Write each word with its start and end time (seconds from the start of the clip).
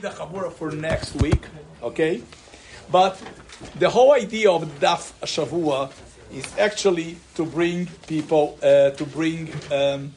the 0.00 0.08
Chabura 0.08 0.52
for 0.52 0.70
next 0.70 1.14
week, 1.16 1.42
okay? 1.82 2.22
But 2.90 3.20
the 3.78 3.90
whole 3.90 4.12
idea 4.12 4.50
of 4.50 4.64
Daf 4.80 5.12
Shavua 5.22 5.92
is 6.32 6.46
actually 6.58 7.18
to 7.34 7.44
bring 7.44 7.86
people, 8.06 8.58
uh, 8.62 8.90
to 8.90 9.04
bring, 9.04 9.52
um, 9.70 10.14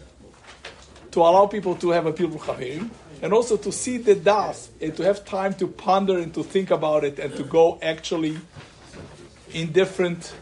to 1.12 1.20
allow 1.20 1.48
people 1.48 1.76
to 1.76 1.92
have 1.92 2.06
a 2.06 2.14
Pilpul 2.14 2.40
Chaverim, 2.40 2.90
and 3.22 3.34
also 3.34 3.58
to 3.58 3.72
see 3.72 3.98
the 3.98 4.16
Daf 4.16 4.70
and 4.82 4.96
to 4.96 5.04
have 5.04 5.26
time 5.26 5.54
to 5.56 5.68
ponder 5.68 6.18
and 6.18 6.34
to 6.34 6.44
think 6.44 6.72
about 6.72 7.04
it 7.04 7.20
and 7.20 7.36
to 7.36 7.44
go 7.44 7.80
actually 7.82 8.38
in 9.54 9.72
different 9.72 10.34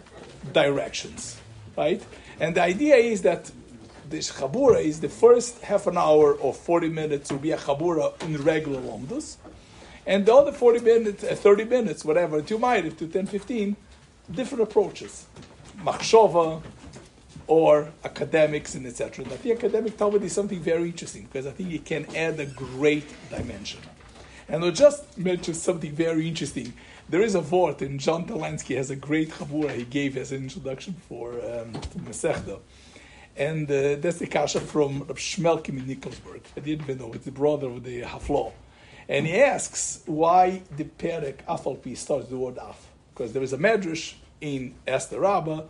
directions, 0.53 1.39
right? 1.77 2.01
And 2.39 2.55
the 2.55 2.63
idea 2.63 2.95
is 2.95 3.21
that 3.23 3.51
this 4.11 4.31
Chabura 4.31 4.83
is 4.83 4.99
the 4.99 5.09
first 5.09 5.61
half 5.61 5.87
an 5.87 5.97
hour 5.97 6.33
or 6.33 6.53
40 6.53 6.89
minutes 6.89 7.31
will 7.31 7.39
be 7.39 7.51
a 7.51 7.57
Chabura 7.57 8.21
in 8.23 8.37
regular 8.43 8.79
Lomdus. 8.81 9.37
And 10.05 10.25
the 10.25 10.33
other 10.33 10.51
40 10.51 10.79
minutes, 10.79 11.23
uh, 11.23 11.35
30 11.35 11.65
minutes, 11.65 12.03
whatever, 12.03 12.39
until 12.39 12.59
Ma'ariv 12.59 12.97
to 12.97 13.07
10, 13.07 13.27
15, 13.27 13.75
different 14.31 14.63
approaches. 14.63 15.25
Machshova, 15.83 16.61
or 17.47 17.91
academics 18.05 18.75
and 18.75 18.85
etc. 18.85 19.25
I 19.25 19.29
think 19.29 19.57
academic 19.57 19.97
Talmud 19.97 20.23
is 20.23 20.31
something 20.31 20.59
very 20.59 20.85
interesting 20.85 21.23
because 21.23 21.45
I 21.45 21.51
think 21.51 21.73
it 21.73 21.83
can 21.83 22.05
add 22.15 22.39
a 22.39 22.45
great 22.45 23.05
dimension. 23.29 23.81
And 24.47 24.63
I'll 24.63 24.71
just 24.71 25.17
mention 25.17 25.53
something 25.53 25.91
very 25.91 26.27
interesting. 26.27 26.73
There 27.09 27.21
is 27.21 27.35
a 27.35 27.41
word, 27.41 27.81
and 27.81 27.99
John 27.99 28.25
Talansky 28.25 28.77
has 28.77 28.89
a 28.89 28.95
great 28.95 29.31
chabura 29.31 29.71
he 29.75 29.83
gave 29.83 30.15
as 30.15 30.31
an 30.31 30.43
introduction 30.43 30.95
for 31.07 31.33
um, 31.33 31.73
Masechta. 32.05 32.59
And 33.37 33.69
uh, 33.71 33.95
that's 33.95 34.19
the 34.19 34.27
kasha 34.27 34.59
from 34.59 35.05
in 35.09 35.87
Nikolsburg. 35.87 36.41
I 36.55 36.59
didn't 36.59 36.83
even 36.83 36.97
know, 36.97 37.13
it's 37.13 37.25
the 37.25 37.31
brother 37.31 37.67
of 37.67 37.83
the 37.83 38.01
Haflo. 38.01 38.51
And 39.07 39.25
he 39.25 39.41
asks 39.41 40.01
why 40.05 40.61
the 40.75 40.85
Perek 40.85 41.43
Afalpi 41.47 41.97
starts 41.97 42.27
the 42.29 42.37
word 42.37 42.57
Af. 42.57 42.87
Because 43.13 43.33
there 43.33 43.43
is 43.43 43.53
a 43.53 43.57
medrash 43.57 44.13
in 44.39 44.73
Esther 44.87 45.19
Rabbah 45.19 45.63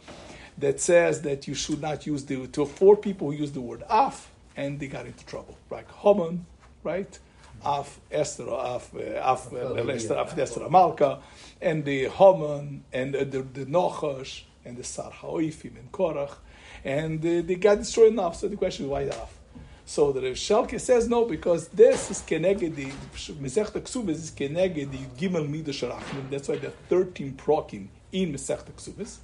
that 0.58 0.80
says 0.80 1.22
that 1.24 1.48
you 1.48 1.54
should 1.54 1.82
not 1.82 2.06
use 2.06 2.26
the, 2.26 2.48
to 2.48 2.66
four 2.66 2.98
people 2.98 3.32
who 3.32 3.38
use 3.38 3.52
the 3.52 3.62
word 3.62 3.84
Af, 3.90 4.30
and 4.56 4.80
they 4.80 4.88
got 4.88 5.06
into 5.06 5.26
trouble. 5.26 5.58
Like 5.70 5.90
Haman, 5.92 6.46
right? 6.84 7.18
Af, 7.64 8.00
Esther, 8.12 8.48
Af, 8.50 8.94
uh, 8.94 9.00
Af, 9.00 9.54
uh, 9.54 9.88
Esther, 9.88 10.16
Af, 10.16 10.38
Esther 10.38 10.62
Amalka, 10.62 11.22
and 11.62 11.86
the 11.86 12.06
Haman, 12.10 12.84
and 12.92 13.14
the, 13.14 13.26
the, 13.26 13.42
the 13.42 13.66
Nochash, 13.66 14.44
and 14.66 14.78
the 14.78 14.84
Sar 14.84 15.12
Haoifim, 15.12 15.78
and 15.78 15.92
Korach 15.92 16.36
and 16.84 17.20
uh, 17.20 17.42
they 17.46 17.56
got 17.56 17.78
destroyed 17.80 18.14
enough. 18.14 18.36
So 18.36 18.48
the 18.48 18.56
question 18.56 18.86
is 18.86 18.92
why 18.92 19.08
off? 19.10 19.38
So 19.86 20.12
the 20.12 20.22
Shalke 20.22 20.80
says 20.80 21.10
no 21.10 21.26
because 21.26 21.68
this 21.70 22.12
is 22.12 22.22
keneged 22.22 22.76
the 22.76 22.86
Mesechta 23.34 23.82
Ksubis 23.82 24.10
is 24.10 24.32
keneged 24.32 24.90
the 24.92 25.28
Gimel 25.28 25.48
Midah 25.50 25.66
Sharachim. 25.66 26.30
That's 26.30 26.48
why 26.48 26.56
are 26.56 26.74
thirteen 26.90 27.34
prokim 27.34 27.88
in 28.12 28.32
Mesechta 28.32 28.72
Ksubis, 28.72 29.18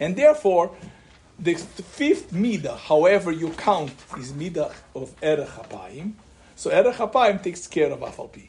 and 0.00 0.16
therefore 0.16 0.72
the 1.38 1.54
fifth 1.54 2.32
midah, 2.32 2.76
however 2.78 3.30
you 3.30 3.50
count, 3.50 3.92
is 4.18 4.32
midah 4.32 4.72
of 4.94 5.14
erech. 5.22 6.14
So 6.56 6.70
erech 6.70 7.42
takes 7.42 7.66
care 7.66 7.92
of 7.92 8.00
afalpi. 8.00 8.48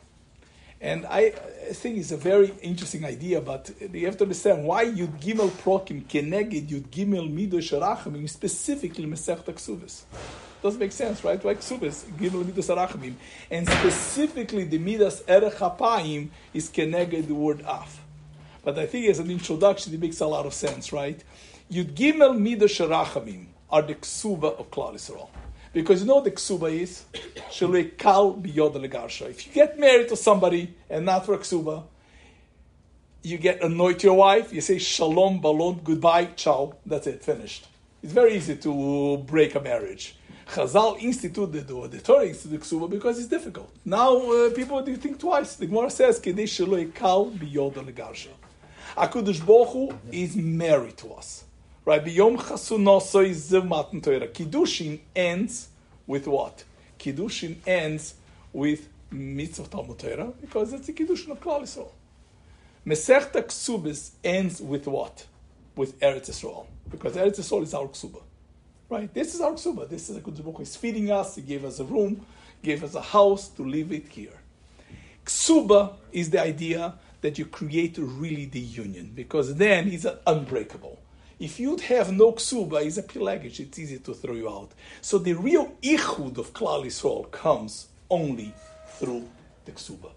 And 0.80 1.08
I 1.08 1.32
think 1.72 1.98
it's 1.98 2.12
a 2.12 2.18
very 2.18 2.54
interesting 2.62 3.04
idea, 3.04 3.42
but 3.42 3.72
you 3.92 4.06
have 4.06 4.18
to 4.18 4.26
understand 4.26 4.64
why 4.64 4.86
Yud 4.86 5.20
Gimel 5.20 5.50
Prokim 5.50 6.04
Keneged 6.04 6.68
Yud 6.68 6.84
Gimel 6.90 7.34
Midosh 7.34 7.72
Arachamim 7.78 8.30
specifically 8.30 9.06
Mesech 9.06 9.44
Ksubis. 9.44 10.04
Doesn't 10.62 10.80
make 10.80 10.92
sense, 10.92 11.24
right? 11.24 11.44
Why 11.44 11.56
Ksubis, 11.56 12.06
Gimel 12.12 12.44
Midos 12.44 12.70
Arachamim. 12.76 13.16
And 13.50 13.68
specifically 13.68 14.66
the 14.66 14.78
Midas 14.78 15.24
Erech 15.28 15.56
HaPayim 15.56 16.30
is 16.54 16.70
Keneged 16.70 17.28
the 17.28 17.34
word 17.34 17.62
Af. 17.62 18.00
But 18.64 18.78
I 18.78 18.86
think 18.86 19.08
as 19.10 19.18
an 19.18 19.32
introduction 19.32 19.96
it 19.96 20.00
makes 20.00 20.20
a 20.20 20.28
lot 20.28 20.46
of 20.46 20.54
sense, 20.54 20.94
right? 20.94 21.24
Yud 21.72 21.96
Gimel 21.96 22.38
Midosh 22.38 22.88
Arachamim 22.88 23.48
are 23.72 23.82
the 23.82 23.96
Ksuba 23.96 24.60
of 24.60 24.70
Klal 24.70 24.94
Yisrael. 24.94 25.30
Because 25.74 26.02
you 26.02 26.08
know 26.08 26.22
the 26.22 26.32
ksuba 26.32 26.72
is 26.72 27.04
kal 27.98 28.36
legarsha. 28.36 29.30
If 29.30 29.48
you 29.48 29.54
get 29.54 29.80
married 29.80 30.10
to 30.10 30.16
somebody 30.16 30.76
and 30.90 31.06
not 31.06 31.26
for 31.26 31.38
ksuba, 31.38 31.84
you 33.24 33.38
get 33.38 33.62
annoyed 33.62 34.00
to 34.00 34.08
your 34.08 34.16
wife. 34.16 34.54
You 34.54 34.62
say 34.62 34.78
shalom, 34.78 35.42
balon, 35.42 35.84
goodbye, 35.84 36.30
ciao. 36.36 36.76
That's 36.86 37.08
it, 37.08 37.24
finished. 37.24 37.68
It's 38.02 38.14
very 38.14 38.36
easy 38.36 38.56
to 38.58 39.18
break 39.26 39.56
a 39.56 39.60
marriage. 39.60 40.16
Chazal 40.48 40.98
instituted 41.02 41.68
the, 41.68 42.00
Torah 42.00 42.26
instituted 42.26 42.62
ksuba 42.62 42.90
because 42.90 43.20
it's 43.20 43.28
difficult. 43.28 43.70
Now 43.84 44.16
uh, 44.18 44.50
people 44.52 44.82
do 44.82 44.96
think 44.96 45.20
twice. 45.20 45.56
The 45.56 45.66
Gemara 45.66 45.90
says 45.90 46.20
kal 46.20 47.32
legarsha. 47.32 48.30
Hakadosh 48.96 49.46
Baruch 49.46 49.94
is 50.12 50.36
married 50.36 50.98
to 50.98 51.14
us. 51.14 51.44
Right? 51.88 52.04
Biyom 52.04 52.36
chasunosoi 52.36 53.32
zilmatan 53.32 54.04
Torah. 54.04 54.28
Kiddushin 54.28 55.00
ends 55.16 55.70
with 56.06 56.28
what? 56.28 56.66
Kiddushin 57.00 57.56
ends 57.66 58.16
with 58.52 58.90
mitzvah 59.10 59.70
Talmud 59.70 59.98
Torah 59.98 60.34
because 60.42 60.74
it's 60.74 60.88
the 60.88 60.92
Kiddushin 60.92 61.30
of 61.30 61.40
Klal 61.40 61.62
Yisrael. 61.62 61.90
Mesechta 62.86 63.42
Ksubis 63.42 64.10
ends 64.22 64.62
with 64.62 64.86
what? 64.88 65.28
With 65.78 65.98
Eretz 66.02 66.30
Yisrael. 66.30 66.66
Because 66.92 67.16
Eretz 67.16 67.40
Yisrael 67.40 67.64
is 67.64 67.74
our 67.74 67.88
Ksuba. 67.88 68.22
Right? 68.90 69.14
This 69.14 69.34
is 69.34 69.40
our 69.40 69.54
Ksuba. 69.54 69.88
This 69.88 70.10
is 70.10 70.18
a 70.18 70.20
good 70.20 70.44
book. 70.44 70.58
He's 70.58 70.76
feeding 70.76 71.10
us. 71.10 71.36
He 71.36 71.42
gave 71.42 71.64
us 71.64 71.80
a 71.80 71.86
room, 71.86 72.26
gave 72.62 72.84
us 72.84 72.96
a 72.96 73.02
house 73.02 73.48
to 73.48 73.64
live 73.64 73.94
it 73.94 74.10
here. 74.10 74.38
Ksuba 75.26 75.94
is 76.12 76.32
the 76.32 76.42
idea 76.42 76.96
that 77.22 77.40
you 77.40 77.46
create 77.46 77.98
really 77.98 78.44
the 78.44 78.60
union 78.60 79.14
because 79.16 79.56
then 79.56 79.90
he's 79.90 80.06
unbreakable. 80.26 81.00
If 81.40 81.60
you'd 81.60 81.82
have 81.82 82.12
no 82.12 82.32
ksuba, 82.32 82.84
it's 82.84 82.98
a 82.98 83.04
pilagage, 83.04 83.60
it's 83.60 83.78
easy 83.78 84.00
to 84.00 84.14
throw 84.16 84.34
you 84.34 84.50
out. 84.50 84.72
So 85.02 85.20
the 85.20 85.34
real 85.34 85.76
ichud 85.84 86.38
of 86.40 86.52
Klal 86.52 86.84
Yisrael 86.86 87.30
comes 87.30 87.88
only 88.10 88.54
through 88.88 89.28
the 89.66 89.74
ksuba. 89.74 90.10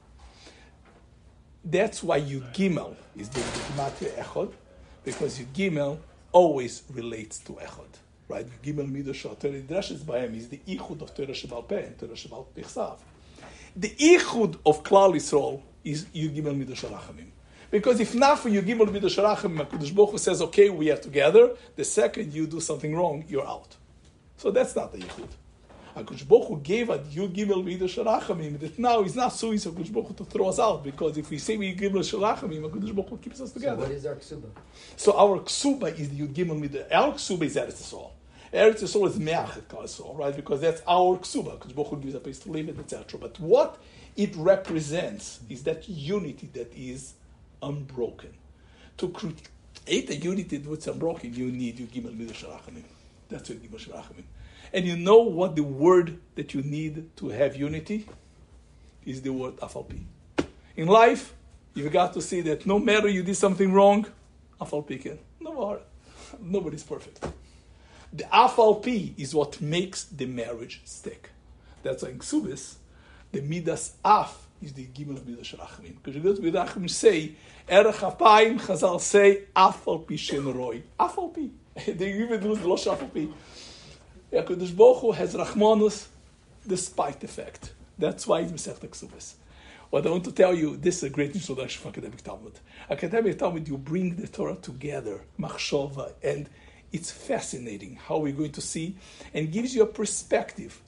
That's 1.63 2.03
why 2.03 2.23
Yud 2.23 2.55
Gimel 2.55 2.97
is 3.15 3.29
the 3.29 3.41
Gematria 3.41 4.15
Echod, 4.15 4.53
because 5.05 5.39
Yud 5.39 5.53
Gimel 5.53 5.99
always 6.33 6.85
relates 6.91 7.39
to 7.41 7.53
Echod. 7.53 7.99
Right? 8.27 8.47
Yud 8.47 8.75
Gimel 8.75 8.91
Midosh 8.91 9.23
Torah 9.39 9.61
Drashes 9.61 9.99
Bahem 9.99 10.35
is 10.39 10.49
the 10.49 10.61
ichud 10.67 11.03
of 11.03 11.15
Torah 11.15 11.29
Shabal 11.29 11.69
Peh 11.69 11.85
and 11.85 11.99
Torah 11.99 12.13
Shabal 12.13 12.47
Pechsav. 12.57 12.97
The 13.77 13.91
ichud 13.91 14.57
of 14.65 14.83
Klal 14.83 15.15
Yisrael 15.15 15.61
is 15.85 16.07
Yud 16.07 16.35
Gimel 16.35 16.65
Midosh 16.65 16.89
Arachamim. 16.89 17.27
Because 17.71 18.01
if 18.01 18.15
not 18.17 18.41
for 18.41 18.49
you, 18.49 18.63
Gimel 18.63 18.89
B'Dosharachim, 18.89 19.65
HaKadosh 19.65 19.95
Baruch 19.95 20.11
Hu 20.11 20.19
says, 20.19 20.43
okay, 20.43 20.71
we 20.71 20.91
are 20.91 20.97
together. 20.97 21.55
The 21.77 21.85
second 21.85 22.33
you 22.33 22.47
do 22.47 22.59
something 22.59 22.97
wrong, 22.97 23.25
you're 23.29 23.47
out. 23.47 23.77
So 24.39 24.51
that's 24.51 24.75
not 24.75 24.91
the 24.91 24.99
Yichud. 24.99 25.29
HaKadosh 25.97 26.27
Baruch 26.27 26.49
Hu 26.49 26.61
gave 26.61 26.91
us 26.91 27.07
Yud 27.15 27.33
Gimel 27.33 27.63
B'Dosharachim, 27.65 28.59
that 28.59 28.77
now 28.77 29.03
it's 29.03 29.15
not 29.15 29.33
so 29.33 29.53
easy 29.53 29.71
for 29.71 29.77
HaKadosh 29.77 29.93
Baruch 29.93 30.09
Hu 30.09 30.15
to 30.15 30.25
throw 30.25 30.49
us 30.49 30.59
out, 30.59 30.83
because 30.83 31.17
if 31.17 31.31
we 31.31 31.39
say 31.39 31.57
we 31.57 31.77
Gimel 31.77 32.01
Sharachim, 32.01 32.51
HaKadosh 32.51 32.95
Baruch 32.95 33.11
Hu 33.11 33.17
keeps 33.19 33.41
us 33.41 33.53
together. 33.53 33.77
So 33.77 33.83
what 33.83 33.93
is 33.93 34.07
our 34.07 34.17
ksuba? 34.17 34.51
So 34.97 35.17
our 35.17 35.39
ksuba 35.39 35.97
is 35.97 36.09
the 36.11 36.27
Yud 36.27 36.35
Gimel 36.35 36.61
B'Dosharachim. 36.61 36.93
Our 36.93 37.13
ksuba 37.13 37.43
is 37.43 37.55
Eretz 37.55 37.83
Yisrael. 37.83 38.11
Eretz 38.53 38.83
Yisrael 38.83 39.07
is 39.09 39.19
Me'achet 39.21 39.69
Kal 39.69 40.15
right? 40.17 40.35
Because 40.35 40.61
that's 40.61 40.83
our 40.89 41.19
ksuba. 41.19 41.57
HaKadosh 41.57 41.75
Baruch 41.77 41.91
Hu 41.91 41.97
gives 41.99 42.15
a 42.17 42.21
place 42.21 42.41
to 42.41 42.51
live 42.51 42.69
in, 42.69 42.81
etc. 42.81 43.21
But 43.21 43.39
what 43.39 43.79
it 44.17 44.35
represents 44.35 45.39
is 45.49 45.63
that 45.63 45.89
unity 45.89 46.51
that 46.55 46.73
is 46.75 47.15
unbroken 47.63 48.33
to 48.99 49.09
create 49.09 50.11
a 50.11 50.17
unity 50.17 50.59
that's 50.59 50.87
unbroken, 50.87 51.35
you 51.35 51.51
need 51.51 51.79
your 51.79 51.89
Gimel 51.89 52.17
Midrash 52.17 52.45
Rachamim. 52.45 52.85
That's 53.29 53.49
your 53.49 53.59
Gimel 53.59 53.89
Rachamim. 53.89 54.25
And 54.73 54.85
you 54.85 54.97
know 54.97 55.19
what 55.21 55.57
the 55.57 55.63
word 55.63 56.19
that 56.37 56.55
you 56.55 56.63
need 56.63 57.17
to 57.17 57.29
have 57.31 57.57
unity 57.57 58.07
is 59.05 59.23
the 59.23 59.33
word 59.33 59.57
Afalpi. 59.57 60.03
In 60.77 60.87
life, 60.87 61.35
you've 61.75 61.93
got 61.93 62.13
to 62.15 62.23
see 62.23 62.41
that 62.43 62.67
no 62.67 62.79
matter 62.79 63.09
you 63.09 63.23
did 63.23 63.37
something 63.37 63.73
wrong, 63.73 64.07
Afalpi 64.61 65.01
can. 65.01 65.19
No 65.41 65.53
more. 65.53 65.81
Nobody's 66.41 66.83
perfect. 66.83 67.25
The 68.13 68.25
Afalpi 68.25 69.19
is 69.19 69.35
what 69.35 69.61
makes 69.61 70.05
the 70.05 70.27
marriage 70.27 70.83
stick. 70.85 71.31
That's 71.83 72.03
why 72.03 72.11
in 72.11 72.19
Ksubis, 72.19 72.75
the 73.33 73.41
Midas 73.41 73.95
Af 74.05 74.47
is 74.63 74.73
the 74.73 74.87
Gimel 74.87 75.17
of 75.17 75.27
Midas 75.27 75.53
Rachmin. 75.53 75.95
Because 76.03 76.23
go 76.23 76.35
to 76.35 76.43
Midas 76.43 76.97
say, 76.97 77.33
Erech 77.69 77.95
HaPayim, 77.97 78.61
Chazal 78.61 79.01
say, 79.01 79.45
Afal 79.57 80.07
Pi 80.07 80.17
Shem 80.17 80.53
Roy. 80.53 80.83
Afal 80.99 81.35
Pi. 81.35 81.49
They 81.93 82.13
even 82.13 82.41
do 82.41 82.55
the 82.55 82.69
Losh 82.69 82.87
Afal 82.87 83.13
Pi. 83.13 83.29
HaKadosh 84.33 84.77
Baruch 84.77 85.01
Hu 85.01 85.13
has 85.13 85.35
Rachmanus 85.35 86.07
despite 86.67 87.21
the 87.21 87.29
fact. 87.29 87.73
That's 87.99 88.27
why 88.27 88.41
it's 88.41 88.53
Masech 88.53 88.79
Ksubis. 88.79 89.35
What 89.91 90.07
I 90.07 90.11
want 90.11 90.25
to 90.25 90.33
tell 90.33 90.55
you, 90.55 90.77
this 90.77 90.99
is 90.99 91.03
a 91.03 91.11
great 91.11 91.35
introduction 91.35 91.83
for 91.83 91.89
academic 91.89 92.23
Talmud. 92.23 92.53
Academic 92.89 93.39
Talmud, 93.39 93.67
you 93.67 93.77
bring 93.77 94.15
the 94.15 94.29
Torah 94.29 94.55
together, 94.55 95.23
machshova, 95.39 96.13
and 96.23 96.49
it's 96.93 97.11
fascinating 97.11 97.97
how 97.97 98.19
we're 98.19 98.33
going 98.33 98.53
to 98.53 98.61
see, 98.61 98.97
and 99.35 99.51
gives 99.51 99.75
you 99.75 99.83
a 99.83 99.87
perspective 99.87 100.81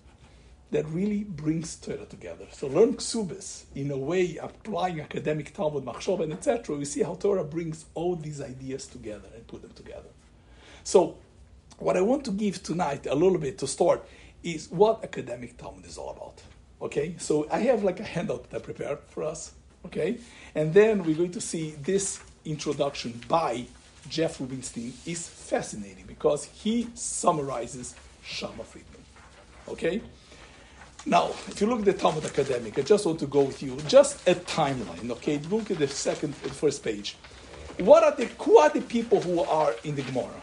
that 0.72 0.86
really 0.88 1.22
brings 1.22 1.76
Torah 1.76 2.06
together. 2.06 2.46
So 2.50 2.66
learn 2.66 2.94
Ksubis 2.94 3.64
in 3.74 3.90
a 3.90 3.96
way, 3.96 4.38
applying 4.38 5.00
academic 5.00 5.54
Talmud, 5.54 5.84
Machshov, 5.84 6.22
and 6.22 6.32
etc. 6.32 6.76
We 6.76 6.86
see 6.86 7.02
how 7.02 7.14
Torah 7.14 7.44
brings 7.44 7.84
all 7.94 8.16
these 8.16 8.40
ideas 8.40 8.86
together 8.86 9.28
and 9.34 9.46
put 9.46 9.62
them 9.62 9.72
together. 9.74 10.08
So 10.82 11.18
what 11.78 11.96
I 11.96 12.00
want 12.00 12.24
to 12.24 12.30
give 12.32 12.62
tonight, 12.62 13.06
a 13.06 13.14
little 13.14 13.38
bit 13.38 13.58
to 13.58 13.66
start, 13.66 14.04
is 14.42 14.68
what 14.70 15.04
academic 15.04 15.58
Talmud 15.58 15.86
is 15.86 15.98
all 15.98 16.10
about. 16.10 16.42
Okay, 16.80 17.14
so 17.18 17.46
I 17.50 17.60
have 17.60 17.84
like 17.84 18.00
a 18.00 18.04
handout 18.04 18.50
that 18.50 18.62
I 18.62 18.64
prepared 18.64 18.98
for 19.08 19.22
us. 19.22 19.52
Okay, 19.84 20.18
and 20.54 20.72
then 20.72 21.04
we're 21.04 21.16
going 21.16 21.32
to 21.32 21.40
see 21.40 21.72
this 21.82 22.20
introduction 22.44 23.20
by 23.28 23.66
Jeff 24.08 24.40
Rubenstein 24.40 24.92
is 25.06 25.28
fascinating 25.28 26.04
because 26.06 26.44
he 26.46 26.88
summarizes 26.94 27.94
Shamma 28.24 28.64
Friedman. 28.64 29.02
Okay? 29.68 30.02
Now, 31.04 31.30
if 31.48 31.60
you 31.60 31.66
look 31.66 31.80
at 31.80 31.84
the 31.84 31.94
Talmud 31.94 32.24
Academic, 32.24 32.78
I 32.78 32.82
just 32.82 33.04
want 33.04 33.18
to 33.20 33.26
go 33.26 33.42
with 33.42 33.60
you 33.60 33.76
just 33.88 34.26
a 34.28 34.36
timeline. 34.36 35.10
Okay, 35.10 35.38
look 35.50 35.70
at 35.72 35.78
the 35.78 35.88
second, 35.88 36.34
the 36.34 36.50
first 36.50 36.84
page. 36.84 37.16
What 37.78 38.04
are 38.04 38.14
the 38.14 38.26
who 38.26 38.58
are 38.58 38.68
the 38.68 38.82
people 38.82 39.20
who 39.20 39.40
are 39.40 39.74
in 39.82 39.96
the 39.96 40.02
Gemara? 40.02 40.40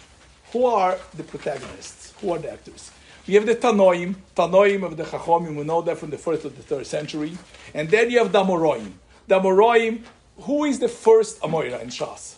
Who 0.51 0.65
are 0.65 0.97
the 1.15 1.23
protagonists? 1.23 2.13
Who 2.19 2.33
are 2.33 2.39
the 2.39 2.51
actors? 2.51 2.91
We 3.25 3.35
have 3.35 3.45
the 3.45 3.56
Tanoim, 3.56 4.15
Tanoim 4.35 4.83
of 4.83 4.97
the 4.97 5.03
Chachomim, 5.03 5.56
we 5.56 5.63
know 5.63 5.81
that 5.81 5.97
from 5.97 6.09
the 6.09 6.17
first 6.17 6.41
to 6.41 6.50
the 6.50 6.63
third 6.63 6.88
century, 6.88 7.38
and 7.73 7.89
then 7.89 8.09
you 8.09 8.17
have 8.17 8.31
the 8.31 8.44
Amoroim. 8.44 8.91
The 9.27 9.39
Amoroim, 9.39 10.01
who 10.41 10.65
is 10.65 10.79
the 10.79 10.89
first 10.89 11.39
Amoira 11.41 11.81
in 11.81 11.89
Shas? 11.89 12.35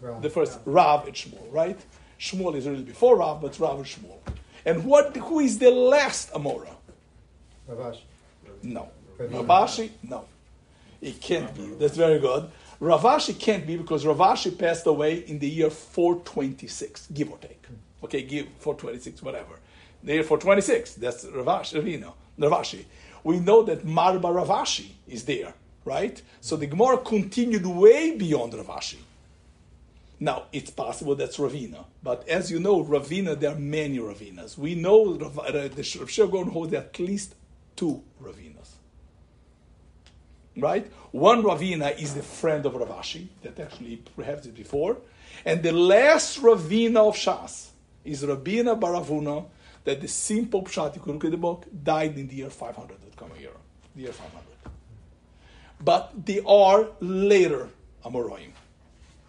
Rav. 0.00 0.20
The 0.20 0.30
first 0.30 0.58
Rav 0.66 1.06
and 1.06 1.14
Shmuel, 1.14 1.46
right? 1.50 1.78
Shmuel 2.18 2.56
is 2.56 2.66
really 2.68 2.82
before 2.82 3.16
Rav, 3.16 3.40
but 3.40 3.58
Rav 3.58 3.78
and 3.78 3.86
Shmuel. 3.86 4.18
And 4.66 4.84
what? 4.84 5.16
Who 5.16 5.40
is 5.40 5.58
the 5.58 5.70
last 5.70 6.32
Amora? 6.32 6.74
Ravashi. 7.70 8.02
No. 8.62 8.88
Ravashi? 9.18 9.90
No. 10.02 10.24
It 11.00 11.20
can't 11.20 11.54
be. 11.54 11.66
That's 11.78 11.96
very 11.96 12.18
good. 12.18 12.50
Ravashi 12.80 13.38
can't 13.38 13.66
be 13.66 13.76
because 13.76 14.04
Ravashi 14.04 14.56
passed 14.58 14.86
away 14.86 15.18
in 15.26 15.38
the 15.38 15.48
year 15.48 15.70
426, 15.70 17.08
give 17.12 17.30
or 17.30 17.38
take. 17.38 17.64
Hmm. 17.66 18.04
Okay, 18.04 18.22
give 18.22 18.46
426, 18.58 19.22
whatever. 19.22 19.58
The 20.02 20.14
year 20.14 20.22
426, 20.22 20.94
that's 20.94 21.24
Ravashi, 21.26 21.76
uh, 21.76 21.82
Ravino, 21.82 22.12
Ravashi. 22.38 22.84
We 23.22 23.38
know 23.38 23.62
that 23.62 23.84
Marba 23.86 24.22
Ravashi 24.22 24.90
is 25.06 25.24
there, 25.24 25.52
right? 25.84 26.20
So 26.40 26.56
the 26.56 26.66
Gemara 26.66 26.98
continued 26.98 27.66
way 27.66 28.16
beyond 28.16 28.54
Ravashi. 28.54 28.96
Now, 30.18 30.44
it's 30.52 30.70
possible 30.70 31.14
that's 31.14 31.36
Ravina, 31.38 31.84
but 32.02 32.28
as 32.28 32.50
you 32.50 32.60
know, 32.60 32.84
Ravina, 32.84 33.38
there 33.38 33.52
are 33.52 33.58
many 33.58 33.98
Ravinas. 33.98 34.56
We 34.56 34.74
know 34.74 35.14
uh, 35.14 35.52
the 35.52 35.96
Rav 35.98 36.10
Shimon 36.10 36.48
holds 36.48 36.74
at 36.74 36.98
least 36.98 37.34
two 37.76 38.02
Ravinas. 38.22 38.70
Right? 40.56 40.90
One 41.12 41.42
Ravina 41.42 41.98
is 41.98 42.14
the 42.14 42.22
friend 42.22 42.66
of 42.66 42.74
Ravashi, 42.74 43.28
that 43.42 43.58
actually 43.58 44.02
perhaps 44.16 44.46
it 44.46 44.54
before. 44.54 44.98
And 45.44 45.62
the 45.62 45.72
last 45.72 46.42
Ravina 46.42 47.08
of 47.08 47.16
Shas 47.16 47.68
is 48.04 48.22
Rabina 48.22 48.78
Baravuna, 48.78 49.46
that 49.84 50.00
the 50.00 50.08
simple 50.08 50.62
Pshat, 50.62 50.96
you 50.96 51.00
can 51.00 51.14
look 51.14 51.24
at 51.24 51.30
the 51.30 51.36
book, 51.36 51.66
died 51.82 52.18
in 52.18 52.28
the 52.28 52.36
year 52.36 52.50
500, 52.50 53.00
that 53.00 53.16
come 53.16 53.30
here, 53.38 53.50
the 53.94 54.02
year 54.02 54.12
500. 54.12 54.44
But 55.82 56.26
they 56.26 56.40
are 56.40 56.88
later 57.00 57.70
Amoraim. 58.04 58.52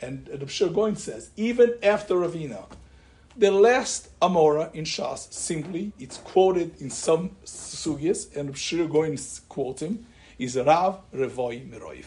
And 0.01 0.25
the 0.25 0.45
Shirgoin 0.45 0.97
says, 0.97 1.29
even 1.37 1.75
after 1.83 2.15
Ravina, 2.15 2.65
the 3.37 3.51
last 3.51 4.09
Amora 4.19 4.73
in 4.73 4.83
Shas, 4.83 5.31
simply, 5.31 5.93
it's 5.99 6.17
quoted 6.17 6.79
in 6.81 6.89
some 6.89 7.31
sugyas, 7.45 8.35
and 8.35 8.53
Shirgoin 8.53 9.41
quotes 9.47 9.81
him, 9.81 10.05
is 10.37 10.57
Rav 10.57 10.99
Revoi 11.13 11.69
Meroiv. 11.69 12.05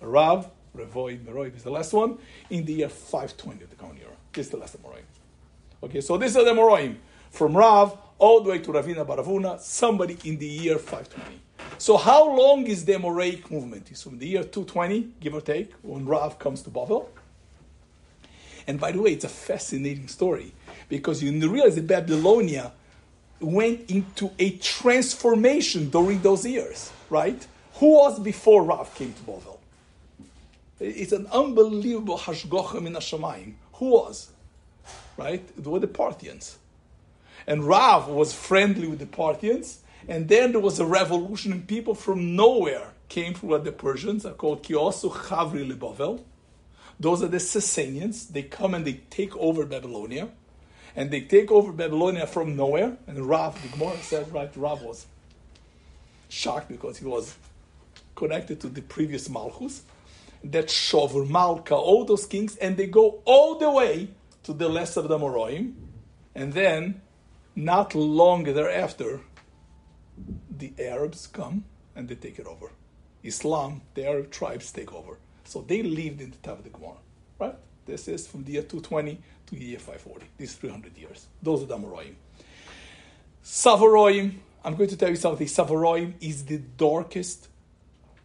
Rav 0.00 0.48
Revoi 0.76 1.18
Meroiv 1.18 1.56
is 1.56 1.64
the 1.64 1.70
last 1.70 1.92
one 1.92 2.18
in 2.50 2.64
the 2.64 2.72
year 2.74 2.88
520 2.88 3.64
of 3.64 3.70
the 3.70 3.76
Common 3.76 3.98
Era. 3.98 4.12
This 4.32 4.46
is 4.46 4.50
the 4.50 4.58
last 4.58 4.80
Amoraim. 4.80 5.02
Okay, 5.82 6.00
so 6.00 6.16
this 6.16 6.36
is 6.36 6.44
the 6.44 6.50
Amoraim. 6.50 6.96
From 7.30 7.56
Rav 7.56 7.96
all 8.18 8.40
the 8.42 8.50
way 8.50 8.58
to 8.58 8.72
Ravina 8.72 9.04
Baravuna, 9.04 9.58
somebody 9.58 10.18
in 10.24 10.38
the 10.38 10.46
year 10.46 10.78
520. 10.78 11.40
So 11.78 11.96
how 11.96 12.36
long 12.36 12.66
is 12.66 12.84
the 12.84 12.92
Amoraic 12.92 13.50
movement? 13.50 13.90
It's 13.90 14.02
from 14.02 14.18
the 14.18 14.26
year 14.26 14.44
220, 14.44 15.14
give 15.20 15.34
or 15.34 15.40
take, 15.40 15.72
when 15.82 16.06
Rav 16.06 16.38
comes 16.38 16.62
to 16.62 16.70
Bavel, 16.70 17.08
and 18.66 18.78
by 18.78 18.92
the 18.92 19.00
way, 19.00 19.12
it's 19.12 19.24
a 19.24 19.28
fascinating 19.28 20.06
story 20.06 20.52
because 20.90 21.22
you 21.22 21.32
realize 21.48 21.76
that 21.76 21.86
Babylonia 21.86 22.72
went 23.40 23.90
into 23.90 24.30
a 24.38 24.50
transformation 24.58 25.88
during 25.88 26.20
those 26.20 26.44
years, 26.44 26.92
right? 27.08 27.46
Who 27.74 27.94
was 27.94 28.20
before 28.20 28.62
Rav 28.62 28.94
came 28.94 29.14
to 29.14 29.22
Bavel? 29.22 29.56
It's 30.78 31.12
an 31.12 31.26
unbelievable 31.32 32.18
hashgocha 32.18 32.82
min 32.82 32.92
hashamayim. 32.92 33.54
Who 33.74 33.86
was? 33.92 34.30
Right? 35.16 35.42
It 35.56 35.66
were 35.66 35.78
the 35.78 35.86
Parthians. 35.86 36.58
And 37.46 37.64
Rav 37.64 38.08
was 38.08 38.34
friendly 38.34 38.86
with 38.86 38.98
the 38.98 39.06
Parthians, 39.06 39.78
and 40.06 40.28
then 40.28 40.52
there 40.52 40.60
was 40.60 40.78
a 40.78 40.84
revolution, 40.84 41.52
and 41.52 41.66
people 41.66 41.94
from 41.94 42.36
nowhere 42.36 42.92
came 43.08 43.32
from 43.34 43.48
what 43.50 43.64
the 43.64 43.72
Persians, 43.72 44.26
are 44.26 44.32
called 44.32 44.62
Kiosu 44.62 45.10
Chavri 45.10 45.66
Bavel. 45.76 46.22
Those 46.98 47.22
are 47.22 47.28
the 47.28 47.38
Sasanians. 47.38 48.28
They 48.28 48.42
come 48.42 48.74
and 48.74 48.84
they 48.84 49.00
take 49.08 49.34
over 49.36 49.64
Babylonia. 49.64 50.28
And 50.96 51.10
they 51.10 51.22
take 51.22 51.50
over 51.50 51.72
Babylonia 51.72 52.26
from 52.26 52.56
nowhere. 52.56 52.96
And 53.06 53.26
Rav, 53.26 53.60
the 53.62 53.68
Gemara 53.68 53.96
said, 53.98 54.32
right, 54.32 54.50
Rav 54.56 54.82
was 54.82 55.06
shocked 56.28 56.68
because 56.68 56.98
he 56.98 57.06
was 57.06 57.34
connected 58.14 58.60
to 58.60 58.68
the 58.68 58.82
previous 58.82 59.28
Malchus. 59.28 59.82
That 60.42 60.68
Shovur, 60.68 61.28
Malka, 61.28 61.74
all 61.74 62.04
those 62.04 62.26
kings, 62.26 62.56
and 62.56 62.76
they 62.76 62.86
go 62.86 63.20
all 63.24 63.58
the 63.58 63.70
way 63.70 64.08
to 64.44 64.52
the 64.52 64.68
less 64.68 64.96
of 64.96 65.08
the 65.08 65.18
Moroim. 65.18 65.74
And 66.34 66.52
then, 66.54 67.02
not 67.54 67.94
long 67.94 68.44
thereafter, 68.44 69.20
the 70.50 70.72
Arabs 70.78 71.26
come 71.26 71.64
and 71.94 72.08
they 72.08 72.14
take 72.14 72.38
it 72.38 72.46
over. 72.46 72.70
Islam, 73.22 73.82
the 73.94 74.06
Arab 74.06 74.30
tribes 74.30 74.72
take 74.72 74.92
over. 74.92 75.18
So 75.44 75.62
they 75.62 75.82
lived 75.82 76.20
in 76.20 76.30
the 76.30 76.36
time 76.38 76.58
of 76.58 76.64
the 76.64 76.70
Gemara, 76.70 76.96
right? 77.38 77.54
This 77.86 78.08
is 78.08 78.26
from 78.26 78.44
the 78.44 78.52
year 78.52 78.62
220 78.62 79.20
the 79.58 79.64
year 79.64 79.78
540. 79.78 80.26
These 80.36 80.54
300 80.54 80.96
years. 80.96 81.26
Those 81.42 81.62
are 81.62 81.66
the 81.66 81.76
Amoraim. 81.76 82.14
Savaroim, 83.44 84.34
I'm 84.64 84.76
going 84.76 84.90
to 84.90 84.96
tell 84.96 85.10
you 85.10 85.16
something. 85.16 85.46
Savaroim 85.46 86.14
is 86.20 86.44
the 86.44 86.58
darkest 86.58 87.48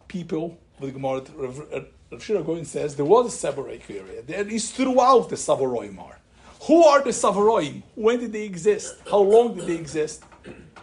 people 0.08 0.58
with 0.78 0.94
Gemara. 0.94 1.22
Rav 1.36 2.22
Shira 2.22 2.42
Goin 2.42 2.64
says 2.64 2.96
there 2.96 3.04
was 3.04 3.44
a 3.44 3.46
Savaroim 3.46 3.82
area. 3.90 4.22
There 4.22 4.48
is 4.48 4.70
throughout 4.70 5.28
the 5.28 5.36
Savaroim 5.36 5.98
are. 5.98 6.18
Who 6.62 6.84
are 6.84 7.02
the 7.02 7.10
Savaroim? 7.10 7.82
When 7.94 8.20
did 8.20 8.32
they 8.32 8.44
exist? 8.44 8.96
How 9.10 9.18
long 9.18 9.54
did 9.54 9.66
they 9.66 9.76
exist? 9.76 10.22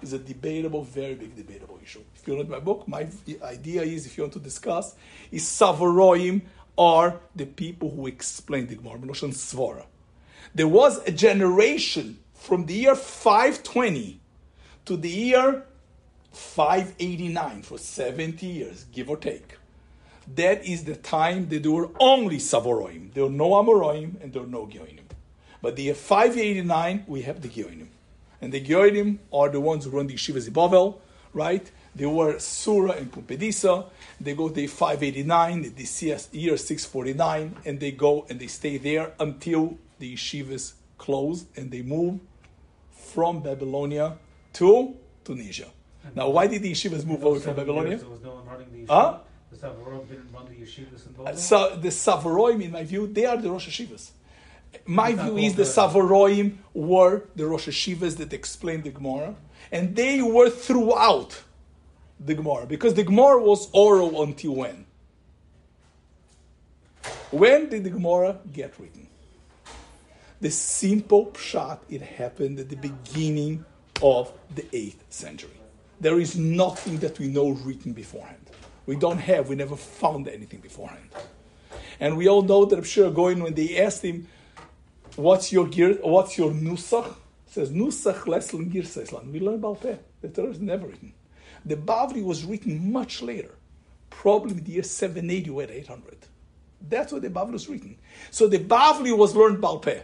Is 0.01 0.13
a 0.13 0.19
debatable, 0.19 0.83
very 0.83 1.15
big 1.15 1.35
debatable 1.35 1.79
issue. 1.81 2.01
If 2.15 2.27
you 2.27 2.35
read 2.35 2.50
my 2.50 2.59
book, 2.59 2.88
my 2.88 3.07
idea 3.41 3.83
is 3.83 4.05
if 4.05 4.17
you 4.17 4.23
want 4.23 4.33
to 4.33 4.39
discuss, 4.39 4.95
is 5.31 5.43
Savaroim 5.45 6.41
are 6.77 7.19
the 7.35 7.45
people 7.45 7.89
who 7.89 8.07
explain 8.07 8.67
the 8.67 8.75
Gemara, 8.75 8.97
Meloshan 8.97 9.29
Svara. 9.29 9.85
There 10.55 10.67
was 10.67 11.00
a 11.07 11.12
generation 11.12 12.19
from 12.36 12.67
the 12.67 12.74
year 12.74 12.95
520 12.95 14.19
to 14.86 14.98
the 14.98 15.10
year 15.10 15.63
589 16.31 17.63
for 17.63 17.77
70 17.77 18.45
years, 18.45 18.86
give 18.91 19.10
or 19.10 19.17
take. 19.17 19.57
That 20.36 20.65
is 20.65 20.83
the 20.83 20.95
time 20.95 21.50
that 21.50 21.63
there 21.63 21.72
were 21.72 21.89
only 22.00 22.38
Savaroim. 22.38 23.13
There 23.13 23.24
were 23.24 23.29
no 23.29 23.51
Amoroim 23.51 24.22
and 24.22 24.31
there 24.31 24.43
were 24.43 24.48
no 24.48 24.65
Geonim. 24.67 25.00
But 25.62 25.75
the 25.75 25.83
year 25.83 25.95
589, 25.95 27.05
we 27.07 27.24
have 27.24 27.41
the 27.41 27.48
Geonim. 27.48 27.88
And 28.41 28.51
the 28.51 28.63
Geonim 28.63 29.19
are 29.31 29.50
the 29.50 29.60
ones 29.60 29.86
who 29.86 29.91
run 29.91 30.07
the 30.07 30.15
Yeshivas 30.15 30.50
Bavel, 30.50 30.98
right? 31.33 31.69
They 31.95 32.05
were 32.05 32.39
Sura 32.39 32.91
and 32.91 33.12
Pumbedisa. 33.12 33.86
They 34.19 34.36
go 34.36 34.50
to 34.50 34.67
589, 34.67 35.74
they 35.75 35.83
see 35.83 36.15
year 36.31 36.57
649, 36.57 37.55
and 37.65 37.79
they 37.79 37.91
go 37.91 38.25
and 38.29 38.39
they 38.39 38.48
stay 38.48 38.77
there 38.77 39.13
until 39.19 39.77
the 40.03 40.13
yeshivas 40.15 40.74
close 40.98 41.45
and 41.55 41.72
they 41.72 41.81
move 41.81 42.19
from 42.91 43.41
Babylonia 43.41 44.17
to 44.51 44.95
Tunisia. 45.24 45.69
And 46.05 46.15
now, 46.17 46.29
why 46.29 46.48
did 46.48 46.62
the 46.62 46.72
yeshivas 46.74 47.05
move 47.05 47.24
away 47.24 47.39
from 47.39 47.55
Babylonia? 47.55 47.98
There 47.98 48.10
was 48.10 48.22
no 48.22 48.33
one 48.36 48.45
running 48.45 48.69
the 48.74 48.93
Huh? 48.93 49.19
The 49.51 49.57
Savaroim 49.57 50.10
didn't 50.10 50.29
run 50.33 50.45
the 50.51 50.55
yeshivas 50.63 51.07
in 51.07 51.13
Babylon? 51.13 51.38
So 51.38 51.77
the 51.77 51.88
Savaroim, 51.88 52.62
in 52.62 52.72
my 52.72 52.83
view, 52.83 53.07
they 53.07 53.25
are 53.25 53.38
the 53.38 53.50
Rosh 53.50 53.69
Hashivas. 53.69 54.12
My 54.86 55.10
It's 55.12 55.22
view 55.22 55.38
is 55.38 55.55
the- 55.55 55.63
Savaroim 55.63 56.57
were 56.74 57.24
the 57.38 57.45
Rosh 57.45 57.67
Hashivas 57.69 58.17
that 58.17 58.33
explained 58.33 58.83
the 58.83 58.89
Gemara, 58.89 59.36
and 59.72 59.95
they 59.95 60.22
were 60.22 60.50
throughout 60.50 61.43
the 62.19 62.33
Gemara 62.33 62.65
because 62.65 62.93
the 62.95 63.03
Gemara 63.03 63.41
was 63.41 63.69
oral 63.72 64.22
until 64.22 64.55
when? 64.55 64.86
When 67.31 67.69
did 67.69 67.83
the 67.86 67.89
Gemara 67.89 68.39
get 68.51 68.74
written? 68.79 69.07
The 70.43 70.51
simple 70.51 71.27
pshat, 71.27 71.79
it 71.88 72.01
happened 72.01 72.59
at 72.59 72.67
the 72.67 72.75
beginning 72.75 73.63
of 74.01 74.33
the 74.53 74.63
8th 74.63 75.00
century. 75.09 75.57
There 76.01 76.19
is 76.19 76.38
nothing 76.38 76.97
that 76.97 77.17
we 77.17 77.29
know 77.29 77.51
written 77.51 77.93
beforehand. 77.93 78.50
We 78.85 78.97
don't 78.97 79.19
have, 79.19 79.47
we 79.47 79.55
never 79.55 79.77
found 79.77 80.27
anything 80.27 80.59
beforehand. 80.59 81.07
And 81.97 82.17
we 82.17 82.27
all 82.27 82.41
know 82.41 82.65
that 82.65 82.77
Abshir 82.77 83.15
going 83.15 83.41
when 83.41 83.53
they 83.53 83.81
asked 83.81 84.01
him, 84.01 84.27
What's 85.15 85.53
your 85.53 85.65
gear, 85.65 85.97
what's 86.01 86.38
your 86.38 86.51
nusach? 86.51 87.15
says 87.45 87.71
Nusach 87.71 88.23
Leslan 88.25 88.69
Girseslan. 88.69 89.31
We 89.31 89.39
learn 89.39 89.55
about 89.55 89.79
that. 89.83 90.03
The 90.19 90.27
Torah 90.27 90.50
is 90.50 90.59
never 90.59 90.88
written. 90.88 91.13
The 91.63 91.77
Bavli 91.77 92.21
was 92.21 92.43
written 92.43 92.91
much 92.91 93.21
later, 93.21 93.55
probably 94.09 94.57
in 94.57 94.63
the 94.65 94.71
year 94.73 94.83
780 94.83 95.50
or 95.51 95.63
800. 95.63 96.17
That's 96.89 97.13
what 97.13 97.21
the 97.21 97.29
Bavli 97.29 97.53
was 97.53 97.69
written. 97.69 97.95
So 98.29 98.50
the 98.50 98.59
Bavli 98.59 99.17
was 99.17 99.38
learned 99.38 99.63
Balpeh. 99.63 100.03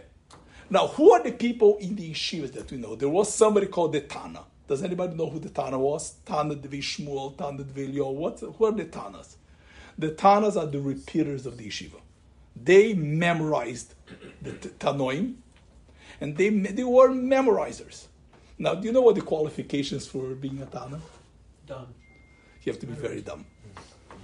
Now, 0.70 0.86
who 0.86 1.12
are 1.12 1.22
the 1.22 1.32
people 1.32 1.76
in 1.78 1.96
the 1.96 2.12
yeshivas 2.12 2.52
that 2.52 2.70
we 2.70 2.78
know? 2.78 2.94
There 2.94 3.08
was 3.08 3.34
somebody 3.34 3.66
called 3.66 3.92
the 3.92 4.00
Tana. 4.00 4.44
Does 4.68 4.84
anybody 4.84 5.16
know 5.16 5.28
who 5.28 5.40
the 5.40 5.48
Tana 5.48 5.76
was? 5.76 6.14
Tana 6.24 6.54
Devi 6.54 6.80
Shmuel, 6.80 7.36
Tana 7.36 7.64
Devi 7.64 7.98
What? 8.00 8.38
Who 8.38 8.64
are 8.64 8.70
the 8.70 8.84
Tanas? 8.84 9.34
The 9.98 10.10
Tanas 10.10 10.56
are 10.56 10.66
the 10.66 10.80
repeaters 10.80 11.44
of 11.44 11.58
the 11.58 11.66
yeshiva. 11.66 12.00
They 12.54 12.94
memorized 12.94 13.94
the 14.40 14.52
Tanoim, 14.52 15.34
and 16.20 16.36
they, 16.36 16.50
they 16.50 16.84
were 16.84 17.08
memorizers. 17.08 18.06
Now, 18.56 18.74
do 18.76 18.86
you 18.86 18.92
know 18.92 19.00
what 19.00 19.16
the 19.16 19.22
qualifications 19.22 20.06
for 20.06 20.34
being 20.34 20.62
a 20.62 20.66
Tana? 20.66 21.00
Done. 21.66 21.88
You 22.62 22.72
have 22.72 22.80
to 22.80 22.86
be 22.86 22.94
very 22.94 23.22
dumb. 23.22 23.46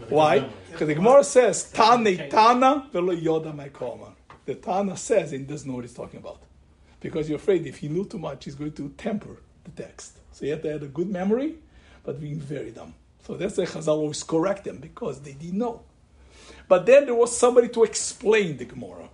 Why? 0.09 0.49
Because 0.71 0.87
the 0.87 0.95
Gemara 0.95 1.25
says, 1.25 1.71
Tane 1.73 2.31
Tana 2.31 2.89
velo 2.93 3.15
yoda 3.15 3.73
koma. 3.73 4.13
The 4.47 4.55
Tana 4.55 4.97
says 4.97 5.33
and 5.33 5.47
doesn't 5.47 5.69
know 5.69 5.77
what 5.77 5.85
he's 5.85 5.95
talking 5.95 6.19
about. 6.19 6.41
Because 7.01 7.29
you're 7.29 7.37
afraid 7.37 7.67
if 7.67 7.79
he 7.79 7.89
knew 7.89 8.05
too 8.05 8.19
much, 8.19 8.45
he's 8.45 8.55
going 8.55 8.73
to 8.73 8.89
temper 8.97 9.37
the 9.65 9.71
text. 9.83 10.19
So 10.33 10.45
you 10.45 10.53
have 10.53 10.63
to 10.63 10.73
have 10.73 10.83
a 10.83 10.89
good 10.89 11.11
memory, 11.11 11.57
but 12.05 12.21
being 12.21 12.41
very 12.41 12.71
dumb. 12.71 12.95
So 13.27 13.35
that's 13.35 13.59
why 13.59 13.65
Chazal 13.65 13.89
always 13.89 14.23
correct 14.23 14.65
them, 14.65 14.79
because 14.79 15.21
they 15.21 15.33
didn't 15.33 15.59
know. 15.59 15.83
But 16.69 16.87
then 16.87 17.07
there 17.07 17.15
was 17.15 17.37
somebody 17.37 17.69
to 17.69 17.85
explain 17.85 18.57
the 18.57 18.65
Gemara. 18.65 19.09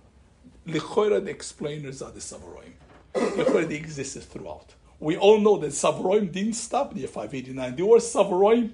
Lechoira, 0.67 1.23
the 1.23 1.31
explainers 1.31 2.01
are 2.01 2.11
the 2.11 2.19
Savaroim. 2.19 2.73
Lechoira, 3.13 3.67
they 3.67 3.75
existed 3.75 4.23
throughout. 4.23 4.75
We 4.99 5.17
all 5.17 5.39
know 5.39 5.57
that 5.57 5.71
Savaroim 5.71 6.31
didn't 6.31 6.53
stop 6.53 6.93
near 6.93 7.07
589. 7.07 7.75
There 7.75 7.85
were 7.85 7.97
Savaroim 7.97 8.73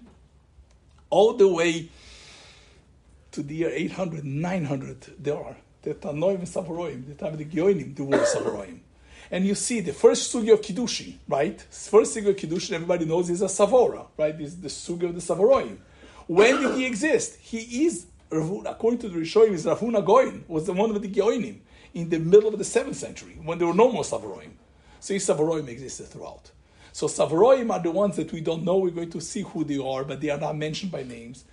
all 1.10 1.34
the 1.34 1.48
way 1.48 1.90
to 3.32 3.42
the 3.42 3.56
year 3.56 3.72
800, 3.72 4.24
900. 4.26 5.16
There 5.18 5.38
are. 5.38 5.56
The 5.82 5.94
Tanoim 5.94 6.40
and 6.40 6.48
Savaroim, 6.48 7.08
the 7.08 7.16
time 7.16 7.34
of 7.34 7.40
the 7.40 7.46
Gioinim, 7.46 7.96
there 7.96 8.06
were 8.06 8.18
Savaroim. 8.18 8.80
And 9.32 9.46
you 9.46 9.56
see 9.56 9.80
the 9.80 9.94
first 9.94 10.34
sugi 10.34 10.52
of 10.52 10.62
Kiddushin, 10.62 11.16
right? 11.28 11.62
First 11.62 12.18
sugi 12.18 12.30
of 12.30 12.36
Kiddushin, 12.36 12.74
everybody 12.74 13.06
knows 13.06 13.30
is 13.30 13.42
a 13.42 13.46
Savora, 13.46 14.08
right? 14.18 14.40
Is 14.42 14.60
the 14.60 14.68
sugi 14.68 15.04
of 15.04 15.16
the 15.16 15.22
Savaroim. 15.22 15.78
When 16.28 16.62
did 16.62 16.76
he 16.76 16.86
exist? 16.86 17.38
He 17.40 17.86
is, 17.86 18.08
according 18.32 19.00
to 19.00 19.10
the 19.10 19.20
Rishonim, 19.20 19.54
is 19.54 19.66
Ravuna 19.66 20.06
Goin, 20.06 20.44
was 20.48 20.66
the 20.66 20.74
one 20.74 20.90
of 20.90 21.02
the 21.02 21.08
Gioinim 21.08 21.60
in 21.94 22.10
the 22.10 22.20
middle 22.20 22.50
of 22.50 22.58
the 22.58 22.66
7th 22.66 22.96
century, 22.96 23.38
when 23.44 23.58
there 23.58 23.68
were 23.68 23.74
no 23.74 23.92
more 23.92 24.04
Savaroim. 24.04 24.52
So 25.00 25.14
his 25.14 25.26
Savaroim 25.26 25.68
existed 25.70 26.08
throughout. 26.08 26.52
So 26.92 27.08
Savaroim 27.08 27.72
are 27.72 27.82
the 27.82 27.92
ones 27.92 28.16
that 28.18 28.32
we 28.34 28.42
don't 28.42 28.64
know. 28.64 28.78
We're 28.78 28.90
going 28.90 29.12
to 29.12 29.22
see 29.22 29.44
who 29.44 29.64
they 29.64 29.78
are, 29.78 30.04
but 30.04 30.22
they 30.22 30.30
are 30.30 30.40
not 30.40 30.58
mentioned 30.58 30.92
by 30.92 31.04
names. 31.04 31.46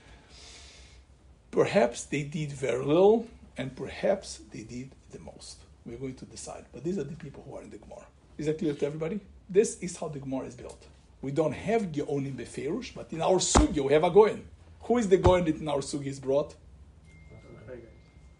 Perhaps 1.50 2.04
they 2.04 2.22
did 2.22 2.52
very 2.52 2.84
little, 2.84 3.26
and 3.58 3.74
perhaps 3.74 4.40
they 4.52 4.62
did 4.62 4.90
the 5.10 5.18
most. 5.18 5.58
We're 5.84 5.98
going 5.98 6.14
to 6.16 6.24
decide. 6.24 6.64
But 6.72 6.84
these 6.84 6.98
are 6.98 7.04
the 7.04 7.16
people 7.16 7.44
who 7.46 7.56
are 7.56 7.62
in 7.62 7.70
the 7.70 7.78
Gemara. 7.78 8.06
Is 8.38 8.46
that 8.46 8.58
clear 8.58 8.74
to 8.74 8.86
everybody? 8.86 9.20
This 9.48 9.78
is 9.78 9.96
how 9.96 10.08
the 10.08 10.18
Gemara 10.18 10.46
is 10.46 10.54
built. 10.54 10.86
We 11.22 11.30
don't 11.30 11.52
have 11.52 11.82
Geonim 11.92 12.36
Beferush, 12.36 12.94
but 12.94 13.12
in 13.12 13.22
our 13.22 13.38
Sugya 13.38 13.84
we 13.84 13.92
have 13.92 14.04
a 14.04 14.10
Goyen. 14.10 14.44
Who 14.82 14.98
is 14.98 15.08
the 15.08 15.16
Goyen 15.16 15.44
that 15.46 15.56
in 15.56 15.68
our 15.68 15.78
Sugya 15.78 16.06
is 16.06 16.20
brought? 16.20 16.54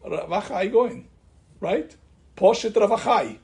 Ravachai 0.05 0.71
Goyen. 0.71 1.09
Right? 1.61 1.95
Poshet 2.37 2.73
Ravachai. 2.73 3.39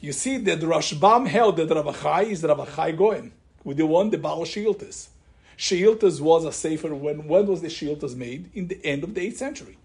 You 0.00 0.12
see 0.12 0.38
that 0.38 0.60
Rashbam 0.60 1.26
held 1.28 1.58
that 1.58 1.68
Ravachai 1.68 2.24
is 2.30 2.42
Ravachai 2.42 2.96
Goyen. 2.96 3.32
With 3.62 3.76
the 3.76 3.86
one, 3.86 4.10
the 4.10 4.18
Baal 4.18 4.44
Shiltas. 4.44 5.08
Shiltas 5.56 6.20
was 6.20 6.44
a 6.44 6.52
safer 6.52 6.94
when 6.94 7.28
when 7.28 7.46
was 7.46 7.60
the 7.60 7.68
Shiltas 7.68 8.16
made? 8.16 8.50
In 8.54 8.68
the 8.68 8.84
end 8.84 9.04
of 9.04 9.14
the 9.14 9.20
8th 9.20 9.36
century. 9.36 9.76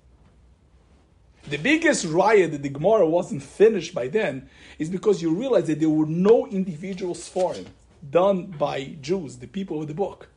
The 1.49 1.57
biggest 1.57 2.03
riot 2.03 2.51
that 2.51 2.61
the 2.61 2.69
Gemara 2.69 3.07
wasn't 3.07 3.41
finished 3.41 3.95
by 3.95 4.09
then 4.09 4.49
is 4.79 4.89
because 4.89 5.21
you 5.21 5.33
realize 5.33 5.67
that 5.67 5.79
there 5.79 5.89
were 5.89 6.05
no 6.05 6.45
individual 6.45 7.15
sforim 7.15 7.67
done 8.11 8.47
by 8.47 8.97
Jews, 8.99 9.37
the 9.37 9.47
people 9.47 9.81
of 9.81 9.87
the 9.87 9.93
book. 9.93 10.27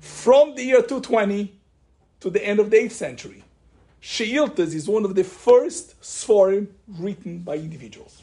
From 0.00 0.54
the 0.54 0.62
year 0.62 0.82
220 0.82 1.58
to 2.20 2.28
the 2.28 2.44
end 2.44 2.60
of 2.60 2.70
the 2.70 2.76
8th 2.76 2.90
century, 2.90 3.42
Sheiltas 4.02 4.74
is 4.74 4.86
one 4.86 5.06
of 5.06 5.14
the 5.14 5.24
first 5.24 5.98
sforim 6.02 6.68
written 6.88 7.38
by 7.38 7.56
individuals. 7.56 8.22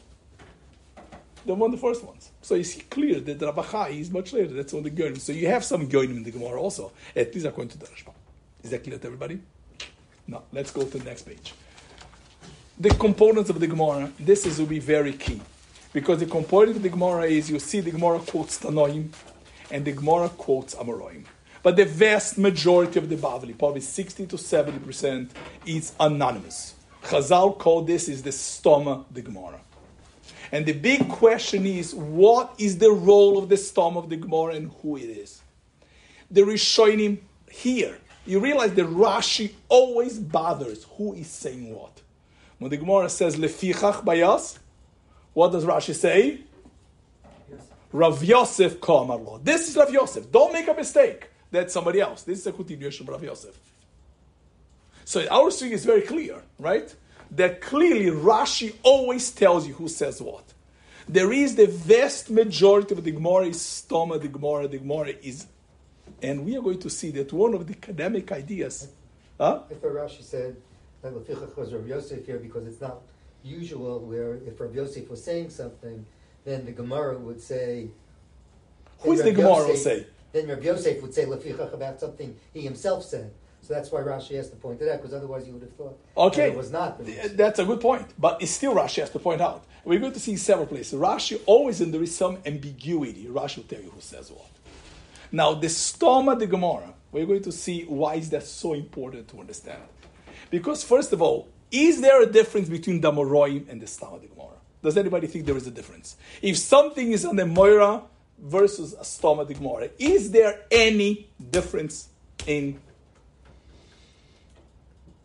They're 1.44 1.56
one 1.56 1.74
of 1.74 1.80
the 1.80 1.84
first 1.84 2.04
ones. 2.04 2.30
So 2.40 2.54
you 2.54 2.62
see 2.62 2.82
clear 2.82 3.18
that 3.18 3.40
Rabachai 3.40 3.98
is 3.98 4.12
much 4.12 4.32
later. 4.32 4.54
That's 4.54 4.72
on 4.74 4.84
the 4.84 4.90
Goyim. 4.90 5.16
So 5.16 5.32
you 5.32 5.48
have 5.48 5.64
some 5.64 5.88
Goyim 5.88 6.18
in 6.18 6.22
the 6.22 6.30
Gemara 6.30 6.60
also. 6.60 6.92
At 7.16 7.34
least 7.34 7.46
according 7.46 7.70
to 7.70 7.78
the 7.78 7.86
Rashba. 7.86 8.12
Is 8.62 8.70
that 8.70 8.84
clear 8.84 8.96
to 8.96 9.06
everybody? 9.06 9.40
No. 10.28 10.44
Let's 10.52 10.70
go 10.70 10.84
to 10.84 10.98
the 10.98 11.04
next 11.04 11.22
page 11.22 11.52
the 12.82 12.90
components 12.90 13.48
of 13.48 13.60
the 13.60 13.66
Gemara, 13.68 14.10
this 14.18 14.44
is 14.44 14.58
will 14.58 14.66
be 14.66 14.80
very 14.80 15.12
key. 15.12 15.40
Because 15.92 16.18
the 16.18 16.26
component 16.26 16.78
of 16.78 16.82
the 16.82 16.88
Gemara 16.88 17.26
is 17.26 17.48
you 17.48 17.60
see 17.60 17.78
the 17.78 17.92
Gemara 17.92 18.18
quotes 18.18 18.58
Tanoim 18.58 19.10
and 19.70 19.84
the 19.84 19.92
Gemara 19.92 20.28
quotes 20.30 20.74
Amoraim. 20.74 21.22
But 21.62 21.76
the 21.76 21.84
vast 21.84 22.38
majority 22.38 22.98
of 22.98 23.08
the 23.08 23.14
Bavli, 23.14 23.56
probably 23.56 23.82
60 23.82 24.26
to 24.26 24.36
70%, 24.36 25.28
is 25.64 25.92
anonymous. 26.00 26.74
Chazal 27.04 27.56
call 27.56 27.82
this 27.82 28.08
is 28.08 28.24
the 28.24 28.30
stoma 28.30 29.04
the 29.12 29.22
Gemara. 29.22 29.60
And 30.50 30.66
the 30.66 30.72
big 30.72 31.08
question 31.08 31.64
is, 31.64 31.94
what 31.94 32.52
is 32.58 32.78
the 32.78 32.90
role 32.90 33.38
of 33.38 33.48
the 33.48 33.54
stoma 33.54 33.98
of 33.98 34.08
the 34.08 34.16
Gemara 34.16 34.54
and 34.54 34.72
who 34.82 34.96
it 34.96 35.02
is? 35.02 35.40
The 36.32 36.40
Rishonim 36.40 37.18
here, 37.48 37.96
you 38.26 38.40
realize 38.40 38.74
the 38.74 38.82
Rashi 38.82 39.52
always 39.68 40.18
bothers 40.18 40.86
who 40.96 41.14
is 41.14 41.28
saying 41.28 41.72
what. 41.72 42.01
When 42.62 42.70
the 42.70 42.76
Gemara 42.76 43.08
says 43.08 43.34
lefichach 43.34 44.04
bayas, 44.04 44.58
what 45.32 45.50
does 45.50 45.64
Rashi 45.64 45.94
say? 45.94 46.42
Yes. 47.50 47.60
Rav 47.90 48.22
Yosef 48.22 48.78
Kamarlo. 48.78 49.42
This 49.42 49.68
is 49.68 49.76
Rav 49.76 49.90
Yosef. 49.90 50.30
Don't 50.30 50.52
make 50.52 50.68
a 50.68 50.74
mistake. 50.74 51.28
That's 51.50 51.74
somebody 51.74 52.00
else. 52.00 52.22
This 52.22 52.38
is 52.38 52.46
a 52.46 52.52
continuation 52.52 53.04
of 53.04 53.14
Rav 53.14 53.24
Yosef. 53.24 53.58
So 55.04 55.26
our 55.28 55.50
string 55.50 55.72
is 55.72 55.84
very 55.84 56.02
clear, 56.02 56.40
right? 56.60 56.94
That 57.32 57.60
clearly 57.60 58.06
Rashi 58.06 58.76
always 58.84 59.32
tells 59.32 59.66
you 59.66 59.74
who 59.74 59.88
says 59.88 60.22
what. 60.22 60.44
There 61.08 61.32
is 61.32 61.56
the 61.56 61.66
vast 61.66 62.30
majority 62.30 62.94
of 62.94 63.02
the 63.02 63.10
Gemara 63.10 63.46
is 63.46 63.58
stoma, 63.58 64.22
the 64.22 64.28
Gemara, 64.28 64.68
the 64.68 64.78
Gemara 64.78 65.14
is, 65.20 65.46
and 66.22 66.44
we 66.46 66.56
are 66.56 66.62
going 66.62 66.78
to 66.78 66.90
see 66.90 67.10
that 67.10 67.32
one 67.32 67.54
of 67.54 67.66
the 67.66 67.74
academic 67.74 68.30
ideas. 68.30 68.86
Huh? 69.36 69.62
If 69.68 69.82
Rashi 69.82 70.22
said 70.22 70.56
that 71.02 71.14
Lefichach 71.14 71.56
was 71.56 71.72
Rav 71.72 71.86
Yosef 71.86 72.24
here 72.24 72.38
because 72.38 72.66
it's 72.66 72.80
not 72.80 73.02
usual 73.42 74.00
where 74.00 74.34
if 74.46 74.60
Rav 74.60 74.74
Yosef 74.74 75.10
was 75.10 75.22
saying 75.22 75.50
something, 75.50 76.06
then 76.44 76.64
the 76.64 76.72
Gemara 76.72 77.18
would 77.18 77.40
say. 77.40 77.88
Who's 79.00 79.22
the 79.22 79.32
Gemara 79.32 79.66
will 79.66 79.76
say? 79.76 80.06
Then 80.32 80.48
Rav 80.48 80.64
Yosef 80.64 81.02
would 81.02 81.12
say 81.12 81.26
Lefichach 81.26 81.74
about 81.74 82.00
something 82.00 82.36
he 82.54 82.62
himself 82.62 83.04
said. 83.04 83.32
So 83.62 83.74
that's 83.74 83.92
why 83.92 84.00
Rashi 84.00 84.34
has 84.36 84.50
to 84.50 84.56
point 84.56 84.80
to 84.80 84.84
that, 84.86 85.00
because 85.00 85.14
otherwise 85.14 85.46
you 85.46 85.52
would 85.52 85.62
have 85.62 85.74
thought 85.74 85.96
okay. 86.16 86.48
it 86.48 86.56
was 86.56 86.72
not. 86.72 87.00
That's 87.36 87.60
a 87.60 87.64
good 87.64 87.80
point, 87.80 88.08
but 88.18 88.42
it's 88.42 88.50
still 88.50 88.74
Rashi 88.74 88.96
has 88.96 89.10
to 89.10 89.20
point 89.20 89.40
out. 89.40 89.64
We're 89.84 90.00
going 90.00 90.12
to 90.12 90.20
see 90.20 90.36
several 90.36 90.66
places. 90.66 90.98
Rashi 90.98 91.40
always, 91.46 91.80
and 91.80 91.94
there 91.94 92.02
is 92.02 92.14
some 92.14 92.38
ambiguity. 92.44 93.26
Rashi 93.26 93.58
will 93.58 93.64
tell 93.64 93.80
you 93.80 93.90
who 93.90 94.00
says 94.00 94.32
what. 94.32 94.50
Now, 95.30 95.54
the 95.54 95.68
stoma 95.68 96.38
the 96.38 96.46
Gemara, 96.46 96.92
we're 97.12 97.26
going 97.26 97.42
to 97.42 97.52
see 97.52 97.84
why 97.84 98.16
is 98.16 98.30
that 98.30 98.44
so 98.44 98.74
important 98.74 99.28
to 99.28 99.40
understand. 99.40 99.82
Because, 100.52 100.84
first 100.84 101.14
of 101.14 101.22
all, 101.22 101.48
is 101.70 102.02
there 102.02 102.22
a 102.22 102.26
difference 102.26 102.68
between 102.68 103.00
the 103.00 103.10
Moroim 103.10 103.66
and 103.70 103.80
the 103.80 103.86
Stama 103.86 104.20
de 104.20 104.26
Gemara? 104.26 104.58
Does 104.82 104.98
anybody 104.98 105.26
think 105.26 105.46
there 105.46 105.56
is 105.56 105.66
a 105.66 105.70
difference? 105.70 106.16
If 106.42 106.58
something 106.58 107.10
is 107.10 107.24
on 107.24 107.36
the 107.36 107.46
Moira 107.46 108.02
versus 108.38 108.92
a 108.92 108.98
Stama 108.98 109.48
de 109.48 109.54
Gemara, 109.54 109.88
is 109.98 110.30
there 110.30 110.60
any 110.70 111.30
difference 111.50 112.10
in 112.46 112.78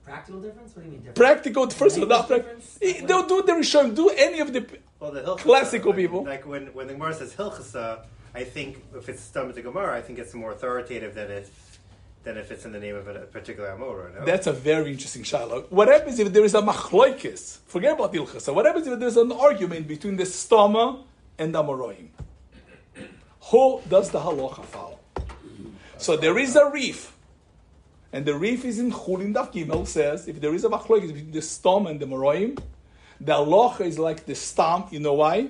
Practical 0.05 0.39
difference? 0.39 0.73
What 0.73 0.83
do 0.83 0.85
you 0.85 0.91
mean? 0.91 0.99
Difference? 0.99 1.17
Practical, 1.17 1.69
first 1.71 1.97
of 1.97 2.03
all, 2.03 2.09
not 2.09 2.27
practical. 2.29 3.07
They'll 3.07 3.27
do 3.27 3.41
the 3.41 3.51
Rishon, 3.51 3.93
do 3.93 4.09
any 4.11 4.39
of 4.39 4.53
the, 4.53 4.65
well, 5.01 5.11
the 5.11 5.35
classical 5.35 5.93
people. 5.93 6.23
Like 6.23 6.47
when, 6.47 6.67
when 6.67 6.87
the 6.87 6.93
Gemara 6.93 7.13
says 7.13 7.33
Hilchasa, 7.33 8.05
I 8.33 8.45
think 8.45 8.81
if 8.95 9.09
it's 9.09 9.21
Stomach 9.21 9.55
the 9.55 9.61
Gemara, 9.61 9.97
I 9.97 10.01
think 10.01 10.19
it's 10.19 10.33
more 10.33 10.53
authoritative 10.53 11.13
than 11.15 11.29
if 11.29 11.66
than 12.23 12.37
if 12.37 12.51
it's 12.51 12.65
in 12.65 12.71
the 12.71 12.79
name 12.79 12.95
of 12.95 13.07
a 13.07 13.19
particular 13.21 13.69
Amora. 13.69 14.13
No? 14.13 14.25
That's 14.25 14.47
a 14.47 14.53
very 14.53 14.91
interesting 14.91 15.23
shiloh. 15.23 15.65
What 15.69 15.87
happens 15.87 16.19
if 16.19 16.31
there 16.33 16.43
is 16.43 16.55
a 16.55 16.61
machloikis? 16.61 17.59
Forget 17.67 17.93
about 17.93 18.13
Ilchasa. 18.13 18.53
What 18.53 18.65
happens 18.65 18.87
if 18.87 18.99
there's 18.99 19.17
an 19.17 19.31
argument 19.31 19.87
between 19.87 20.17
the 20.17 20.23
stoma 20.23 21.03
and 21.37 21.53
the 21.55 21.63
Amoroim? 21.63 22.09
Who 23.51 23.81
does 23.87 24.09
the 24.11 24.19
halacha 24.19 24.65
follow? 24.65 24.99
So 25.97 26.17
there 26.17 26.37
is 26.37 26.55
a 26.55 26.69
Rif. 26.69 27.13
And 28.11 28.25
the 28.25 28.35
Rif 28.35 28.65
is 28.65 28.79
in 28.79 28.91
Chulin 28.91 29.33
Daf 29.33 29.53
Gimel 29.53 29.87
says 29.87 30.27
if 30.27 30.39
there 30.41 30.53
is 30.53 30.65
a 30.65 30.69
machlokes 30.69 31.07
between 31.07 31.31
the 31.31 31.41
stom 31.41 31.87
and 31.87 31.99
the 31.99 32.05
moroim, 32.05 32.59
the 33.19 33.35
aloha 33.35 33.83
is 33.83 33.97
like 33.97 34.25
the 34.25 34.35
stam. 34.35 34.85
You 34.91 34.99
know 34.99 35.13
why? 35.13 35.49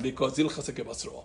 Because 0.00 0.38
ilchas 0.38 0.70
kebasro. 0.72 1.24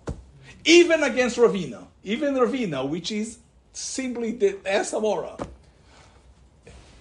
Even 0.65 1.03
against 1.03 1.37
Ravina, 1.37 1.85
even 2.03 2.35
Ravina, 2.35 2.87
which 2.87 3.11
is 3.11 3.39
simply 3.73 4.31
the 4.31 4.53
Esamora, 4.65 5.47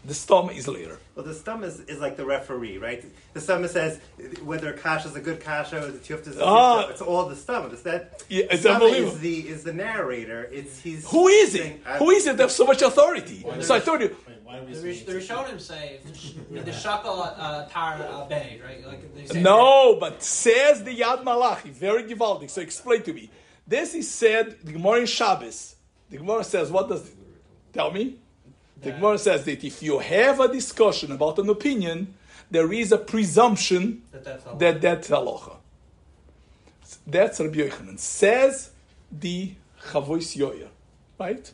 the 0.05 0.15
stom 0.15 0.51
is 0.51 0.67
later. 0.67 0.99
Well, 1.15 1.27
the 1.27 1.33
stum 1.35 1.63
is, 1.63 1.81
is 1.81 2.01
like 2.01 2.17
the 2.17 2.25
referee, 2.25 2.79
right? 2.79 3.05
The 3.35 3.41
stum 3.41 3.69
says 3.69 4.01
whether 4.43 4.73
a 4.73 4.79
kasha 4.79 5.09
is 5.09 5.17
a 5.17 5.21
good 5.21 5.41
kasha 5.41 5.85
or 5.85 5.91
the 5.91 5.99
tufta 5.99 6.29
is 6.29 6.39
a 6.39 6.45
Ah. 6.45 6.89
It's 6.89 7.03
all 7.03 7.29
the 7.29 7.35
stum. 7.35 7.71
It's 7.73 7.83
that. 7.83 8.23
Yeah, 8.29 8.45
it's 8.51 8.65
unbelievable. 8.65 9.13
Is 9.13 9.21
the 9.21 9.49
is 9.49 9.65
the 9.65 9.75
narrator? 9.75 10.49
It's 10.51 10.81
he's. 10.81 11.09
Who 11.11 11.29
is 11.29 11.55
it? 11.55 11.59
saying, 11.59 11.81
Who 11.99 12.11
is 12.11 12.27
it 12.27 12.37
that 12.39 12.45
have 12.45 12.51
so 12.51 12.65
much 12.65 12.81
authority? 12.81 13.45
So 13.61 13.75
I 13.75 13.81
told 13.81 14.01
you, 14.01 14.17
Wait, 14.27 14.37
why 14.43 14.59
are 14.59 14.63
we 14.63 14.73
The, 14.73 14.75
saying 14.77 14.87
Rish- 14.87 15.05
the 15.05 15.13
Rishonim 15.13 15.61
say 15.61 16.01
the 16.51 16.71
shakal 16.71 17.35
uh, 17.37 17.67
tar 17.67 18.01
uh, 18.01 18.25
bay, 18.27 18.61
right? 18.65 18.87
Like 18.87 19.15
they 19.15 19.27
say 19.27 19.43
No, 19.43 19.97
but 20.01 20.23
says 20.23 20.83
the 20.83 20.97
Yad 20.99 21.25
Malachi, 21.25 21.71
very 21.71 22.05
gewaldic. 22.05 22.49
So 22.49 22.63
explain 22.63 23.03
to 23.03 23.13
me. 23.13 23.29
This 23.67 23.95
is 23.95 24.11
said, 24.11 24.57
the 24.65 24.73
Gemara 24.73 25.01
in 25.01 25.07
Shabbos. 25.07 25.77
The 26.11 26.19
Gemara 26.19 26.45
says, 26.45 26.71
what 26.71 26.89
does 26.89 27.09
it 27.09 27.15
tell 27.73 27.91
me? 27.91 28.17
The 28.83 28.93
Gemara 28.93 29.19
says 29.19 29.45
that 29.45 29.63
if 29.63 29.83
you 29.83 29.99
have 29.99 30.41
a 30.41 30.53
discussion 30.53 31.13
about 31.13 31.39
an 31.39 31.49
opinion, 31.49 32.15
there 32.51 32.73
is 32.73 32.93
a 32.93 32.99
presumption 32.99 34.03
that 34.11 34.25
that's 34.25 34.47
all. 34.47 34.57
that 34.57 34.81
that's 34.81 35.09
halacha. 35.09 35.57
That's 37.07 37.39
Rabbi 37.39 37.59
Yochanan. 37.59 37.99
Says 37.99 38.71
the 39.13 39.53
Chavois 39.83 40.37
Yoyer, 40.37 40.69
right? 41.19 41.53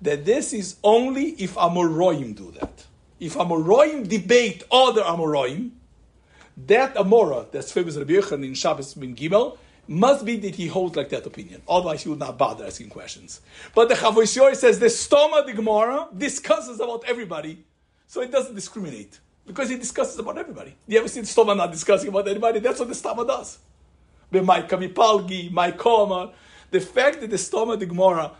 That 0.00 0.24
this 0.24 0.52
is 0.52 0.76
only 0.82 1.30
if 1.32 1.54
Amoroim 1.56 2.34
do 2.34 2.52
that. 2.52 2.86
If 3.18 3.34
Amoroim 3.34 4.08
debate 4.08 4.62
other 4.70 5.02
Amoroim, 5.02 5.72
that 6.66 6.94
Amora, 6.94 7.50
that's 7.50 7.72
famous 7.72 7.96
Rabbi 7.96 8.14
Yochanan 8.14 8.44
in 8.44 8.54
Shabbos 8.54 8.94
bin 8.94 9.14
Gimel, 9.14 9.58
must 9.90 10.24
be 10.24 10.36
that 10.36 10.54
he 10.54 10.68
holds 10.68 10.94
like 10.96 11.08
that 11.08 11.26
opinion. 11.26 11.60
Otherwise, 11.68 12.04
he 12.04 12.08
would 12.08 12.20
not 12.20 12.38
bother 12.38 12.64
asking 12.64 12.88
questions. 12.88 13.40
But 13.74 13.88
the 13.88 13.96
Chavois 13.96 14.38
Yoyer 14.38 14.54
says 14.54 14.78
the 14.78 14.86
Stoma 14.86 15.44
the 15.44 15.52
Gemara 15.52 16.06
discusses 16.16 16.78
about 16.78 17.02
everybody, 17.08 17.64
so 18.06 18.20
it 18.22 18.30
doesn't 18.30 18.54
discriminate. 18.54 19.18
Because 19.44 19.68
he 19.68 19.76
discusses 19.76 20.16
about 20.20 20.38
everybody. 20.38 20.76
You 20.86 21.00
ever 21.00 21.08
see 21.08 21.22
Stoma 21.22 21.56
not 21.56 21.72
discussing 21.72 22.08
about 22.08 22.28
anybody? 22.28 22.60
That's 22.60 22.78
what 22.78 22.86
the 22.86 22.94
Stoma 22.94 23.26
does. 23.26 23.58
My 24.30 24.62
Kamipalgi, 24.62 25.50
my 25.50 25.72
Koma, 25.72 26.34
the 26.70 26.80
fact 26.80 27.20
that 27.20 27.30
the 27.30 27.36
Stoma 27.36 27.76
the 27.76 27.86
Gemara 27.86 28.30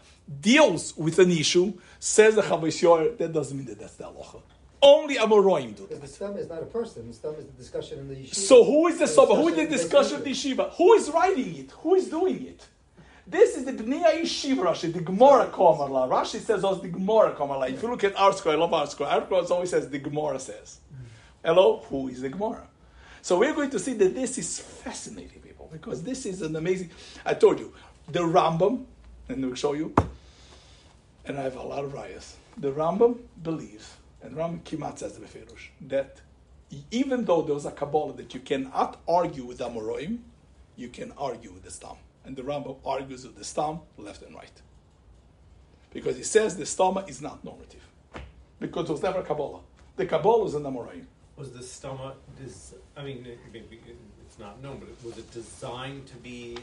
deals 0.40 0.97
with 0.97 1.19
an 1.19 1.33
issue, 1.33 1.73
says 1.99 2.37
the 2.37 2.42
Chavois 2.42 2.80
Yoyer, 2.80 3.19
that 3.19 3.33
doesn't 3.33 3.57
mean 3.57 3.66
that 3.66 3.80
that's 3.80 3.97
the 3.97 4.04
halacha. 4.04 4.40
Only 4.83 5.17
Amoroim 5.17 5.77
do 5.77 5.87
that. 5.87 6.01
The 6.01 6.07
stem 6.07 6.37
is 6.37 6.49
not 6.49 6.63
a 6.63 6.67
person. 6.67 7.07
The 7.09 7.15
stem 7.15 7.35
is 7.35 7.47
the 7.47 7.53
discussion 7.53 7.99
in 7.99 8.09
the 8.09 8.15
yeshiva. 8.15 8.35
So 8.35 8.65
who 8.65 8.87
is 8.89 8.99
the 8.99 9.05
The 9.05 9.13
Soba? 9.13 9.35
Who 9.35 9.49
is 9.49 9.57
the 9.57 9.67
discussion 9.67 10.15
in 10.15 10.19
of 10.21 10.25
the 10.25 10.31
yeshiva? 10.31 10.71
Who 10.73 10.95
is 10.95 11.11
writing 11.11 11.57
it? 11.57 11.71
Who 11.83 11.95
is 11.95 12.09
doing 12.09 12.47
it? 12.47 12.67
This 13.27 13.57
is 13.57 13.65
the 13.65 13.73
Bnei 13.73 14.23
Yeshiva 14.23 14.59
Rashi, 14.59 14.93
the 14.93 15.01
Gemara 15.01 15.47
Kamarla. 15.47 16.09
Rashi 16.09 16.41
says 16.41 16.65
us 16.65 16.81
the 16.81 16.89
Gemara 16.89 17.33
Kamarla. 17.35 17.71
If 17.71 17.83
you 17.83 17.89
look 17.89 18.03
at 18.03 18.17
our 18.17 18.33
school, 18.33 18.53
I 18.53 18.57
love 18.57 18.73
our 18.75 18.87
school. 18.89 19.07
Our 19.07 19.25
school 19.25 19.47
always 19.53 19.71
says 19.71 19.89
the 19.89 19.99
Gemara 20.01 20.41
says. 20.41 20.81
Hello, 21.45 21.85
who 21.89 22.09
is 22.09 22.23
the 22.23 22.29
Gemara? 22.29 22.67
So 23.23 23.39
we're 23.39 23.55
going 23.55 23.71
to 23.71 23.79
see 23.79 23.93
that 23.93 24.15
this 24.15 24.37
is 24.39 24.59
fascinating, 24.59 25.43
people, 25.43 25.69
because 25.71 26.03
this 26.03 26.27
is 26.27 26.43
an 26.43 26.57
amazing. 26.57 26.91
I 27.25 27.35
told 27.35 27.61
you, 27.61 27.73
the 28.09 28.21
Rambam, 28.21 28.85
and 29.29 29.45
we'll 29.45 29.55
show 29.55 29.75
you, 29.75 29.95
and 31.25 31.39
I 31.39 31.43
have 31.43 31.57
a 31.57 31.63
lot 31.63 31.85
of 31.85 31.93
rayas. 31.93 32.35
The 32.57 32.73
Rambam 32.73 33.19
believes, 33.43 33.95
and 34.23 34.37
Rambam 34.37 34.62
Kimat 34.62 34.99
says 34.99 35.19
the 35.19 35.27
Beferush, 35.27 35.69
that 35.89 36.21
even 36.91 37.25
though 37.25 37.43
there 37.43 37.54
was 37.54 37.67
a 37.67 37.71
Kabbalah 37.71 38.13
that 38.15 38.33
you 38.35 38.41
cannot 38.41 39.00
argue 39.09 39.45
with 39.45 39.59
Amoraim, 39.59 40.19
you 40.76 40.89
can 40.89 41.13
argue 41.19 41.52
with 41.52 41.65
the 41.65 41.71
Stam. 41.71 41.97
And 42.25 42.37
the 42.37 42.43
Rambam 42.43 42.76
argues 42.85 43.25
with 43.25 43.37
the 43.37 43.45
Stam 43.45 43.80
left 43.99 44.23
and 44.23 44.35
right. 44.35 44.63
Because 45.93 46.17
he 46.17 46.23
says 46.23 46.56
the 46.56 46.65
Stama 46.65 47.09
is 47.09 47.21
not 47.21 47.45
normative. 47.45 47.83
Because 48.61 48.89
it 48.89 48.93
was 48.93 49.02
never 49.02 49.23
Kabbalah. 49.23 49.61
The 49.97 50.06
Kabbalah 50.06 50.47
is 50.47 50.54
an 50.54 50.63
Amoraim. 50.63 51.06
Was 51.37 51.52
the 51.52 51.63
stomach? 51.63 52.17
Des- 52.39 52.76
I 52.97 53.02
mean, 53.02 53.26
it's 53.54 54.39
not 54.39 54.63
known, 54.63 54.78
but 54.78 54.89
was 55.02 55.17
it 55.19 55.30
designed 55.33 56.06
to 56.06 56.17
be 56.17 56.59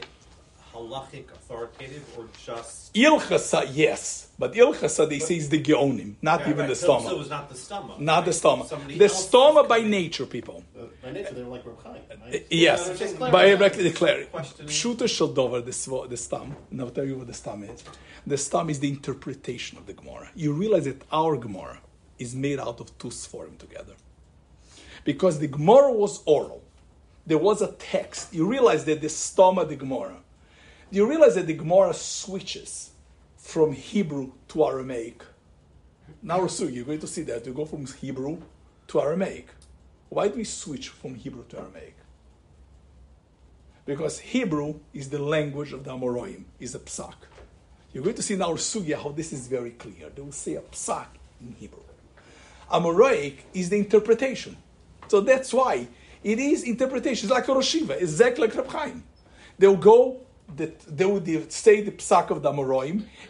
halachic 0.74 1.30
authoritative 1.32 2.04
or 2.16 2.26
just? 2.44 2.92
Ilchasa, 2.94 3.68
yes. 3.72 4.28
But 4.38 4.54
Ilchasa, 4.54 5.08
they 5.08 5.18
say, 5.18 5.36
is 5.36 5.48
the 5.48 5.60
Geonim, 5.62 6.14
not 6.22 6.40
Yeah, 6.40 6.50
even 6.50 6.58
right, 6.60 6.68
the 6.68 6.76
so, 6.76 6.88
Stama. 6.98 7.02
so 7.02 7.10
it 7.16 7.18
was 7.18 7.30
not 7.30 7.48
the 7.48 7.54
stomach. 7.56 8.00
not 8.00 8.24
the 8.24 8.30
right? 8.30 8.40
Stama. 8.40 8.66
Somebody 8.66 8.98
The 8.98 9.04
else 9.04 9.28
Stama 9.28 9.54
was 9.54 9.68
by 9.68 9.80
nature, 9.80 10.26
people. 10.26 10.62
Uh, 10.78 10.84
by 11.02 11.10
nature, 11.12 11.34
they're 11.34 11.44
like 11.44 11.64
Reb 11.66 11.82
Chaim, 11.82 12.02
right? 12.24 12.34
Uh, 12.34 12.38
Yes, 12.50 13.00
Yeah, 13.00 13.30
by 13.30 13.56
clarify. 13.56 13.82
declare. 13.82 14.24
Question. 14.26 14.66
Pshuta 14.66 15.08
shel 15.08 15.28
dover, 15.28 15.60
the, 15.60 15.70
svo- 15.72 16.08
the 16.08 16.16
stam. 16.16 16.56
And 16.70 16.80
I'll 16.80 16.90
tell 16.90 17.04
you 17.04 17.16
what 17.16 17.26
the 17.26 17.34
stam 17.34 17.62
is. 17.64 17.82
The 18.26 18.36
stam 18.38 18.70
is 18.70 18.80
the 18.80 18.88
interpretation 18.88 19.78
of 19.78 19.86
the 19.86 19.92
Gemara. 19.94 20.30
You 20.34 20.52
realize 20.52 20.84
that 20.84 21.02
our 21.10 21.36
Gemara 21.36 21.80
is 22.18 22.34
made 22.34 22.58
out 22.58 22.80
of 22.80 22.96
two 22.98 23.08
sforim 23.08 23.56
together. 23.58 23.94
Because 25.04 25.38
the 25.38 25.46
Gemara 25.48 25.92
was 25.92 26.22
oral. 26.26 26.62
There 27.26 27.38
was 27.38 27.62
a 27.62 27.72
text. 27.72 28.32
You 28.34 28.46
realize 28.46 28.84
that 28.86 29.00
the 29.00 29.06
stoma 29.08 29.68
the 29.68 29.76
Gemara. 29.76 30.16
Do 30.90 30.96
you 30.98 31.08
realize 31.08 31.34
that 31.34 31.46
the 31.46 31.54
Gemara 31.54 31.92
switches 31.94 32.90
from 33.48 33.72
Hebrew 33.72 34.32
to 34.48 34.66
Aramaic. 34.66 35.22
Now, 36.22 36.40
Rasu, 36.40 36.70
you're 36.70 36.84
going 36.84 36.98
to 36.98 37.06
see 37.06 37.22
that. 37.22 37.46
We 37.46 37.52
go 37.52 37.64
from 37.64 37.86
Hebrew 37.86 38.42
to 38.88 39.00
Aramaic. 39.00 39.48
Why 40.10 40.28
do 40.28 40.34
we 40.34 40.44
switch 40.44 40.90
from 40.90 41.14
Hebrew 41.14 41.44
to 41.48 41.60
Aramaic? 41.60 41.96
Because 43.86 44.18
Hebrew 44.18 44.80
is 44.92 45.08
the 45.08 45.18
language 45.18 45.72
of 45.72 45.84
the 45.84 45.92
Amoroim, 45.92 46.44
is 46.60 46.74
a 46.74 46.78
psak. 46.78 47.14
You're 47.94 48.04
going 48.04 48.16
to 48.16 48.22
see 48.22 48.34
in 48.34 48.42
our 48.42 48.58
how 49.02 49.12
this 49.12 49.32
is 49.32 49.46
very 49.46 49.70
clear. 49.70 50.10
They 50.14 50.20
will 50.20 50.30
say 50.30 50.56
a 50.56 50.60
psak 50.60 51.06
in 51.40 51.54
Hebrew. 51.58 51.80
Amoraic 52.70 53.36
is 53.54 53.70
the 53.70 53.78
interpretation. 53.78 54.58
So 55.08 55.22
that's 55.22 55.54
why 55.54 55.88
it 56.22 56.38
is 56.38 56.64
interpretation. 56.64 57.28
It's 57.28 57.34
like 57.34 57.48
a 57.48 57.52
Roshiva. 57.52 57.98
Exactly 57.98 58.46
like 58.46 58.74
Reb. 58.74 59.02
They'll 59.58 59.74
go, 59.74 60.20
that 60.56 60.80
they 60.80 61.04
would 61.04 61.52
say 61.52 61.82
the 61.82 61.92
psak 61.92 62.30
of 62.30 62.42
the 62.42 62.50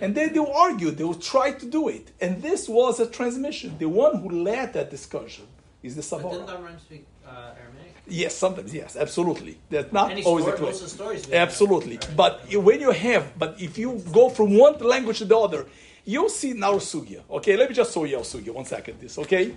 and 0.00 0.14
then 0.14 0.32
they'll 0.32 0.46
argue, 0.46 0.90
they 0.90 1.04
will 1.04 1.14
try 1.14 1.50
to 1.52 1.66
do 1.66 1.88
it. 1.88 2.12
And 2.20 2.42
this 2.42 2.68
was 2.68 3.00
a 3.00 3.06
transmission. 3.06 3.76
The 3.78 3.88
one 3.88 4.20
who 4.20 4.28
led 4.42 4.72
that 4.74 4.90
discussion 4.90 5.46
is 5.82 5.96
the 5.96 6.16
But 6.16 6.30
didn't 6.30 6.46
Savora. 6.46 6.56
Amram 6.56 6.78
speak 6.78 7.06
uh, 7.26 7.30
Aramaic? 7.30 7.94
Yes, 8.06 8.34
sometimes, 8.36 8.72
yes, 8.72 8.96
absolutely. 8.96 9.58
That's 9.68 9.92
not 9.92 10.10
Any 10.12 10.22
always 10.24 10.46
the 10.46 10.56
story, 10.56 10.72
case. 10.72 10.80
the 10.80 10.88
stories. 10.88 11.32
Absolutely. 11.32 11.96
right? 11.96 12.16
But 12.16 12.54
when 12.54 12.80
you 12.80 12.90
have, 12.90 13.38
but 13.38 13.60
if 13.60 13.76
you 13.76 14.02
go 14.12 14.30
from 14.30 14.56
one 14.56 14.78
language 14.78 15.18
to 15.18 15.26
the 15.26 15.36
other, 15.36 15.66
you'll 16.04 16.30
see 16.30 16.54
now 16.54 16.74
sugya. 16.74 17.20
Okay, 17.30 17.56
let 17.56 17.68
me 17.68 17.74
just 17.74 17.92
show 17.92 18.04
you 18.04 18.16
our 18.16 18.22
sugya. 18.22 18.50
One 18.54 18.64
second, 18.64 18.98
this. 19.00 19.18
Okay, 19.18 19.54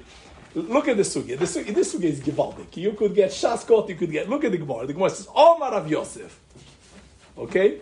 look 0.54 0.90
at 0.90 0.98
the 0.98 1.04
sugya. 1.04 1.40
The 1.40 1.46
sugya, 1.46 1.74
this 1.74 1.96
sugya 1.96 2.06
is 2.06 2.20
givaldik. 2.20 2.76
You 2.76 2.92
could 2.92 3.16
get 3.16 3.32
shaskot. 3.32 3.88
You 3.88 3.96
could 3.96 4.12
get. 4.12 4.28
Look 4.30 4.44
at 4.44 4.52
the 4.52 4.58
gemara. 4.58 4.86
The 4.86 4.94
gemara 4.94 5.12
says 5.12 5.30
Omar 5.34 5.74
of 5.74 5.90
Yosef. 5.90 6.38
Okay. 7.38 7.82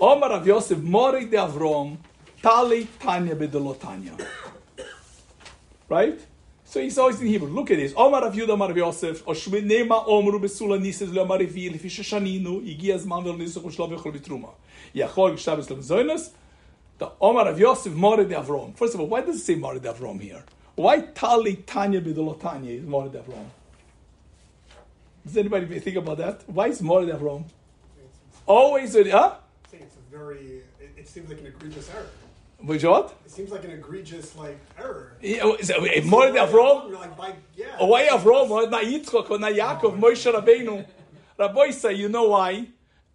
Omar 0.00 0.32
of 0.32 0.46
Yosef, 0.46 0.78
Mori 0.78 1.26
de 1.26 1.36
Avrom, 1.36 1.98
Tali 2.42 2.86
Tanya 2.98 3.36
bedelotanya. 3.36 4.26
Right? 5.88 6.20
So 6.64 6.80
he's 6.80 6.96
always 6.98 7.20
in 7.20 7.26
Hebrew. 7.26 7.48
Look 7.48 7.72
at 7.72 7.78
this. 7.78 7.92
Omar 7.96 8.22
Rav 8.22 8.32
Yudah, 8.32 8.50
Omar 8.50 8.68
Rav 8.68 8.76
Yosef, 8.76 9.24
Oshmenema 9.24 10.06
Omru 10.06 10.40
Besula 10.40 10.80
Nises 10.80 11.12
Lo 11.12 11.24
Amar 11.24 11.38
Revi, 11.38 11.68
Lefi 11.68 11.86
Sheshaninu, 11.90 12.62
Igi 12.64 12.94
Azman 12.94 13.24
Vel 13.24 13.34
Nisach 13.34 13.64
Ushlo 13.64 13.90
Vechol 13.90 14.16
Bitruma. 14.16 14.50
Yachol 14.94 15.32
Gshabes 15.32 15.66
Zoynes, 15.82 16.30
the 16.98 17.10
Omar 17.20 17.46
Rav 17.46 17.58
Yosef, 17.58 17.92
More 17.92 18.18
de 18.18 18.36
Avrom. 18.36 18.76
First 18.76 18.94
of 18.94 19.00
all, 19.00 19.08
why 19.08 19.20
does 19.20 19.36
it 19.36 19.40
say 19.40 19.56
More 19.56 19.80
de 19.80 19.92
Avrom 19.92 20.20
here? 20.20 20.44
Why 20.76 21.00
Tali 21.00 21.56
Tanya 21.66 22.00
Bedelotanya 22.00 22.78
is 22.78 22.86
More 22.86 23.08
de 23.08 23.18
Avrom? 23.18 23.46
Does 25.26 25.36
anybody 25.36 25.80
think 25.80 25.96
about 25.96 26.18
that? 26.18 26.48
Why 26.48 26.68
is 26.68 26.80
More 26.80 27.04
de 27.04 27.12
Avrom? 27.12 27.46
Always, 28.50 28.94
huh? 28.94 29.34
I 29.64 29.68
think 29.68 29.84
it's 29.84 29.94
a 29.94 30.16
very. 30.16 30.62
It, 30.80 30.90
it 30.96 31.08
seems 31.08 31.28
like 31.28 31.38
an 31.38 31.46
egregious 31.46 31.88
error. 31.94 32.08
Which 32.58 32.82
what? 32.82 33.14
It 33.24 33.30
seems 33.30 33.52
like 33.52 33.62
an 33.62 33.70
egregious 33.70 34.34
like 34.34 34.58
error. 34.76 35.12
Yeah, 35.22 35.54
it 35.60 36.04
More 36.04 36.26
Avrom? 36.26 36.90
You're 36.90 36.98
like, 36.98 37.16
by, 37.16 37.34
yeah. 37.56 37.76
Oh, 37.78 37.86
why? 37.86 38.08
Or 38.08 38.18
not 38.18 38.84
or 39.30 39.38
not 39.38 39.52
Yaakov, 39.52 39.84
oh, 39.84 39.92
Moshe 39.92 40.32
Rabbeinu. 40.32 40.84
Rabbi 41.38 41.70
say, 41.70 41.94
you 41.94 42.08
know 42.08 42.30
why? 42.30 42.66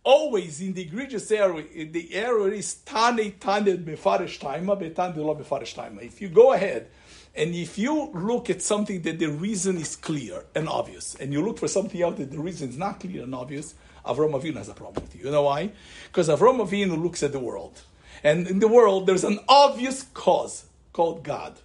Always 0.05 0.61
in 0.61 0.73
the 0.73 0.83
egregious 0.83 1.29
error, 1.31 1.59
eh, 1.75 1.85
the 1.91 2.13
error 2.13 2.49
is 2.49 2.75
Tane 2.75 3.33
Tane 3.33 3.83
Befarish 3.83 4.39
Taima, 4.39 4.79
Betane 4.79 5.17
Lo 5.17 5.35
Befarish 5.35 5.75
Taima. 5.75 6.01
If 6.01 6.21
you 6.21 6.29
go 6.29 6.53
ahead 6.53 6.87
and 7.35 7.53
if 7.53 7.77
you 7.77 8.09
look 8.13 8.49
at 8.49 8.61
something 8.61 9.01
that 9.01 9.19
the 9.19 9.27
reason 9.27 9.77
is 9.77 9.97
clear 9.97 10.45
and 10.55 10.69
obvious, 10.69 11.15
and 11.15 11.33
you 11.33 11.41
look 11.41 11.59
for 11.59 11.67
something 11.67 12.01
else 12.01 12.17
that 12.19 12.31
the 12.31 12.39
reason 12.39 12.69
is 12.69 12.77
not 12.77 13.01
clear 13.01 13.23
and 13.23 13.35
obvious, 13.35 13.75
Avram 14.05 14.39
Avinu 14.39 14.57
has 14.57 14.69
a 14.69 14.73
problem 14.73 15.03
with 15.03 15.15
you. 15.15 15.25
You 15.25 15.31
know 15.31 15.43
why? 15.43 15.71
Because 16.07 16.29
Avram 16.29 16.65
Avinu 16.65 17.01
looks 17.01 17.23
at 17.23 17.31
the 17.31 17.39
world. 17.39 17.81
And 18.23 18.47
in 18.47 18.59
the 18.59 18.67
world, 18.67 19.07
there's 19.07 19.23
an 19.23 19.39
obvious 19.47 20.03
cause 20.13 20.65
called 20.93 21.23
God. 21.23 21.59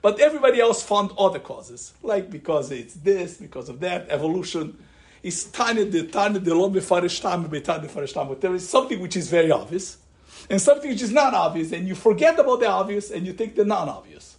But 0.00 0.20
everybody 0.20 0.60
else 0.60 0.82
found 0.82 1.10
other 1.18 1.40
causes, 1.40 1.92
like 2.02 2.30
because 2.30 2.70
it's 2.70 2.94
this, 2.94 3.36
because 3.36 3.68
of 3.68 3.80
that, 3.80 4.06
evolution. 4.10 4.78
It's 5.22 5.44
time 5.44 5.76
tiny, 5.76 5.90
the 5.90 6.06
tiny, 6.06 6.38
the 6.38 6.54
lo 6.54 6.70
mefarishtam, 6.70 7.48
betad 7.48 7.84
mefarishtam. 7.84 8.28
But 8.28 8.40
there 8.40 8.54
is 8.54 8.68
something 8.68 9.00
which 9.00 9.16
is 9.16 9.28
very 9.28 9.50
obvious, 9.50 9.98
and 10.48 10.60
something 10.60 10.88
which 10.88 11.02
is 11.02 11.12
not 11.12 11.34
obvious, 11.34 11.72
and 11.72 11.88
you 11.88 11.96
forget 11.96 12.38
about 12.38 12.60
the 12.60 12.68
obvious 12.68 13.10
and 13.10 13.26
you 13.26 13.32
take 13.32 13.56
the 13.56 13.64
non-obvious. 13.64 14.36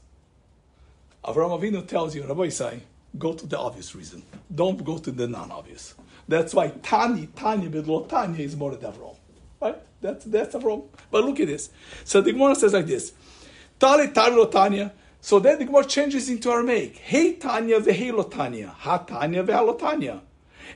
Avraham 1.25 1.59
Avinu 1.59 1.85
tells 1.85 2.15
you, 2.15 2.23
Rabbi 2.25 2.47
Isai, 2.47 2.79
go 3.17 3.33
to 3.33 3.45
the 3.45 3.59
obvious 3.59 3.93
reason. 3.93 4.23
Don't 4.53 4.83
go 4.83 4.97
to 4.97 5.11
the 5.11 5.27
non-obvious. 5.27 5.95
That's 6.29 6.53
why 6.53 6.67
Tani, 6.83 7.27
Tani, 7.35 7.69
Bedlo 7.69 8.07
Tanya 8.07 8.43
is 8.45 8.55
more 8.55 8.73
Avraham. 8.73 9.15
Right? 9.59 9.77
That's, 9.99 10.25
that's 10.25 10.53
Avraham. 10.53 10.83
But 11.09 11.25
look 11.25 11.39
at 11.39 11.47
this. 11.47 11.71
So 12.05 12.21
the 12.21 12.31
Gemara 12.31 12.53
says 12.53 12.71
like 12.71 12.85
this. 12.85 13.13
Tali, 13.79 14.09
Tali, 14.09 14.45
Tanya. 14.51 14.93
So 15.21 15.39
then 15.39 15.57
the 15.57 15.65
Gemara 15.65 15.85
changes 15.85 16.29
into 16.29 16.51
Aramaic. 16.51 16.97
Hey 16.97 17.33
Tanya, 17.33 17.79
vehe 17.79 18.13
Lo 18.13 18.23
Tanya. 18.23 18.67
Ha 18.67 18.99
Tanya, 18.99 19.43
veha 19.43 19.65
Lo 19.65 19.73
Tanya. 19.73 20.21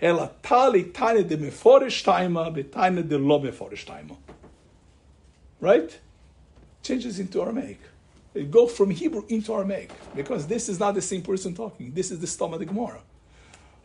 Ela 0.02 0.32
Tali, 0.42 0.86
Tanya, 0.86 1.24
de 1.24 1.38
Meforish 1.38 2.04
Taima, 2.04 2.52
Betanya, 2.52 3.08
de 3.08 3.20
Lo 3.20 3.40
Meforish 3.40 3.86
Taima. 3.86 4.18
Right? 5.62 6.00
Changes 6.82 7.20
into 7.20 7.40
Aramaic. 7.40 7.80
It 8.34 8.50
goes 8.50 8.76
from 8.76 8.90
Hebrew 8.90 9.24
into 9.30 9.54
Aramaic 9.54 9.92
because 10.16 10.48
this 10.48 10.68
is 10.68 10.80
not 10.80 10.96
the 10.96 11.02
same 11.04 11.22
person 11.22 11.54
talking. 11.54 11.94
This 11.94 12.10
is 12.10 12.20
the 12.20 12.26
stomach 12.26 12.56
of 12.56 12.60
the 12.62 12.66
Gemara. 12.66 13.02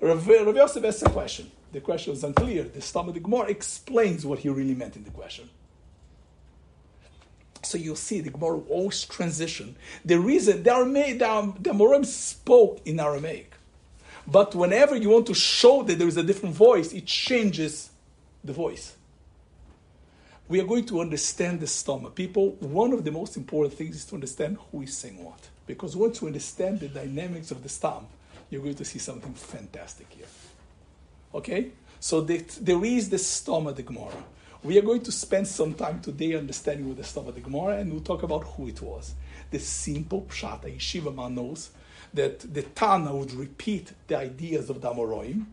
Rav, 0.00 0.26
Rav 0.26 0.56
Yosef 0.56 0.84
asked 0.84 1.02
a 1.02 1.10
question. 1.10 1.50
The 1.72 1.80
question 1.80 2.12
was 2.12 2.24
unclear. 2.24 2.64
The 2.64 2.80
the 3.12 3.20
Gemara 3.20 3.48
explains 3.48 4.24
what 4.24 4.38
he 4.38 4.48
really 4.48 4.74
meant 4.74 4.96
in 4.96 5.04
the 5.04 5.10
question. 5.10 5.50
So 7.62 7.76
you'll 7.76 7.96
see 7.96 8.20
the 8.20 8.30
Gemara 8.30 8.60
always 8.68 9.04
transition. 9.04 9.76
The 10.04 10.18
reason 10.18 10.62
the 10.62 10.72
Aramaic, 10.72 11.18
the, 11.18 11.30
um, 11.30 11.56
the 11.60 11.70
Amorim 11.70 12.06
spoke 12.06 12.80
in 12.86 13.00
Aramaic, 13.00 13.52
but 14.26 14.54
whenever 14.54 14.96
you 14.96 15.10
want 15.10 15.26
to 15.26 15.34
show 15.34 15.82
that 15.82 15.98
there 15.98 16.08
is 16.08 16.16
a 16.16 16.22
different 16.22 16.54
voice, 16.54 16.92
it 16.92 17.06
changes 17.06 17.90
the 18.44 18.52
voice 18.52 18.94
we 20.48 20.60
are 20.60 20.64
going 20.64 20.86
to 20.86 21.00
understand 21.00 21.60
the 21.60 21.66
stomach. 21.66 22.14
People, 22.14 22.52
one 22.60 22.92
of 22.92 23.04
the 23.04 23.10
most 23.10 23.36
important 23.36 23.74
things 23.74 23.96
is 23.96 24.04
to 24.06 24.14
understand 24.14 24.56
who 24.72 24.82
is 24.82 24.96
saying 24.96 25.22
what. 25.22 25.48
Because 25.66 25.94
once 25.94 26.20
you 26.20 26.26
understand 26.26 26.80
the 26.80 26.88
dynamics 26.88 27.50
of 27.50 27.62
the 27.62 27.68
stomach, 27.68 28.08
you're 28.50 28.62
going 28.62 28.74
to 28.74 28.84
see 28.84 28.98
something 28.98 29.34
fantastic 29.34 30.06
here. 30.10 30.26
Okay? 31.34 31.70
So 32.00 32.20
the, 32.20 32.38
there 32.60 32.84
is 32.84 33.10
the 33.10 33.18
stomach, 33.18 33.76
the 33.76 33.82
Gemara. 33.82 34.24
We 34.62 34.78
are 34.78 34.82
going 34.82 35.02
to 35.02 35.12
spend 35.12 35.46
some 35.46 35.74
time 35.74 36.00
today 36.00 36.34
understanding 36.34 36.88
what 36.88 36.96
the 36.96 37.04
stomach, 37.04 37.34
the 37.34 37.40
Gemara, 37.40 37.78
and 37.78 37.92
we'll 37.92 38.00
talk 38.00 38.22
about 38.22 38.44
who 38.44 38.68
it 38.68 38.80
was. 38.82 39.14
The 39.50 39.58
simple 39.58 40.22
pshata, 40.28 40.74
yeshiva 40.76 41.14
man 41.14 41.34
knows 41.34 41.70
that 42.14 42.40
the 42.52 42.62
Tana 42.62 43.14
would 43.14 43.32
repeat 43.32 43.92
the 44.06 44.16
ideas 44.16 44.70
of 44.70 44.80
the 44.80 44.90
Amoroim, 44.90 45.46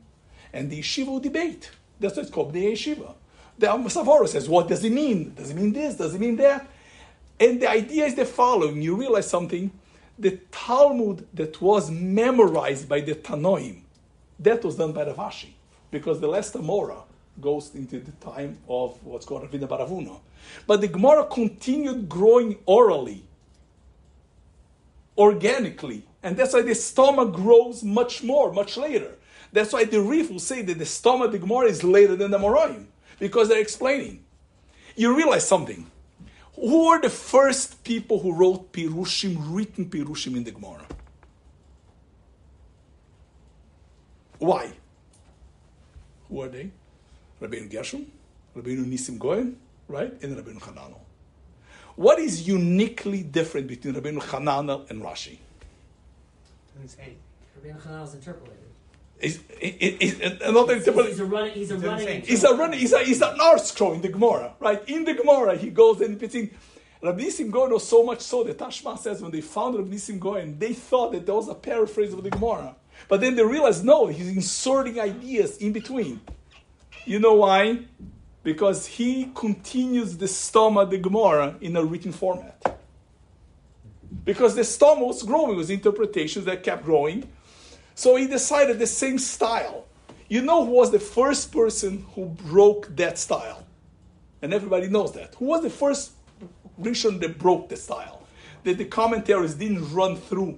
and 0.53 0.69
the 0.71 0.79
yeshiva 0.79 1.07
would 1.07 1.23
debate. 1.23 1.69
That's 1.99 2.15
what 2.15 2.23
it's 2.23 2.31
called, 2.33 2.53
the 2.53 2.65
yeshiva. 2.65 3.13
The 3.57 3.67
Savora 3.67 4.27
says, 4.27 4.49
what 4.49 4.67
does 4.67 4.83
it 4.83 4.91
mean? 4.91 5.33
Does 5.33 5.51
it 5.51 5.55
mean 5.55 5.71
this? 5.71 5.95
Does 5.95 6.15
it 6.15 6.19
mean 6.19 6.35
that? 6.37 6.67
And 7.39 7.61
the 7.61 7.69
idea 7.69 8.05
is 8.05 8.15
the 8.15 8.25
following. 8.25 8.81
You 8.81 8.95
realize 8.95 9.29
something. 9.29 9.71
The 10.17 10.39
Talmud 10.51 11.27
that 11.33 11.61
was 11.61 11.91
memorized 11.91 12.87
by 12.87 13.01
the 13.01 13.15
Tanoim, 13.15 13.81
that 14.39 14.63
was 14.63 14.75
done 14.77 14.93
by 14.93 15.05
Rav 15.05 15.17
Ashi. 15.17 15.49
Because 15.91 16.19
the 16.19 16.27
last 16.27 16.53
Amora 16.53 17.03
goes 17.39 17.73
into 17.75 17.99
the 17.99 18.11
time 18.13 18.57
of 18.67 19.01
what's 19.03 19.25
called 19.25 19.43
Ravina 19.43 19.67
Baravuno. 19.67 20.19
But 20.67 20.81
the 20.81 20.87
Gemara 20.87 21.25
continued 21.25 22.07
growing 22.07 22.57
orally, 22.65 23.23
organically. 25.17 26.03
And 26.23 26.35
that's 26.37 26.53
why 26.53 26.61
the 26.61 26.75
stomach 26.75 27.33
grows 27.33 27.83
much 27.83 28.23
more, 28.23 28.51
much 28.51 28.77
later. 28.77 29.15
That's 29.51 29.71
why 29.73 29.85
the 29.85 30.01
Rif 30.01 30.31
will 30.31 30.39
say 30.39 30.61
that 30.63 30.77
the 30.77 30.85
stomach 30.85 31.31
the 31.31 31.39
Gemara 31.39 31.67
is 31.67 31.83
later 31.83 32.15
than 32.15 32.31
the 32.31 32.37
Moraim 32.37 32.87
because 33.19 33.47
they're 33.47 33.61
explaining. 33.61 34.23
You 34.95 35.15
realize 35.15 35.47
something. 35.47 35.89
Who 36.55 36.87
are 36.87 37.01
the 37.01 37.09
first 37.09 37.83
people 37.83 38.19
who 38.19 38.33
wrote 38.33 38.71
Pirushim, 38.71 39.37
written 39.39 39.85
Pirushim 39.89 40.37
in 40.37 40.43
the 40.43 40.51
Gemara? 40.51 40.85
Why? 44.39 44.71
Who 46.29 46.41
are 46.41 46.47
they? 46.47 46.71
Rabbeinu 47.41 47.69
Gershom, 47.69 48.05
Rabbeinu 48.55 48.85
Nisim 48.85 49.19
Goyen, 49.19 49.57
right? 49.87 50.11
And 50.21 50.37
Rabbeinu 50.37 50.61
Hananel. 50.61 50.99
What 51.95 52.19
is 52.19 52.47
uniquely 52.47 53.23
different 53.23 53.67
between 53.67 53.93
Rabbeinu 53.93 54.21
Hananel 54.21 54.89
and 54.89 55.01
Rashi? 55.01 55.37
Rabbeinu 56.79 57.81
Hananel 57.81 58.03
is 58.05 58.13
interpolated. 58.15 58.64
Is, 59.25 59.39
is, 59.59 60.19
is 60.19 60.41
another 60.41 60.75
He's 60.75 60.87
a 60.87 61.25
running. 61.25 61.53
He's 61.53 61.71
a 61.71 61.77
running. 61.77 62.21
He's 62.21 62.43
a 62.43 62.53
running. 62.53 62.79
He's 62.79 62.93
a 62.93 62.99
he's 62.99 63.21
an 63.23 63.41
art 63.41 63.61
scroll 63.61 63.93
in 63.93 64.01
the 64.01 64.09
Gemara, 64.09 64.53
right? 64.59 64.87
In 64.87 65.03
the 65.03 65.15
Gemara, 65.15 65.57
he 65.57 65.71
goes 65.71 65.99
and 66.01 66.19
puts 66.19 66.35
in. 66.35 66.51
Rabbi 67.01 67.23
Nisim 67.23 67.49
Goyen 67.49 67.73
was 67.73 67.87
so 67.87 68.03
much 68.03 68.21
so 68.21 68.43
that 68.43 68.59
Ta-Shma 68.59 68.99
says 68.99 69.23
when 69.23 69.31
they 69.31 69.41
found 69.41 69.77
Rabbi 69.77 69.95
Nisim 69.95 70.19
Goyen, 70.19 70.59
they 70.59 70.73
thought 70.73 71.11
that 71.13 71.25
that 71.25 71.33
was 71.33 71.49
a 71.49 71.55
paraphrase 71.55 72.13
of 72.13 72.23
the 72.23 72.29
Gemara, 72.29 72.75
but 73.07 73.19
then 73.19 73.35
they 73.35 73.43
realized 73.43 73.83
no, 73.83 74.05
he's 74.05 74.27
inserting 74.27 74.99
ideas 74.99 75.57
in 75.57 75.71
between. 75.73 76.21
You 77.05 77.17
know 77.17 77.33
why? 77.33 77.79
Because 78.43 78.85
he 78.85 79.31
continues 79.33 80.17
the 80.17 80.27
stoma 80.27 80.87
the 80.87 80.99
Gemara 80.99 81.55
in 81.61 81.75
a 81.75 81.83
written 81.83 82.11
format. 82.11 82.79
Because 84.23 84.53
the 84.53 84.61
stoma 84.61 85.07
was 85.07 85.23
growing, 85.23 85.57
was 85.57 85.71
interpretations 85.71 86.45
that 86.45 86.61
kept 86.61 86.85
growing 86.85 87.27
so 87.95 88.15
he 88.17 88.27
decided 88.27 88.77
the 88.77 88.87
same 88.87 89.17
style. 89.17 89.85
You 90.27 90.41
know 90.41 90.65
who 90.65 90.71
was 90.71 90.91
the 90.91 90.99
first 90.99 91.51
person 91.51 92.05
who 92.13 92.25
broke 92.25 92.95
that 92.95 93.17
style? 93.17 93.65
And 94.41 94.53
everybody 94.53 94.87
knows 94.87 95.13
that. 95.13 95.35
Who 95.35 95.45
was 95.45 95.63
the 95.63 95.69
first 95.69 96.11
Rishon 96.79 97.19
that 97.21 97.39
broke 97.39 97.69
the 97.69 97.77
style? 97.77 98.27
That 98.63 98.77
the 98.77 98.85
commentaries 98.85 99.55
didn't 99.55 99.93
run 99.93 100.17
through 100.17 100.57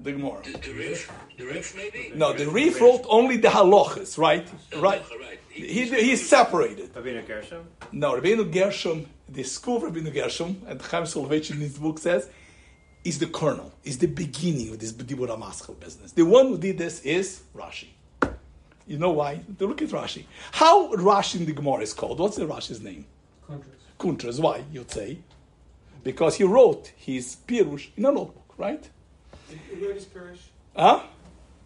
the 0.00 0.12
Gemara. 0.12 0.42
The, 0.42 0.58
the 0.58 0.72
Rif, 0.72 1.12
the 1.38 1.44
Rif 1.44 1.76
maybe? 1.76 2.12
No, 2.14 2.32
the 2.32 2.48
Rif 2.48 2.80
wrote 2.80 3.04
only 3.08 3.36
the 3.36 3.48
halachas, 3.48 4.18
right? 4.18 4.46
Right. 4.76 5.02
He, 5.48 5.84
he 5.84 6.16
separated. 6.16 6.92
Rabbeinu 6.94 7.26
Gershom? 7.26 7.66
No, 7.92 8.18
Rabbeinu 8.18 8.50
Gershom, 8.50 9.06
the 9.28 9.42
school 9.42 9.76
of 9.76 9.92
Rabbeinu 9.92 10.12
Gershom, 10.12 10.62
and 10.66 10.80
Chaim 10.80 11.04
Soloveitchik 11.04 11.52
in 11.52 11.58
his 11.58 11.78
book 11.78 11.98
says, 11.98 12.28
is 13.04 13.18
the 13.18 13.26
kernel, 13.26 13.72
is 13.84 13.98
the 13.98 14.06
beginning 14.06 14.70
of 14.70 14.78
this 14.78 14.92
Dibur 14.92 15.28
HaMaschil 15.28 15.78
business. 15.80 16.12
The 16.12 16.22
one 16.22 16.48
who 16.48 16.58
did 16.58 16.78
this 16.78 17.00
is 17.02 17.42
Rashi. 17.54 17.88
You 18.86 18.98
know 18.98 19.10
why? 19.10 19.40
Look 19.58 19.82
at 19.82 19.88
Rashi. 19.88 20.24
How 20.52 20.92
Rashi 20.94 21.40
in 21.40 21.46
the 21.46 21.52
Gemara 21.52 21.82
is 21.82 21.92
called? 21.92 22.18
What's 22.18 22.36
the 22.36 22.46
Rashi's 22.46 22.80
name? 22.80 23.06
Kuntras. 23.48 23.80
Kuntras. 23.98 24.40
Why, 24.40 24.64
you'd 24.72 24.90
say? 24.90 25.18
Because 26.02 26.36
he 26.36 26.44
wrote 26.44 26.92
his 26.96 27.36
Pirush 27.46 27.88
in 27.96 28.04
a 28.04 28.12
notebook, 28.12 28.54
right? 28.56 28.88
Where 29.78 29.92
is 29.92 30.04
Pirish? 30.06 30.38
Huh? 30.76 31.02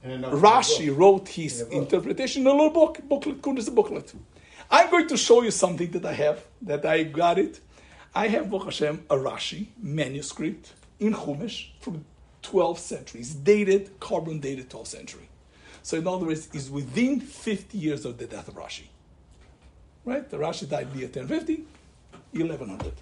And 0.03 0.25
Rashi 0.25 0.89
book. 0.89 0.99
wrote 0.99 1.29
his 1.29 1.63
In 1.63 1.73
interpretation 1.73 2.43
in 2.43 2.49
a 2.49 2.53
little 2.53 2.71
book, 2.71 3.01
booklet, 3.09 3.41
Kuntras 3.41 3.75
booklet. 3.75 4.15
I'm 4.71 4.91
going 4.91 5.09
to 5.09 5.17
show 5.17 5.43
you 5.43 5.51
something 5.51 5.91
that 5.93 6.05
I 6.05 6.13
have, 6.13 6.45
that 6.63 6.85
I 6.85 7.05
got 7.05 7.39
it. 7.39 7.61
I 8.15 8.29
have, 8.29 8.51
Baruch 8.51 8.67
Hashem, 8.67 9.05
a 9.11 9.17
Rashi 9.17 9.69
manuscript 9.81 10.73
in 10.99 11.15
Chumash 11.15 11.69
from 11.81 12.05
12th 12.43 12.79
century. 12.79 13.21
It's 13.21 13.35
dated, 13.35 13.99
carbon 14.01 14.41
dated 14.41 14.71
12th 14.71 14.87
century. 14.89 15.29
So 15.83 15.97
in 15.97 16.07
other 16.07 16.27
words, 16.27 16.49
it's 16.53 16.69
within 16.69 17.21
50 17.21 17.79
years 17.79 18.05
of 18.05 18.19
the 18.19 18.27
death 18.27 18.49
of 18.49 18.55
Rashi. 18.55 18.85
Right? 20.05 20.29
The 20.29 20.37
Rashi 20.37 20.69
died 20.69 20.89
year 20.95 21.07
1050, 21.07 21.65
1100. 22.33 22.93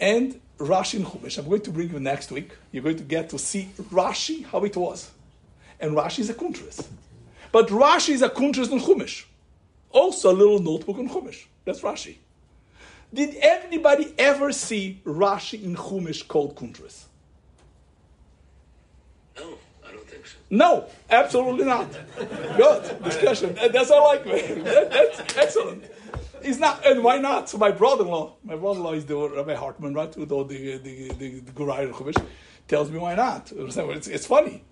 And 0.00 0.40
Rashi 0.58 0.94
in 0.94 1.04
Chumash, 1.04 1.38
I'm 1.38 1.48
going 1.48 1.62
to 1.62 1.70
bring 1.70 1.90
you 1.90 2.00
next 2.00 2.30
week. 2.30 2.52
You're 2.72 2.82
going 2.82 2.96
to 2.96 3.04
get 3.04 3.30
to 3.30 3.38
see 3.38 3.70
Rashi, 3.90 4.44
how 4.44 4.64
it 4.64 4.76
was. 4.76 5.10
And 5.80 5.92
Rashi 5.92 6.20
is 6.20 6.30
a 6.30 6.34
kuntras. 6.34 6.86
But 7.52 7.68
Rashi 7.68 8.10
is 8.10 8.22
a 8.22 8.28
kuntras 8.28 8.70
in 8.70 8.80
Chumash. 8.80 9.24
Also 9.90 10.30
a 10.30 10.34
little 10.34 10.58
notebook 10.58 10.98
on 10.98 11.08
Chumash. 11.08 11.46
That's 11.64 11.80
Rashi. 11.80 12.16
Did 13.12 13.36
anybody 13.36 14.12
ever 14.18 14.52
see 14.52 15.00
Rashi 15.04 15.62
in 15.62 15.74
Chumash 15.76 16.26
called 16.28 16.54
kuntras? 16.56 17.04
No, 19.36 19.58
I 19.86 19.92
don't 19.92 20.06
think 20.06 20.26
so. 20.26 20.36
No, 20.50 20.86
absolutely 21.10 21.64
not. 21.64 21.88
Good 22.56 23.02
discussion. 23.02 23.54
That's 23.72 23.90
all 23.90 24.06
I 24.08 24.14
like. 24.16 24.26
man. 24.26 24.64
That- 24.64 24.90
that's 24.90 25.36
excellent. 25.36 25.84
It's 26.42 26.58
not, 26.58 26.86
and 26.86 27.02
why 27.02 27.18
not? 27.18 27.48
So 27.48 27.58
my 27.58 27.72
brother-in-law, 27.72 28.36
my 28.44 28.54
brother-in-law 28.56 28.92
is 28.92 29.06
the 29.06 29.16
Rabbi 29.16 29.54
Hartman, 29.54 29.94
right? 29.94 30.14
Who 30.14 30.24
the 30.26 30.44
the 30.44 30.76
the 30.78 31.08
the, 31.14 31.40
the 31.40 31.52
Chumash 31.52 32.24
tells 32.68 32.90
me 32.90 32.98
why 32.98 33.14
not. 33.14 33.50
It's, 33.56 34.06
it's 34.06 34.26
funny 34.26 34.62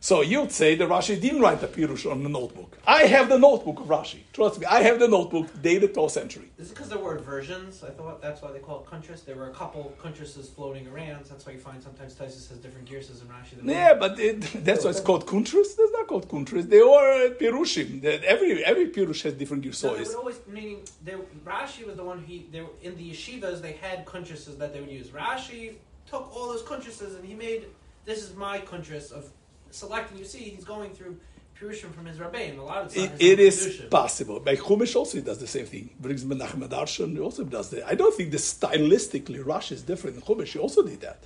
So 0.00 0.20
you'd 0.20 0.52
say 0.52 0.76
that 0.76 0.88
Rashi 0.88 1.20
didn't 1.20 1.40
write 1.40 1.60
the 1.60 1.66
Pirush 1.66 2.10
on 2.10 2.22
the 2.22 2.28
notebook. 2.28 2.78
I 2.86 3.02
have 3.02 3.28
the 3.28 3.38
notebook 3.38 3.80
of 3.80 3.86
Rashi. 3.86 4.20
Trust 4.32 4.60
me, 4.60 4.66
I 4.66 4.82
have 4.82 5.00
the 5.00 5.08
notebook 5.08 5.48
dated 5.60 5.92
12th 5.92 6.12
century. 6.12 6.50
Is 6.56 6.70
it 6.70 6.74
because 6.74 6.88
there 6.88 6.98
were 6.98 7.18
versions? 7.18 7.82
I 7.82 7.90
thought 7.90 8.22
that's 8.22 8.40
why 8.40 8.52
they 8.52 8.60
call 8.60 8.80
it 8.80 8.86
kuntras. 8.86 9.24
There 9.24 9.34
were 9.34 9.48
a 9.48 9.52
couple 9.52 9.92
kuntras 10.00 10.36
floating 10.50 10.86
around. 10.86 11.24
That's 11.24 11.44
why 11.44 11.54
you 11.54 11.58
find 11.58 11.82
sometimes 11.82 12.14
Taisus 12.14 12.48
has 12.48 12.58
different 12.58 12.86
gears 12.86 13.10
in 13.10 13.26
Rashi. 13.26 13.56
Than 13.56 13.68
Yeah, 13.68 13.94
but 13.94 14.20
it, 14.20 14.40
that's 14.64 14.84
why 14.84 14.90
it's 14.90 15.00
called 15.00 15.26
kuntras. 15.26 15.74
That's 15.76 15.92
not 15.92 16.06
called 16.06 16.28
kuntras. 16.28 16.68
They 16.68 16.80
are 16.80 17.30
pirushim. 17.34 18.04
Every 18.04 18.64
every 18.64 18.90
pirush 18.90 19.22
has 19.22 19.34
different 19.34 19.74
So 19.74 19.94
they 19.96 20.04
girsois. 20.04 20.06
would 20.08 20.16
always 20.16 20.40
meaning 20.46 20.82
there, 21.04 21.18
Rashi 21.44 21.84
was 21.84 21.96
the 21.96 22.04
one 22.04 22.22
he 22.22 22.46
they 22.52 22.64
in 22.82 22.96
the 22.96 23.10
yeshivas 23.10 23.60
they 23.60 23.72
had 23.72 24.06
kuntrases 24.06 24.58
that 24.58 24.72
they 24.72 24.80
would 24.80 24.90
use. 24.92 25.08
Rashi 25.08 25.74
took 26.06 26.34
all 26.34 26.46
those 26.46 26.62
kuntrases 26.62 27.16
and 27.16 27.24
he 27.24 27.34
made 27.34 27.64
this 28.04 28.22
is 28.22 28.34
my 28.36 28.58
kuntras 28.60 29.12
of 29.12 29.30
selecting. 29.70 30.18
You 30.18 30.24
see, 30.24 30.38
he's 30.38 30.64
going 30.64 30.92
through 30.92 31.18
Purushim 31.60 31.92
from 31.92 32.06
his 32.06 32.18
rabbein. 32.20 32.58
A 32.58 32.64
lot 32.64 32.86
of 32.86 32.96
It, 32.96 33.08
times 33.08 33.20
it 33.20 33.40
is 33.40 33.82
possible. 33.90 34.40
By 34.40 34.56
Chumash 34.56 34.94
also 34.94 35.18
he 35.18 35.24
does 35.24 35.38
the 35.38 35.46
same 35.46 35.66
thing. 35.66 35.90
Brings 35.98 36.24
Menachem 36.24 36.66
Adarshan 36.68 37.20
also 37.20 37.44
does 37.44 37.70
that. 37.70 37.86
I 37.86 37.94
don't 37.94 38.14
think 38.14 38.30
the 38.30 38.36
stylistically 38.36 39.42
Rashi 39.42 39.72
is 39.72 39.82
different 39.82 40.16
in 40.16 40.22
Chumash. 40.22 40.48
He 40.48 40.58
also 40.58 40.82
did 40.82 41.00
that. 41.00 41.24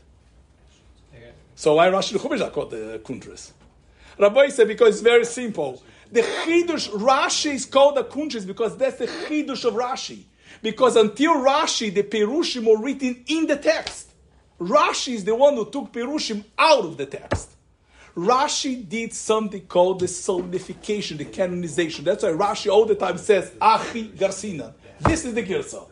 So 1.55 1.74
why 1.74 1.88
Rashi 1.88 2.12
and 2.12 2.20
Chumash 2.20 2.44
are 2.44 2.50
called 2.50 2.70
the 2.70 3.00
kuntras? 3.05 3.52
Rabbi 4.18 4.48
said 4.48 4.68
because 4.68 4.94
it's 4.94 5.02
very 5.02 5.24
simple. 5.24 5.83
The 6.11 6.22
chidush 6.22 6.88
Rashi 6.90 7.52
is 7.52 7.66
called 7.66 7.96
the 7.96 8.05
kuntras 8.05 8.46
because 8.46 8.76
that's 8.76 8.96
the 8.96 9.07
chidush 9.07 9.64
of 9.64 9.74
Rashi. 9.74 10.24
Because 10.62 10.96
until 10.96 11.35
Rashi, 11.37 11.92
the 11.92 12.02
perushim 12.02 12.66
were 12.66 12.83
written 12.83 13.24
in 13.26 13.46
the 13.46 13.57
text. 13.57 14.11
Rashi 14.61 15.14
is 15.14 15.24
the 15.24 15.35
one 15.35 15.55
who 15.55 15.70
took 15.70 15.92
perushim 15.92 16.44
out 16.59 16.85
of 16.85 16.96
the 16.96 17.07
text. 17.07 17.50
Rashi 18.16 18.87
did 18.87 19.14
something 19.14 19.62
called 19.62 20.01
the 20.01 20.09
solidification, 20.09 21.16
the 21.16 21.25
canonization. 21.25 22.05
That's 22.05 22.22
why 22.22 22.31
Rashi 22.31 22.70
all 22.70 22.85
the 22.85 22.94
time 22.94 23.16
says 23.18 23.53
Achi 23.61 24.11
Garcina. 24.11 24.75
This 25.01 25.25
is 25.25 25.35
the 25.35 25.42
Girsa. 25.42 25.88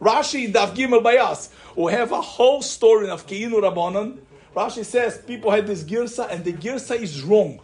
Rashi 0.00 0.46
in 0.46 0.52
Daf 0.52 0.74
Gimel 0.74 1.02
Bayas, 1.02 1.50
who 1.74 1.88
have 1.88 2.12
a 2.12 2.20
whole 2.20 2.60
story 2.60 3.08
of 3.08 3.26
Keinu 3.26 3.62
Rabbanon. 3.62 4.18
Rashi 4.54 4.84
says 4.84 5.18
people 5.18 5.50
had 5.50 5.66
this 5.66 5.84
Girsa 5.84 6.28
and 6.30 6.44
the 6.44 6.52
Girsa 6.52 7.00
is 7.00 7.22
wrong. 7.22 7.60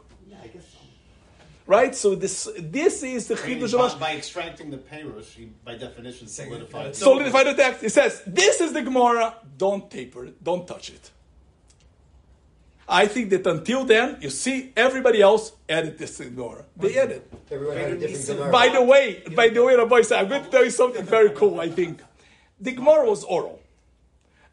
Right? 1.66 1.94
So 1.94 2.16
this 2.16 2.48
this 2.58 3.04
is 3.04 3.28
the 3.28 3.36
Chidush 3.36 3.76
by, 3.94 3.98
by 3.98 4.16
extracting 4.16 4.70
the 4.70 4.78
payrush, 4.78 5.34
he 5.34 5.52
by 5.64 5.76
definition 5.76 6.26
solidified. 6.26 6.96
Solidify 6.96 7.44
the 7.44 7.54
text. 7.54 7.84
It 7.84 7.90
says, 7.90 8.22
this 8.26 8.60
is 8.60 8.72
the 8.72 8.82
Gemara. 8.82 9.36
Don't 9.56 9.88
taper 9.88 10.24
it. 10.24 10.42
Don't 10.42 10.66
touch 10.66 10.90
it. 10.90 11.10
I 12.92 13.06
think 13.06 13.30
that 13.30 13.46
until 13.46 13.84
then, 13.84 14.18
you 14.20 14.30
see 14.30 14.72
everybody 14.76 15.22
else 15.22 15.52
added 15.68 15.96
this 15.96 16.16
to 16.16 16.24
the 16.24 16.30
Gemara. 16.30 16.64
They 16.76 16.98
added. 16.98 17.22
Everyone 17.48 17.76
had 17.76 17.92
a 17.92 17.96
different 17.96 18.26
Gemara. 18.26 18.50
By 18.50 18.68
the 18.68 18.82
way, 18.82 19.22
by 19.36 19.48
the 19.48 19.62
way, 19.62 19.76
Rabbi 19.76 20.02
said, 20.02 20.18
I'm 20.18 20.28
going 20.28 20.42
to 20.42 20.50
tell 20.50 20.64
you 20.64 20.70
something 20.70 21.04
very 21.04 21.30
cool, 21.30 21.60
I 21.60 21.68
think. 21.68 22.02
The 22.60 22.72
Gemara 22.72 23.08
was 23.08 23.22
oral. 23.22 23.62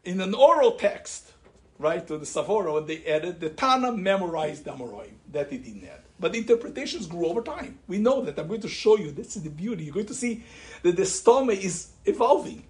In 0.04 0.20
an 0.20 0.34
oral 0.34 0.72
text, 0.72 1.32
right, 1.80 2.06
to 2.06 2.16
the 2.16 2.24
Savora, 2.24 2.74
when 2.74 2.86
they 2.86 3.04
added, 3.06 3.40
the 3.40 3.50
Tana 3.50 3.90
memorized 3.90 4.64
the 4.64 4.70
Amoraim. 4.70 5.14
That 5.32 5.50
he 5.50 5.58
didn't 5.58 5.84
add. 5.84 6.02
But 6.20 6.32
the 6.32 6.38
interpretations 6.38 7.08
grew 7.08 7.26
over 7.26 7.42
time. 7.42 7.80
We 7.88 7.98
know 7.98 8.22
that. 8.22 8.38
I'm 8.38 8.46
going 8.46 8.60
to 8.60 8.68
show 8.68 8.96
you. 8.96 9.10
This 9.10 9.36
is 9.36 9.42
the 9.42 9.50
beauty. 9.50 9.84
You're 9.84 9.94
going 9.94 10.06
to 10.06 10.14
see 10.14 10.44
that 10.82 10.96
the 10.96 11.02
stoma 11.02 11.56
is 11.56 11.88
evolving. 12.04 12.62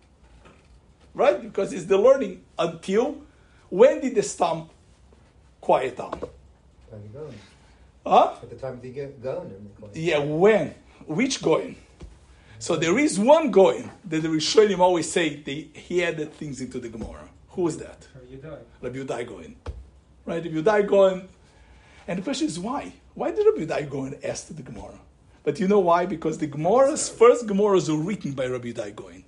Right? 1.12 1.40
Because 1.42 1.74
it's 1.74 1.84
the 1.84 1.98
learning 1.98 2.42
until 2.58 3.18
when 3.68 4.00
did 4.00 4.14
the 4.14 4.22
stomach 4.22 4.70
quiet 5.68 5.98
down? 5.98 6.12
Time 6.12 7.02
you 7.04 7.10
going. 7.12 7.34
Huh? 8.06 8.36
At 8.42 8.48
the 8.48 8.56
time 8.56 8.80
you 8.82 8.90
get 8.90 9.22
going, 9.22 9.70
they're. 9.92 10.02
Yeah, 10.02 10.20
when? 10.20 10.74
Which 11.06 11.42
going? 11.42 11.76
So 12.58 12.76
there 12.76 12.98
is 12.98 13.18
one 13.18 13.50
going 13.50 13.90
that 14.06 14.22
the 14.22 14.28
Rishonim 14.28 14.78
always 14.78 15.12
say 15.12 15.36
they, 15.36 15.68
he 15.74 16.02
added 16.02 16.32
things 16.32 16.62
into 16.62 16.78
the 16.80 16.88
Gemara. 16.88 17.28
Who 17.50 17.68
is 17.68 17.76
that? 17.84 18.08
You 18.30 18.38
die. 18.38 18.62
Rabbi 18.80 18.98
Yudai 19.00 19.26
going. 19.26 19.56
Right? 20.24 20.42
Rabbi 20.42 20.56
Yudai 20.56 20.86
going. 20.86 21.28
And 22.06 22.18
the 22.18 22.22
question 22.22 22.46
is 22.46 22.58
why? 22.58 22.94
Why 23.12 23.30
did 23.30 23.44
Rabbi 23.44 23.62
Yudai 23.66 23.90
go 23.90 24.04
and 24.04 24.16
ask 24.24 24.48
the 24.48 24.62
Gemara? 24.62 24.98
But 25.44 25.60
you 25.60 25.68
know 25.68 25.80
why? 25.80 26.06
Because 26.06 26.38
the 26.38 26.46
Gemara's 26.46 27.10
first 27.10 27.46
Gemaras 27.46 27.90
were 27.90 28.02
written 28.02 28.32
by 28.32 28.46
Rabbi 28.46 28.68
Yudai 28.72 28.96
going. 28.96 29.24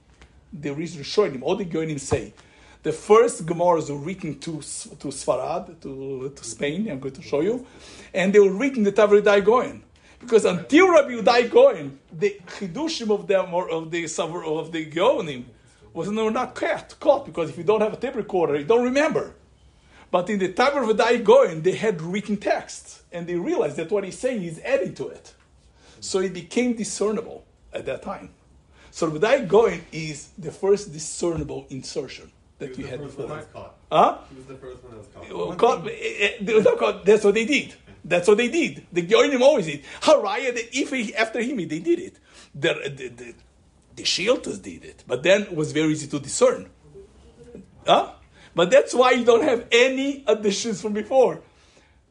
The 0.54 0.70
reason 0.70 1.02
Rishonim, 1.02 1.42
all 1.42 1.56
the 1.56 1.66
Goinim 1.66 2.00
say, 2.00 2.32
the 2.82 2.92
first 2.92 3.44
Gemaras 3.44 3.90
were 3.90 3.98
written 3.98 4.38
to, 4.38 4.52
to 4.52 5.08
Sfarad, 5.08 5.80
to, 5.82 6.32
to 6.34 6.44
Spain, 6.44 6.90
I'm 6.90 6.98
going 6.98 7.14
to 7.14 7.22
show 7.22 7.40
you, 7.40 7.66
and 8.14 8.32
they 8.32 8.40
were 8.40 8.52
written 8.52 8.82
the 8.84 8.90
Rabbi 8.90 9.20
Yudai 9.20 9.44
going. 9.44 9.82
Because 10.18 10.44
until 10.44 10.90
Rabbi 10.90 11.10
Yudai 11.10 11.50
going, 11.50 11.98
the 12.12 12.40
chidushim 12.46 13.10
of 13.10 13.26
them 13.26 13.52
or 13.52 13.70
of 13.70 13.90
the 13.90 14.04
of 14.04 14.72
the 14.72 14.86
Goinim 14.86 15.44
was 15.92 16.10
no, 16.10 16.28
not 16.28 16.54
caught, 16.54 16.98
caught 17.00 17.26
because 17.26 17.50
if 17.50 17.58
you 17.58 17.64
don't 17.64 17.80
have 17.80 17.92
a 17.92 17.96
tape 17.96 18.14
recorder, 18.14 18.56
you 18.56 18.64
don't 18.64 18.84
remember. 18.84 19.34
But 20.10 20.28
in 20.28 20.38
the 20.38 20.48
of 20.48 20.54
Vadai 20.56 21.22
Goin, 21.22 21.62
they 21.62 21.76
had 21.76 22.00
written 22.02 22.36
texts, 22.36 23.02
and 23.12 23.26
they 23.26 23.36
realized 23.36 23.76
that 23.76 23.90
what 23.90 24.04
he's 24.04 24.18
saying 24.18 24.42
is 24.42 24.60
adding 24.64 24.94
to 24.94 25.08
it. 25.08 25.34
So 26.00 26.20
it 26.20 26.32
became 26.32 26.74
discernible 26.74 27.44
at 27.72 27.86
that 27.86 28.02
time. 28.02 28.30
So 28.90 29.10
Vadai 29.10 29.46
Goin 29.46 29.82
is 29.92 30.30
the 30.36 30.50
first 30.50 30.92
discernible 30.92 31.66
insertion 31.70 32.32
that 32.60 32.76
we 32.76 32.84
had 32.84 33.02
before. 33.02 33.42
Huh? 33.90 34.18
He 34.30 34.36
was 34.36 34.46
the 34.46 34.54
first 34.54 34.84
one 34.84 34.92
that 34.92 34.98
was 34.98 35.56
caught. 35.58 35.58
Caught- 35.58 35.84
they 35.84 36.54
were 36.54 36.62
not 36.62 36.78
caught. 36.78 37.04
That's 37.04 37.24
what 37.24 37.34
they 37.34 37.44
did. 37.44 37.74
That's 38.04 38.28
what 38.28 38.36
they 38.36 38.48
did. 38.48 38.86
The 38.92 39.02
Goinim 39.02 39.40
always 39.40 39.66
did. 39.66 39.82
Haraya, 40.02 40.56
if 40.72 40.90
he, 40.90 41.14
after 41.14 41.40
him, 41.42 41.56
they 41.56 41.80
did 41.80 41.98
it. 41.98 42.18
The, 42.54 42.74
the, 42.96 43.08
the, 43.08 43.34
the 43.96 44.02
Shieltas 44.04 44.62
did 44.62 44.84
it, 44.84 45.04
but 45.06 45.22
then 45.22 45.42
it 45.42 45.54
was 45.54 45.72
very 45.72 45.92
easy 45.92 46.06
to 46.08 46.18
discern. 46.18 46.70
Huh? 47.86 48.12
But 48.54 48.70
that's 48.70 48.94
why 48.94 49.12
you 49.12 49.24
don't 49.24 49.44
have 49.44 49.66
any 49.70 50.24
additions 50.26 50.80
from 50.80 50.92
before. 50.92 51.40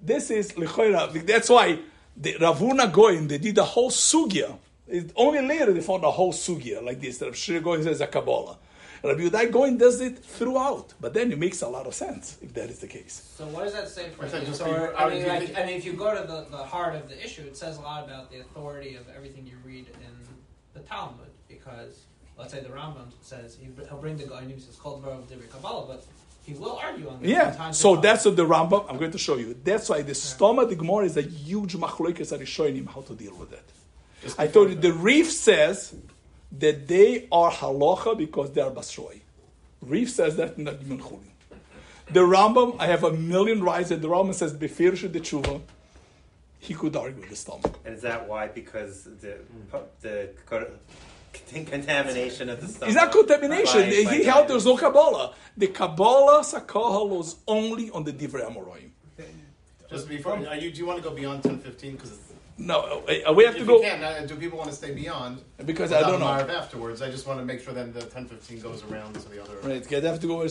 This 0.02 0.32
is 0.32 0.54
Lechoira. 0.54 1.26
That's 1.26 1.50
why 1.50 1.80
the 2.16 2.34
Ravuna 2.36 2.92
Goin, 2.92 3.28
they 3.28 3.38
did 3.38 3.56
the 3.56 3.64
whole 3.64 3.92
sugya. 3.92 4.58
It, 4.88 5.12
only 5.16 5.42
later 5.46 5.74
they 5.74 5.82
found 5.82 6.04
the 6.04 6.12
whole 6.12 6.34
sugya 6.34 6.84
like 6.84 7.02
this. 7.02 7.22
Rav 7.22 7.36
Shir 7.36 7.60
Goin 7.60 7.84
says 7.84 8.02
a 8.02 8.08
Kabbalah. 8.08 8.58
Rabbi 9.04 9.22
Yudai 9.22 9.52
Goin 9.52 9.78
does 9.78 10.02
it 10.02 10.20
throughout, 10.20 10.94
but 11.00 11.14
then 11.14 11.32
it 11.32 11.40
makes 11.40 11.62
a 11.62 11.68
lot 11.68 11.86
of 11.88 11.94
sense 11.94 12.38
if 12.42 12.54
that 12.54 12.70
is 12.70 12.80
the 12.80 12.88
case. 12.88 13.34
So 13.38 13.46
what 13.48 13.64
does 13.64 13.74
that 13.74 13.88
say 13.90 14.10
for 14.10 14.26
I 14.26 14.28
said 14.28 14.42
you? 14.42 14.48
just 14.48 14.60
So, 14.60 14.66
be- 14.66 14.72
I 14.72 15.06
I 15.06 15.10
mean, 15.10 15.20
would 15.20 15.28
like, 15.28 15.58
I 15.58 15.66
mean, 15.66 15.78
if 15.78 15.86
you 15.86 15.94
go 15.94 16.14
to 16.20 16.28
the, 16.28 16.46
the 16.50 16.64
heart 16.64 16.96
of 16.96 17.08
the 17.08 17.24
issue, 17.24 17.44
it 17.44 17.56
says 17.56 17.78
a 17.78 17.82
lot 17.82 18.04
about 18.04 18.30
the 18.32 18.40
authority 18.40 18.96
of 18.96 19.06
everything 19.16 19.46
you 19.48 19.58
read 19.66 19.88
in 19.88 20.14
the 20.74 20.82
Talmud. 20.82 21.28
Because 21.48 22.02
let's 22.38 22.52
say 22.54 22.60
the 22.62 22.70
Rambam 22.70 23.12
says 23.22 23.58
he, 23.60 23.70
he'll 23.88 23.98
bring 23.98 24.18
the 24.18 24.26
guy 24.26 24.42
and 24.42 24.52
he 24.52 24.60
says 24.60 24.76
called 24.76 25.04
of 25.06 25.30
Divrei 25.30 25.50
Kabbalah, 25.50 25.88
but 25.88 26.06
he 26.46 26.54
will 26.54 26.78
argue 26.78 27.10
on 27.10 27.22
this. 27.22 27.32
Yeah, 27.32 27.72
so 27.72 27.94
time. 27.96 28.02
that's 28.02 28.26
what 28.26 28.36
the 28.36 28.46
Rambam, 28.46 28.86
I'm 28.90 28.98
going 28.98 29.12
to 29.12 29.18
show 29.18 29.38
you. 29.38 29.56
That's 29.64 29.88
why 29.90 30.02
the 30.02 30.14
Stoma 30.14 30.68
the 30.68 30.76
Gemara 30.76 31.06
is 31.06 31.18
a 31.18 31.22
huge 31.22 31.76
machloikas 31.76 32.30
that 32.30 32.42
is 32.42 32.50
showing 32.50 32.76
him 32.76 32.88
how 32.88 33.02
to 33.02 33.14
deal 33.14 33.36
with 33.36 33.54
it. 33.54 33.64
I 34.38 34.48
told 34.48 34.70
you, 34.70 34.76
the 34.76 34.92
Rif 34.92 35.32
says 35.32 35.96
that 36.52 36.88
they 36.88 37.28
are 37.32 37.52
halacha 37.52 38.18
because 38.18 38.52
they 38.52 38.62
are 38.62 38.72
basroi. 38.72 39.22
Rif 39.82 40.10
says 40.10 40.36
that 40.38 40.58
in 40.58 40.66
the 40.66 40.72
Gimel 40.74 41.00
Chulin. 41.00 41.24
The 42.12 42.22
Rambam, 42.22 42.76
I 42.80 42.88
have 42.88 43.04
a 43.04 43.14
million 43.14 43.64
rights, 43.64 43.92
and 43.92 44.02
the 44.02 44.08
Rambam 44.08 44.34
says, 44.34 44.54
Befirish 44.54 45.10
de 45.12 45.20
tshuva, 45.20 45.62
he 46.60 46.74
could 46.74 46.96
argue 46.96 47.22
with 47.22 47.30
the 47.30 47.36
Stoma. 47.36 47.74
And 47.86 47.96
is 47.96 48.02
that 48.02 48.28
why? 48.28 48.48
Because 48.48 49.04
the 49.22 49.38
the 50.02 50.30
contamination 51.66 52.50
of 52.50 52.60
the 52.62 52.68
stuff. 52.68 52.90
It's 52.90 52.96
not 52.96 53.12
contamination. 53.12 53.82
by- 53.82 53.86
he 53.90 54.04
by 54.04 54.12
held 54.16 54.24
diet. 54.24 54.48
there's 54.50 54.66
no 54.66 54.76
Kabbalah. 54.76 55.34
The 55.56 55.68
Kabbalah 55.68 56.42
Sakahal 56.42 57.10
was 57.10 57.38
only 57.48 57.90
on 57.92 58.04
the 58.04 58.12
Divrei 58.12 58.46
Amoraim. 58.46 58.90
Just 59.90 60.08
before, 60.08 60.34
are 60.34 60.56
you, 60.56 60.70
do 60.70 60.78
you 60.80 60.86
want 60.86 61.02
to 61.02 61.10
go 61.10 61.16
beyond 61.16 61.44
1015? 61.44 61.94
Because 61.94 62.12
No, 62.60 63.04
uh, 63.08 63.34
we 63.34 63.46
have 63.46 63.56
to 63.56 63.62
if 63.62 63.68
go. 63.68 63.80
can, 63.80 64.04
uh, 64.04 64.26
do 64.28 64.36
people 64.36 64.58
want 64.58 64.70
to 64.70 64.76
stay 64.76 64.94
beyond? 64.94 65.42
Because 65.66 65.94
I 65.94 66.02
don't 66.02 66.20
know. 66.20 66.26
Marv 66.26 66.50
afterwards. 66.50 67.02
I 67.02 67.10
just 67.10 67.26
want 67.26 67.40
to 67.40 67.46
make 67.46 67.62
sure 67.62 67.74
then 67.74 67.94
the 67.94 68.02
1015 68.02 68.60
goes 68.60 68.84
around 68.84 69.14
to 69.14 69.30
the 69.30 69.42
other. 69.42 69.56
Right, 69.64 69.82
okay, 69.82 69.98
I 69.98 70.02
have 70.02 70.20
to 70.20 70.28
go. 70.28 70.46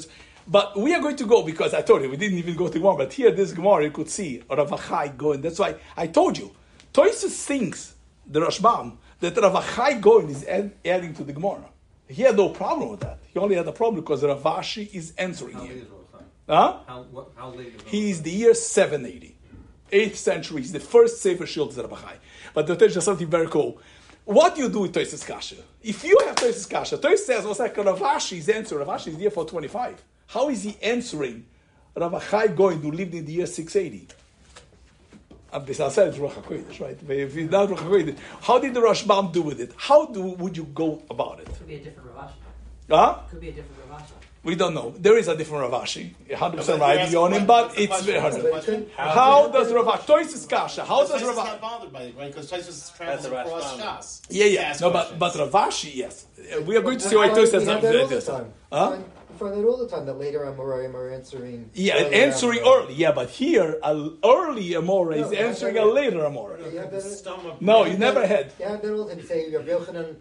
But 0.47 0.79
we 0.79 0.95
are 0.95 1.01
going 1.01 1.17
to 1.17 1.27
go 1.27 1.43
because 1.43 1.75
I 1.75 1.83
told 1.83 2.03
you 2.03 2.11
we 2.11 2.17
didn't 2.17 2.39
even 2.39 2.57
go 2.57 2.69
to 2.69 2.79
Gemara. 2.79 2.97
But 2.97 3.13
here, 3.13 3.31
this 3.31 3.53
Gemara, 3.53 3.85
you 3.85 3.91
could 3.91 4.09
see 4.09 4.43
Rav 4.49 4.71
Achai 4.71 5.15
going. 5.17 5.43
That's 5.43 5.59
why 5.59 5.75
I 5.97 6.07
told 6.07 6.39
you. 6.39 6.51
Toysus 6.95 7.45
thinks 7.45 7.95
the 8.27 8.41
Rashbam 8.41 8.97
that 9.21 9.37
Rav 9.37 9.63
Achai 9.63 10.01
going 10.01 10.31
is 10.31 10.47
add, 10.47 10.73
adding 10.87 11.13
to 11.15 11.25
the 11.25 11.35
Gemara. 11.35 11.69
He 12.09 12.23
had 12.23 12.37
no 12.37 12.49
problem 12.49 12.89
with 12.89 13.01
that. 13.01 13.19
He 13.35 13.39
only 13.39 13.57
had 13.57 13.69
a 13.69 13.73
problem 13.73 14.01
because 14.03 14.25
Rav 14.25 14.43
Ashi 14.43 14.89
is 14.95 15.13
answering 15.19 15.55
How 15.55 15.61
late 15.61 15.71
him. 15.73 15.79
is 15.81 15.89
Huh? 16.49 16.79
How, 16.87 17.03
what, 17.11 17.31
how 17.37 17.51
late 17.51 17.75
is 17.75 17.83
He 17.85 18.11
is 18.11 18.23
the 18.23 18.31
year 18.31 18.55
780. 18.55 19.37
8th 19.91 20.17
century. 20.17 20.61
He's 20.63 20.73
the 20.73 20.81
first 20.81 21.21
Sefer 21.21 21.47
Shield 21.47 21.77
Rav 21.77 21.91
Achai. 21.91 22.17
But 22.55 22.67
the 22.67 22.77
Toysus 22.77 23.03
something 23.03 23.27
very 23.27 23.49
cool. 23.49 23.81
What 24.25 24.55
do 24.57 24.63
you 24.63 24.69
do 24.69 24.81
with 24.81 24.93
Toysus 24.93 25.27
Kasha? 25.27 25.57
If 25.83 26.05
you 26.05 26.19
have 26.27 26.37
Toysus 26.37 26.69
Kasha, 26.69 26.99
Toysus 26.99 27.19
says, 27.19 27.45
what's 27.45 27.61
like 27.61 27.77
Rav 27.77 27.99
Ashi's 27.99 28.49
answer? 28.49 28.79
Rav 28.79 28.89
Ashi 28.89 29.09
is 29.09 29.15
the 29.15 29.23
year 29.23 29.31
425. 29.31 30.03
How 30.29 30.49
is 30.51 30.63
he 30.63 30.77
answering 30.83 31.47
Rav 31.97 32.57
going 32.57 32.83
to 32.83 32.91
live 32.91 33.15
in 33.15 33.25
the 33.25 33.33
year 33.33 33.47
680? 33.47 34.09
Uh, 35.51 35.59
Besides 35.61 35.95
that, 35.95 36.09
it's 36.09 36.19
Ruach 36.19 36.33
HaKodesh, 36.33 36.81
right? 36.81 36.99
But 37.07 37.17
if 37.17 37.35
it's 37.35 37.51
not 37.51 37.71
Ruach 37.71 37.79
HaKodesh, 37.79 38.19
how 38.43 38.59
did 38.59 38.75
the 38.75 38.81
Rashbam 38.81 39.33
do 39.33 39.41
with 39.41 39.61
it? 39.61 39.73
How 39.77 40.05
do, 40.05 40.23
would 40.23 40.57
you 40.57 40.65
go 40.65 41.03
about 41.09 41.41
it? 41.41 41.47
Could 41.47 41.67
be 41.67 41.77
a 41.77 41.79
different 41.79 42.15
Ravashi. 42.15 42.33
Huh? 42.91 43.21
Could 43.31 43.41
be 43.41 43.49
a 43.49 43.53
different 43.53 43.73
Ravashi. 43.73 43.78
We 44.45 44.55
don't 44.55 44.73
know. 44.73 44.95
There 44.97 45.19
is 45.19 45.27
a 45.29 45.37
different 45.37 45.71
Ravashi, 45.71 46.15
100% 46.31 46.81
right, 46.81 47.11
you're 47.11 47.29
asking 47.29 47.47
but 47.47 47.77
it's 47.79 48.03
very 48.03 48.21
hard. 48.21 48.35
the 48.35 48.39
But 48.39 48.47
it 48.47 48.51
question? 48.53 48.75
could- 48.85 48.91
How 48.97 49.49
does 49.49 49.73
Ravash? 49.73 50.07
Toys 50.07 50.33
is 50.33 50.47
kasha. 50.47 50.85
How 50.85 51.01
does 51.01 51.11
Taisus 51.11 51.17
is 51.17 51.37
Ravash? 51.37 51.45
not 51.45 51.61
bothered 51.61 51.93
by 51.93 52.03
it, 52.03 52.15
right? 52.17 52.29
Because 52.33 52.51
Taisus 52.51 52.97
travels 52.97 53.25
the 53.27 53.41
across 53.41 53.75
Rashbam. 53.75 53.99
Shas. 53.99 54.23
Yeah, 54.31 54.45
to 54.45 54.51
yeah. 54.51 54.77
No, 54.81 54.91
but 54.91 55.19
but. 55.19 55.33
Ravashi, 55.35 55.95
yes. 55.95 56.27
Uh, 56.39 56.63
We 56.63 56.77
are 56.77 56.83
going 56.83 56.99
to 56.99 57.05
see 57.09 57.17
I 57.17 57.19
why 57.19 57.27
find 57.27 57.37
Toys 57.37 57.53
has 57.53 57.65
have 57.67 57.73
not 57.75 57.83
that 57.83 57.89
all 57.95 58.01
read 58.01 58.09
the 58.09 58.15
this. 58.15 58.27
time. 58.27 58.53
Huh? 58.73 58.97
Find- 59.39 59.53
find 59.55 59.65
that 59.65 59.69
all 59.69 59.77
the 59.79 59.89
time 59.89 60.07
that 60.07 60.19
later 60.19 60.41
Amoraim 60.41 60.95
are 60.95 61.11
answering. 61.11 61.71
Yeah, 61.75 61.95
earlier 61.95 62.15
answering 62.25 62.59
Amoraim. 62.61 62.85
early. 62.85 62.95
Yeah, 62.95 63.13
but 63.13 63.31
here, 63.31 63.79
an 63.83 64.19
early 64.25 64.71
Amora 64.71 65.17
is 65.17 65.31
No, 65.31 65.37
I- 65.39 65.41
answering 65.43 65.79
a 65.79 65.85
later 65.85 66.19
Amora. 66.21 66.73
You 66.73 66.79
have 66.79 66.91
that- 66.91 67.03
Stum 67.03 67.45
of 67.47 67.63
No, 67.63 67.85
you 67.85 67.97
never 67.99 68.27
had. 68.27 68.53
Yeah, 68.59 68.71
have 68.71 68.83
that 68.83 68.93
all 68.93 69.05
the 69.05 69.11
time. 69.15 69.21
You 69.23 69.27
say 69.27 69.49
your 69.51 69.63
Yochanan, 69.63 70.17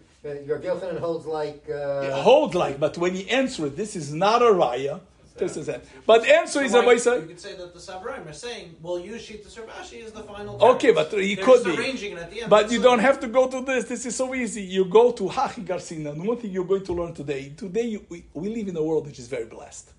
your 0.46 0.58
Yochanan 0.58 0.98
holds 0.98 1.26
like. 1.26 1.64
Uh, 1.70 2.12
Hold 2.22 2.54
like, 2.54 2.78
but 2.80 2.96
when 2.98 3.14
you 3.16 3.24
answer 3.28 3.66
it, 3.66 3.76
this 3.76 3.96
is 3.96 4.12
not 4.12 4.42
a 4.42 4.46
raya. 4.46 5.00
This 5.38 5.56
is 5.56 5.68
it. 5.68 5.84
But 6.06 6.26
answer 6.26 6.62
is 6.62 6.74
a 6.74 6.82
Why- 6.82 6.92
You 6.94 6.98
could 7.00 7.40
say 7.40 7.56
that 7.56 7.72
the 7.72 7.80
Sabaraim 7.80 8.28
are 8.28 8.32
saying, 8.32 8.76
we'll 8.82 9.00
use 9.00 9.26
Shita 9.26 9.48
Sarvashi 9.48 10.04
as 10.04 10.12
the 10.12 10.22
final. 10.22 10.62
Okay, 10.72 10.92
but 10.92 11.12
you 11.12 11.36
They're 11.36 11.44
could 11.44 11.64
be. 11.64 11.76
arranging 11.76 12.12
it 12.12 12.18
at 12.18 12.30
the 12.30 12.40
end. 12.42 12.50
But 12.50 12.70
you 12.70 12.80
don't 12.82 12.98
have 12.98 13.20
to 13.20 13.28
go 13.28 13.48
to 13.48 13.60
this. 13.64 13.84
This 13.84 14.04
is 14.06 14.16
so 14.16 14.34
easy. 14.34 14.62
You 14.62 14.84
go 14.84 15.12
to 15.12 15.24
Hachi 15.24 15.64
Garcina. 15.64 16.10
And 16.12 16.26
one 16.26 16.36
thing 16.38 16.50
you're 16.50 16.64
going 16.64 16.84
to 16.84 16.92
learn 16.92 17.14
today. 17.14 17.52
Today, 17.56 17.82
you, 17.82 18.06
we, 18.08 18.24
we 18.34 18.48
live 18.54 18.68
in 18.68 18.76
a 18.76 18.82
world 18.82 19.06
which 19.06 19.18
is 19.18 19.28
very 19.28 19.44
blessed. 19.46 19.92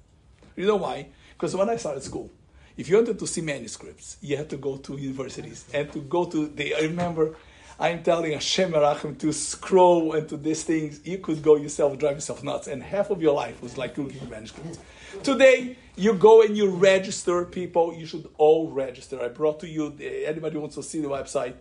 You 0.55 0.65
know 0.67 0.75
why? 0.77 1.07
Because 1.33 1.55
when 1.55 1.69
I 1.69 1.77
started 1.77 2.03
school, 2.03 2.29
if 2.75 2.89
you 2.89 2.95
wanted 2.95 3.17
to 3.19 3.27
see 3.27 3.41
manuscripts, 3.41 4.17
you 4.21 4.37
had 4.37 4.49
to 4.49 4.57
go 4.57 4.77
to 4.77 4.97
universities 4.97 5.65
and 5.73 5.91
to 5.93 5.99
go 5.99 6.25
to. 6.25 6.47
The, 6.47 6.75
I 6.75 6.79
remember, 6.81 7.35
I'm 7.79 8.03
telling 8.03 8.33
Hashem 8.33 8.71
Merachim 8.73 9.17
to 9.19 9.31
scroll 9.31 10.13
and 10.13 10.27
to 10.29 10.37
these 10.37 10.63
things. 10.63 10.99
You 11.05 11.17
could 11.19 11.41
go 11.41 11.55
yourself, 11.55 11.97
drive 11.97 12.15
yourself 12.15 12.43
nuts, 12.43 12.67
and 12.67 12.83
half 12.83 13.09
of 13.09 13.21
your 13.21 13.33
life 13.33 13.61
was 13.61 13.77
like 13.77 13.97
looking 13.97 14.19
for 14.19 14.25
manuscripts. 14.25 14.79
Today, 15.23 15.75
you 15.95 16.13
go 16.13 16.41
and 16.41 16.55
you 16.55 16.69
register 16.69 17.43
people. 17.45 17.93
You 17.93 18.05
should 18.05 18.29
all 18.37 18.69
register. 18.71 19.21
I 19.21 19.27
brought 19.27 19.59
to 19.61 19.67
you. 19.67 19.95
Anybody 20.25 20.57
wants 20.57 20.75
to 20.75 20.83
see 20.83 21.01
the 21.01 21.09
website? 21.09 21.55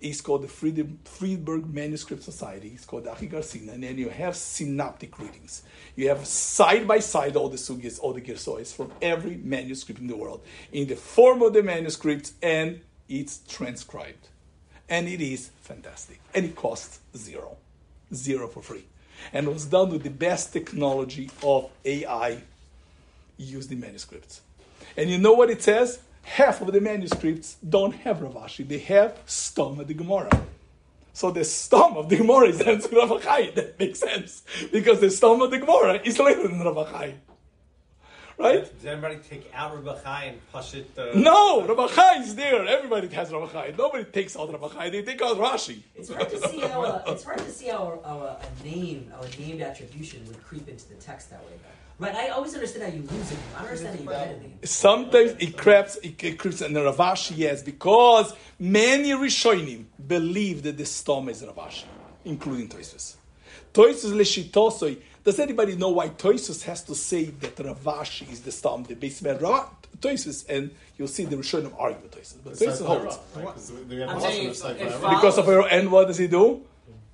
It's 0.00 0.20
called 0.20 0.42
the 0.42 0.48
Fried- 0.48 0.98
Friedberg 1.04 1.72
Manuscript 1.74 2.22
Society. 2.22 2.72
It's 2.74 2.84
called 2.84 3.06
Achi 3.06 3.28
Garcina. 3.28 3.74
And 3.74 3.82
then 3.82 3.98
you 3.98 4.08
have 4.08 4.36
synoptic 4.36 5.18
readings. 5.18 5.62
You 5.96 6.08
have 6.08 6.26
side 6.26 6.86
by 6.86 7.00
side 7.00 7.36
all 7.36 7.48
the 7.48 7.58
sugis, 7.58 7.98
all 8.00 8.12
the 8.12 8.20
girsois 8.20 8.72
from 8.74 8.92
every 9.02 9.36
manuscript 9.36 10.00
in 10.00 10.06
the 10.06 10.16
world 10.16 10.42
in 10.72 10.86
the 10.86 10.96
form 10.96 11.42
of 11.42 11.52
the 11.52 11.62
manuscripts, 11.62 12.32
and 12.42 12.80
it's 13.08 13.40
transcribed. 13.48 14.28
And 14.88 15.06
it 15.08 15.20
is 15.20 15.50
fantastic. 15.60 16.20
And 16.34 16.46
it 16.46 16.56
costs 16.56 17.00
zero. 17.16 17.56
Zero 18.14 18.48
for 18.48 18.62
free. 18.62 18.84
And 19.32 19.46
it 19.46 19.52
was 19.52 19.66
done 19.66 19.90
with 19.90 20.02
the 20.02 20.10
best 20.10 20.52
technology 20.52 21.30
of 21.42 21.70
AI 21.84 22.42
used 23.42 23.70
the 23.70 23.76
manuscripts. 23.76 24.42
And 24.96 25.10
you 25.10 25.18
know 25.18 25.32
what 25.32 25.50
it 25.50 25.62
says? 25.62 26.00
Half 26.22 26.60
of 26.60 26.72
the 26.72 26.80
manuscripts 26.80 27.56
don't 27.66 27.92
have 27.92 28.20
Rav 28.20 28.34
Ashi. 28.34 28.66
They 28.66 28.78
have 28.78 29.18
Stom 29.26 29.80
of 29.80 29.88
the 29.88 29.94
Gemara. 29.94 30.30
So 31.12 31.30
the 31.30 31.40
Stom 31.40 31.96
of 31.96 32.08
the 32.08 32.16
Gemara 32.16 32.48
is 32.48 32.58
Rav 32.92 33.10
Achai. 33.10 33.54
That 33.54 33.78
makes 33.78 34.00
sense. 34.00 34.42
Because 34.70 35.00
the 35.00 35.10
Stom 35.10 35.40
of 35.42 35.50
the 35.50 35.58
Gemara 35.58 36.00
is 36.04 36.18
later 36.18 36.46
than 36.46 36.60
Rav 36.60 36.88
Achai. 36.88 37.14
Right? 38.40 38.64
Does 38.74 38.86
anybody 38.86 39.18
take 39.28 39.50
out 39.54 39.76
Rebachai 39.76 40.30
and 40.30 40.50
push 40.50 40.72
it? 40.72 40.90
Uh, 40.96 41.10
No, 41.14 41.66
Rav 41.66 41.90
Achai 41.90 42.22
is 42.22 42.34
there. 42.34 42.66
Everybody 42.66 43.08
has 43.08 43.30
Rav 43.30 43.52
Achai. 43.52 43.76
Nobody 43.76 44.04
takes 44.04 44.34
out 44.34 44.50
Rav 44.50 44.62
Achai. 44.62 44.90
They 44.90 45.02
take 45.02 45.20
out 45.20 45.36
Rashi. 45.36 45.80
It's 45.94 46.08
hard 46.10 46.30
to 46.30 46.48
see 46.48 46.60
how 46.60 46.82
uh, 46.82 47.02
it's 47.08 47.22
hard 47.22 47.38
to 47.38 47.50
see 47.50 47.68
how, 47.68 48.00
how 48.02 48.20
uh, 48.20 48.42
a 48.42 48.64
name, 48.64 49.12
how 49.14 49.20
a 49.20 49.28
named 49.38 49.60
attribution 49.60 50.24
would 50.26 50.42
creep 50.42 50.66
into 50.68 50.88
the 50.88 50.94
text 50.94 51.28
that 51.30 51.40
way. 51.40 51.52
Though. 51.62 52.06
Right? 52.06 52.14
I 52.14 52.28
always 52.28 52.54
understand 52.54 52.82
how 52.90 52.96
you 52.96 53.02
lose 53.02 53.30
it. 53.30 53.38
I 53.54 53.58
don't 53.58 53.68
understand 53.68 53.96
how 53.96 54.02
you 54.04 54.08
get 54.08 54.36
a 54.36 54.40
name. 54.40 54.58
Sometimes 54.64 55.32
it 55.38 55.58
creeps, 55.58 55.96
it, 55.96 56.24
it 56.24 56.38
creeps, 56.38 56.62
and 56.62 56.74
Rav 56.74 56.96
Ashi, 56.96 57.36
yes, 57.36 57.62
because 57.62 58.32
many 58.58 59.10
Rishonim 59.10 59.84
believe 60.08 60.62
that 60.62 60.78
the 60.78 60.86
storm 60.86 61.28
is 61.28 61.44
Rav 61.44 61.56
Ashi, 61.56 61.84
including 62.24 62.70
Toisus. 62.70 63.16
Toisus 63.74 64.12
leshitosoi. 64.12 64.98
Does 65.24 65.38
anybody 65.38 65.76
know 65.76 65.90
why 65.90 66.08
Toisus 66.08 66.62
has 66.64 66.82
to 66.84 66.94
say 66.94 67.24
that 67.26 67.58
Rav 67.58 67.78
Ashi 67.84 68.30
is 68.32 68.40
the 68.40 68.52
storm, 68.52 68.84
the 68.84 68.94
base 68.94 69.20
man 69.22 69.38
Toisus, 70.00 70.48
and 70.48 70.70
you'll 70.96 71.08
see 71.08 71.24
the 71.26 71.36
Rishonim 71.36 71.72
argue 71.78 72.00
with 72.02 72.12
Toisus, 72.16 72.36
but 72.42 72.52
It's 72.52 72.62
Toisus 72.62 72.86
holds. 72.86 73.16
Torah, 73.34 73.44
right? 73.46 73.54
'Cause 73.54 73.72
we 73.88 73.96
have 74.00 74.08
I'm 74.08 74.14
also 74.16 74.28
saying 74.30 74.48
this 74.48 74.64
like 74.64 74.76
if- 74.76 74.82
if 74.86 74.86
whatever. 75.02 75.14
Because 75.16 75.38
of 75.38 75.46
her, 75.46 75.60
and 75.68 75.92
what 75.92 76.06
does 76.08 76.16
he 76.18 76.26
do? 76.26 76.62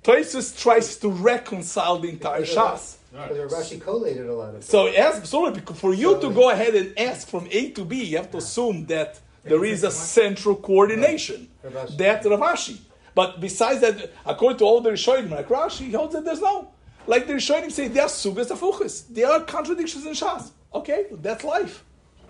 Toisus 0.03 0.57
tries 0.57 0.95
to 0.97 1.09
reconcile 1.09 1.99
the 1.99 2.09
entire 2.09 2.43
Shas. 2.43 2.95
Because 3.11 3.51
Rashi 3.51 3.81
collated 3.81 4.27
a 4.27 4.33
lot 4.35 4.49
of 4.49 4.55
it. 4.57 4.63
So 4.63 4.87
ask 4.87 5.17
absolutely 5.17 5.61
for 5.75 5.93
you 5.93 6.19
to 6.21 6.29
go 6.29 6.49
ahead 6.49 6.75
and 6.75 6.97
ask 6.97 7.27
from 7.27 7.47
A 7.51 7.71
to 7.71 7.83
B, 7.83 8.03
you 8.03 8.17
have 8.17 8.31
to 8.31 8.37
assume 8.37 8.85
that 8.85 9.19
there 9.43 9.65
is 9.65 9.83
a 9.83 9.91
central 9.91 10.55
coordination. 10.55 11.49
Rav 11.63 11.73
Ashi. 11.89 11.97
That 11.97 12.25
Rav 12.25 12.39
Ashi. 12.39 12.77
But 13.15 13.41
besides 13.41 13.81
that, 13.81 14.11
according 14.25 14.59
to 14.59 14.65
all 14.65 14.79
the 14.81 14.91
Rishonim, 14.91 15.31
like 15.31 15.49
Rashi, 15.49 15.87
he 15.87 15.91
holds 15.93 16.13
that 16.13 16.23
there's 16.23 16.39
no. 16.41 16.69
Like 17.07 17.25
the 17.25 17.33
Rishonim 17.33 17.71
say, 17.71 17.87
there 17.87 18.03
are 18.03 18.09
sugas 18.09 18.51
afuchas. 18.51 19.05
There 19.09 19.31
are 19.31 19.39
contradictions 19.41 20.05
in 20.05 20.13
Shas. 20.13 20.51
Okay, 20.73 21.05
that's 21.11 21.43
life. 21.43 21.83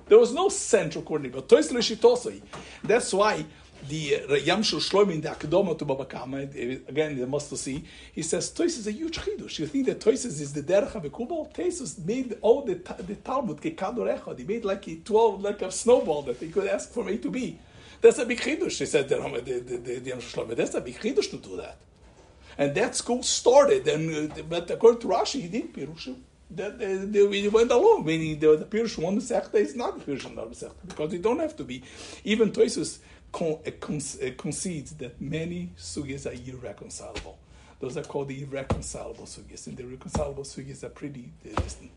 There 0.07 0.19
was 0.19 0.33
no 0.33 0.49
central 0.49 1.03
Lishitosoi. 1.03 2.41
That's 2.83 3.13
why 3.13 3.45
the 3.89 4.21
uh, 4.29 4.33
Yam 4.35 4.61
Shloim 4.61 5.11
in 5.13 5.21
the 5.21 5.29
Akadoma 5.29 5.77
to 5.77 5.85
Baba 5.85 6.05
Kama, 6.05 6.37
again, 6.39 7.17
they 7.17 7.25
must 7.25 7.55
see, 7.57 7.83
he 8.13 8.21
says, 8.21 8.49
Tois 8.51 8.77
is 8.77 8.87
a 8.87 8.91
huge 8.91 9.17
chidush. 9.17 9.59
You 9.59 9.67
think 9.67 9.85
that 9.87 9.99
Tois 9.99 10.25
is 10.25 10.53
the 10.53 10.61
Derech 10.61 10.91
HaVekubal? 10.91 11.53
Tois 11.53 11.97
made 12.05 12.37
all 12.41 12.63
the, 12.63 12.75
ta- 12.75 12.95
the 12.99 13.15
Talmud, 13.15 13.57
Kekador 13.61 14.19
Echad. 14.19 14.39
He 14.39 14.45
made 14.45 14.65
like 14.65 14.87
a 14.87 14.95
12, 14.97 15.41
like 15.41 15.61
a 15.61 15.71
snowball 15.71 16.21
that 16.23 16.37
he 16.37 16.49
could 16.49 16.67
ask 16.67 16.91
from 16.91 17.07
A 17.07 17.17
to 17.17 17.29
B. 17.29 17.57
That's 18.01 18.19
a 18.19 18.25
big 18.25 18.39
chidush, 18.39 18.77
he 18.77 18.85
said, 18.85 19.09
the, 19.09 19.17
the, 19.17 19.59
the, 19.59 19.77
the, 19.77 19.99
the 19.99 20.09
Yam 20.09 20.19
Shel 20.19 20.45
Shloim. 20.45 20.55
That's 20.55 20.75
a 20.75 20.81
big 20.81 20.99
chidush 20.99 21.29
to 21.31 21.37
do 21.37 21.57
that. 21.57 21.77
And 22.57 22.73
that 22.75 22.95
school 22.95 23.21
started, 23.23 23.87
and 23.87 24.31
uh, 24.31 24.41
but 24.49 24.69
according 24.71 25.01
to 25.01 25.07
Rashi, 25.07 25.41
he 25.41 25.47
did 25.47 25.73
Pirushim. 25.73 26.17
That 26.49 26.79
they, 26.79 26.95
they, 26.95 27.41
he 27.41 27.49
went 27.49 27.71
along, 27.71 28.05
meaning 28.05 28.39
the, 28.39 28.55
the 28.55 28.65
Pirush 28.65 28.97
one 28.97 29.17
Masechta 29.17 29.55
is 29.55 29.75
not 29.75 29.97
the 29.99 30.11
Pirush 30.11 30.33
Masechta 30.33 30.73
because 30.87 31.11
you 31.13 31.19
don't 31.19 31.39
have 31.39 31.55
to 31.57 31.63
be. 31.63 31.83
Even 32.23 32.51
Toisus 32.51 32.99
con, 33.31 33.59
uh, 33.65 33.71
con, 33.79 33.97
uh, 33.97 34.31
concedes 34.37 34.91
that 34.97 35.19
many 35.21 35.71
sugyas 35.77 36.25
are 36.25 36.49
irreconcilable. 36.49 37.37
Those 37.79 37.97
are 37.97 38.03
called 38.03 38.29
the 38.29 38.41
irreconcilable 38.41 39.25
sugyas, 39.25 39.67
and 39.67 39.77
the 39.77 39.83
reconcilable 39.85 40.43
sugyas 40.43 40.83
are 40.83 40.89
pretty 40.89 41.31
uh, 41.45 41.61
distant. 41.61 41.91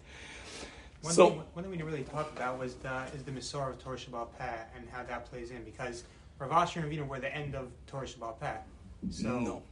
One, 1.03 1.15
So- 1.15 1.31
thing, 1.31 1.43
one 1.55 1.65
thing 1.65 1.71
we 1.71 1.77
didn't 1.79 1.91
really 1.91 2.05
talk 2.05 2.31
about 2.37 2.59
was 2.59 2.75
the, 2.75 3.05
is 3.15 3.23
the 3.23 3.31
Masorah 3.31 3.71
of 3.71 3.79
Torah 3.83 3.97
Shebaal 3.97 4.29
Peh 4.39 4.45
and 4.77 4.87
how 4.91 5.03
that 5.05 5.25
plays 5.31 5.51
in 5.53 5.63
because 5.65 6.05
Rav 6.39 6.51
Ashi 6.51 6.83
and 6.83 6.91
Ravina 6.93 7.07
were 7.09 7.21
the 7.21 7.35
end 7.35 7.55
of 7.55 7.69
Torah 7.87 8.07
Shebaal 8.07 8.39
Peh. 8.39 8.57
So 9.11 9.39
no, 9.39 9.63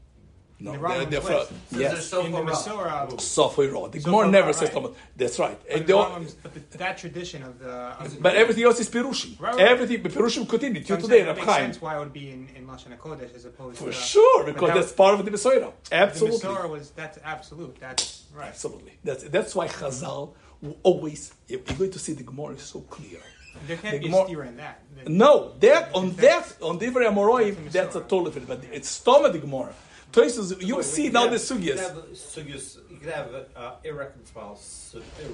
no, 0.61 0.73
The 0.73 0.79
they're, 0.79 0.89
Rambam 0.89 1.11
they're 1.11 1.21
from, 1.21 1.47
Since 1.47 1.81
yes, 1.81 2.11
they're 2.11 2.21
in 2.27 2.33
the 2.33 2.55
so 2.55 2.77
Masorah, 2.79 3.13
Sofoi 3.15 3.73
Ra. 3.73 3.87
The 3.89 4.01
Gemara 4.01 4.29
never 4.29 4.53
says 4.53 4.63
right. 4.63 4.73
Talmud. 4.73 4.95
That's 5.17 5.39
right. 5.39 5.59
but, 5.73 5.87
the 5.87 5.93
Rambam's- 5.93 6.35
but 6.35 6.55
the, 6.55 6.79
that 6.79 6.99
tradition 6.99 7.43
of 7.45 7.59
the 7.61 7.71
of 7.71 8.21
but 8.21 8.35
everything 8.35 8.65
else 8.65 8.81
is 8.81 8.91
Pirushim. 8.91 9.41
Right, 9.41 9.55
right. 9.55 9.67
Everything, 9.69 10.03
Pirushim 10.03 10.49
continue 10.49 10.83
So 10.83 10.87
till 10.89 10.97
I'm 10.97 11.03
today. 11.03 11.15
saying 11.19 11.27
Rab 11.29 11.37
it 11.37 11.41
makes 11.41 11.53
Chaim. 11.53 11.65
sense 11.67 11.81
why 11.81 11.97
it 11.97 12.01
would 12.01 12.13
be 12.13 12.31
in, 12.31 12.49
in 12.57 12.67
Lashon 12.67 12.97
HaKodesh 12.99 13.35
as 13.37 13.45
opposed 13.45 13.79
For 13.79 13.87
to 13.87 13.93
sure, 13.93 14.45
because 14.45 14.69
that- 14.69 14.75
that's 14.75 14.93
part 14.93 15.19
of 15.19 15.25
the 15.25 15.31
Besoira. 15.31 15.73
Absolutely. 15.93 16.39
The 16.41 16.47
Masorah 16.49 16.69
was 16.71 16.91
that's 16.91 17.19
absolute. 17.25 17.77
That's 17.81 18.25
right. 18.35 18.49
Absolutely. 18.49 18.93
That's, 19.05 19.23
that's 19.25 19.55
why 19.55 19.69
Chazal 19.69 20.35
will 20.61 20.77
always, 20.83 21.33
if 21.49 21.69
you're 21.69 21.79
going 21.79 21.91
to 21.93 21.99
see 22.01 22.15
the 22.15 22.25
Gemara 22.25 22.55
is 22.55 22.63
so 22.63 22.81
clear. 22.81 23.19
There 23.67 23.77
can't 23.77 23.95
The 23.95 23.99
be 24.01 24.07
a 24.07 24.09
Gemara- 24.11 24.25
steer 24.27 24.43
in 24.45 24.57
that. 24.57 24.81
The- 25.05 25.11
No, 25.11 25.53
that, 25.61 25.95
on 25.95 26.11
that, 26.17 26.57
on 26.63 26.79
Divrei 26.79 27.07
Amoroim, 27.13 27.55
That's 27.57 27.73
that's 27.73 27.97
a 27.97 28.01
Masorah. 28.01 28.09
total 28.09 28.25
different, 28.27 28.49
but 28.49 28.65
it's 28.73 29.01
Stoma 29.01 29.33
the 29.33 29.39
Gemara. 29.39 29.73
Toisus, 30.13 30.63
you 30.67 30.77
Wait, 30.77 30.85
see 30.85 31.11
now 31.11 31.29
could 31.29 31.39
the 31.39 31.55
have- 31.55 31.63
You 31.63 31.73
sugyas 31.75 31.79
have 31.81 31.97
sugyas. 32.13 32.79
You 32.91 32.97
could 32.97 33.13
have 33.13 33.29
uh, 33.55 33.73
irreconcilable, 33.85 34.59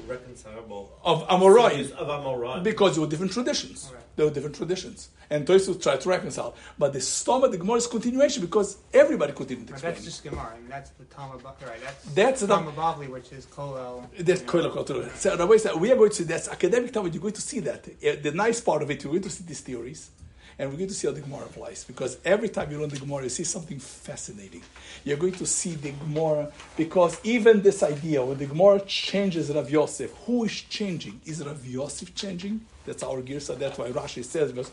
irreconcilable 0.08 0.92
of 1.04 1.26
Amoroim 1.28 1.92
of 1.92 2.08
Amoraim. 2.08 2.62
because 2.64 2.94
there 2.94 3.02
were 3.02 3.08
different 3.10 3.32
traditions. 3.32 3.90
Right. 3.94 4.02
There 4.16 4.26
were 4.26 4.32
different 4.32 4.56
traditions. 4.56 5.08
And 5.30 5.46
Toisus 5.46 5.80
tried 5.82 6.00
to 6.02 6.08
reconcile. 6.08 6.54
But 6.78 6.92
the 6.92 6.98
Stoma 6.98 7.50
the 7.50 7.56
Gemara 7.58 7.76
is 7.76 7.86
continuation 7.86 8.42
because 8.44 8.76
everybody 8.92 9.32
continued 9.32 9.68
to 9.68 9.72
But 9.72 9.76
explain. 9.78 9.94
that's 9.94 10.04
just 10.04 10.24
Gemara. 10.24 10.52
I 10.54 10.58
mean, 10.60 10.68
that's 10.68 10.90
the 10.90 11.04
Talmud. 11.04 11.42
Ba- 11.42 11.54
Right. 11.66 11.80
That's 11.82 12.04
That's 12.14 12.40
the- 12.42 12.46
Talmud 12.48 12.74
Bavli, 12.76 13.08
which 13.08 13.32
is 13.32 13.46
Kolel. 13.46 14.06
That's 14.18 14.40
you 14.40 14.46
know. 14.46 14.52
Koil 14.70 14.72
HaKotel. 14.74 15.16
So 15.16 15.36
the 15.36 15.46
way 15.46 15.58
that 15.58 15.78
we 15.80 15.90
are 15.92 15.96
going 15.96 16.10
to 16.10 16.16
see 16.16 16.24
that's 16.24 16.48
academic 16.48 16.92
time. 16.92 17.06
You're 17.12 17.22
going 17.22 17.32
to 17.34 17.40
see 17.40 17.60
that. 17.60 17.86
Uh, 17.88 18.16
The 18.22 18.32
nice 18.32 18.60
part 18.60 18.82
of 18.82 18.90
it, 18.90 19.02
you're 19.04 19.12
going 19.12 19.22
to 19.22 19.30
see 19.30 19.44
these 19.44 19.60
theories, 19.60 20.10
and 20.58 20.70
we're 20.70 20.76
going 20.76 20.88
to 20.88 20.94
see 20.94 21.06
how 21.06 21.12
the 21.12 21.20
Gemara 21.20 21.44
applies. 21.46 21.84
Because 21.84 22.18
every 22.24 22.48
time 22.48 22.70
you 22.70 22.80
learn 22.80 22.90
the 22.90 22.98
Gemara, 22.98 23.24
you 23.24 23.28
see 23.28 23.44
something 23.44 23.78
fascinating. 23.78 24.62
You're 25.04 25.16
going 25.16 25.32
to 25.34 25.46
see 25.46 25.74
the 25.74 25.90
Gemara 25.90 26.52
because 26.76 27.20
even 27.24 27.62
this 27.62 27.82
idea 27.82 28.24
when 28.24 28.38
the 28.38 28.46
Gemara 28.46 28.80
changes 28.80 29.50
Rav 29.50 29.70
Yosef, 29.70 30.12
who 30.26 30.44
is 30.44 30.52
changing? 30.52 31.20
Is 31.24 31.44
Rav 31.44 31.64
Yosef 31.66 32.14
changing? 32.14 32.60
That's 32.86 33.02
our 33.02 33.22
girsa. 33.22 33.58
That's 33.58 33.78
why 33.78 33.90
Rashi 33.90 34.24
says. 34.24 34.52
Because, 34.52 34.70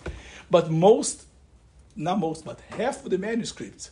but 0.49 0.69
most 0.69 1.25
not 1.95 2.19
most, 2.19 2.45
but 2.45 2.59
half 2.77 3.03
of 3.03 3.11
the 3.11 3.17
manuscripts 3.17 3.91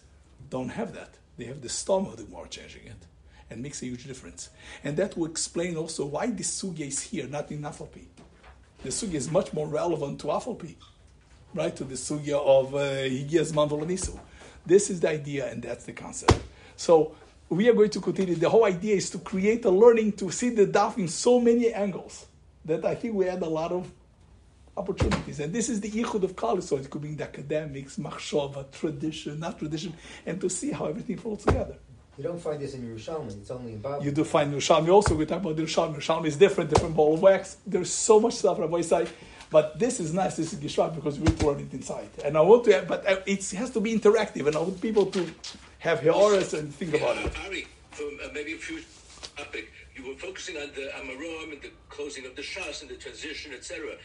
don't 0.50 0.70
have 0.70 0.94
that. 0.94 1.16
They 1.38 1.46
have 1.46 1.62
the 1.62 1.70
stom 1.70 2.08
of 2.08 2.18
the 2.18 2.24
Gemara 2.24 2.48
changing 2.50 2.86
it, 2.86 3.06
and 3.50 3.62
makes 3.62 3.82
a 3.82 3.86
huge 3.86 4.06
difference. 4.06 4.50
And 4.84 4.98
that 4.98 5.18
will 5.18 5.30
explain 5.30 5.76
also 5.78 6.06
why 6.06 6.28
the 6.28 6.44
sugya 6.44 6.88
is 6.88 7.02
here, 7.02 7.28
not 7.28 7.52
in 7.52 7.62
Afalpi. 7.62 8.06
The 8.84 8.90
sugya 8.90 9.16
is 9.16 9.32
much 9.32 9.54
more 9.54 9.68
relevant 9.68 10.20
to 10.22 10.28
Afalpi, 10.28 10.76
right? 11.54 11.76
To 11.76 11.84
the 11.84 11.96
sugya 11.96 12.40
of 12.40 12.76
uh, 12.76 12.80
Higias 12.80 13.52
Mandolanisu. 13.52 14.18
This 14.66 14.90
is 14.90 15.00
the 15.00 15.10
idea, 15.10 15.52
and 15.52 15.64
that's 15.64 15.86
the 15.86 15.94
concept. 15.94 16.40
So 16.76 17.16
we 17.50 17.68
are 17.70 17.74
going 17.74 17.90
to 17.92 18.02
continue. 18.02 18.36
The 18.36 18.50
whole 18.50 18.66
idea 18.66 18.96
is 18.96 19.10
to 19.12 19.18
create 19.20 19.66
a 19.66 19.70
learning 19.70 20.14
to 20.14 20.32
see 20.32 20.50
the 20.50 20.68
daf 20.68 20.98
in 20.98 21.08
so 21.08 21.40
many 21.40 21.74
angles 21.74 22.28
that 22.66 22.86
I 22.86 22.96
think 22.96 23.16
we 23.16 23.26
had 23.26 23.42
a 23.42 23.50
lot 23.50 23.72
of 23.72 23.92
opportunities. 24.78 25.40
And 25.40 25.52
this 25.52 25.70
is 25.70 25.82
the 25.82 25.90
ichud 25.90 26.24
of 26.24 26.36
college, 26.36 26.64
so 26.64 26.78
it 26.78 26.90
could 26.90 27.02
be 27.02 27.10
in 27.10 27.18
the 27.18 27.24
academics, 27.24 27.98
machshava, 27.98 28.72
tradition, 28.72 29.40
not 29.40 29.60
tradition, 29.60 29.94
and 30.26 30.40
to 30.40 30.50
see 30.50 30.72
how 30.72 30.86
everything 30.86 31.18
falls 31.18 31.44
together. 31.44 31.76
You 32.18 32.24
don't 32.24 32.40
find 32.40 32.62
this 32.62 32.74
in 32.74 32.82
Yerushalmi. 32.82 33.38
It's 33.40 33.50
only 33.50 33.74
in 33.74 33.80
Babel. 33.80 34.04
You 34.04 34.12
do 34.12 34.26
find 34.26 34.54
Yerushalmi 34.54 34.90
also. 34.90 35.16
We 35.16 35.26
talk 35.26 35.42
about 35.42 35.56
Yerushalmi. 35.56 35.96
Yerushalmi 35.96 36.26
is 36.26 36.36
different, 36.36 36.70
different 36.70 36.96
ball 36.96 37.14
of 37.14 37.22
wax. 37.22 37.58
There's 37.66 37.92
so 37.92 38.20
much 38.20 38.34
stuff 38.34 38.60
on 38.60 38.84
side. 38.84 39.10
But 39.50 39.80
this 39.80 40.00
is 40.00 40.14
nice. 40.14 40.36
This 40.36 40.54
is 40.54 40.60
Gishrak 40.60 40.96
because 40.96 41.20
we 41.20 41.28
learn 41.46 41.60
it 41.60 41.74
inside. 41.74 42.10
And 42.24 42.38
I 42.38 42.42
want 42.42 42.66
to, 42.66 42.86
but 42.88 43.08
uh, 43.08 43.18
it 43.26 43.50
has 43.52 43.72
to 43.72 43.80
be 43.80 43.98
interactive, 43.98 44.46
and 44.46 44.56
I 44.56 44.60
want 44.60 44.80
people 44.80 45.08
to 45.08 45.26
have 45.80 46.02
heoras 46.02 46.54
and 46.58 46.74
think 46.74 46.94
about 46.94 47.18
it. 47.18 47.32
Ari, 47.46 47.68
from 47.92 48.20
uh, 48.24 48.28
maybe 48.34 48.54
a 48.54 48.58
few 48.58 48.80
topic, 49.36 49.72
you 49.96 50.08
were 50.08 50.16
focusing 50.16 50.58
on 50.58 50.70
the 50.76 50.92
Amarom 51.00 51.54
and 51.54 51.62
the 51.62 51.72
closing 51.90 52.26
of 52.26 52.36
the 52.36 52.42
Shas 52.44 52.82
and 52.82 52.90
the 52.92 52.96
transition, 52.96 53.54
etc. 53.54 53.96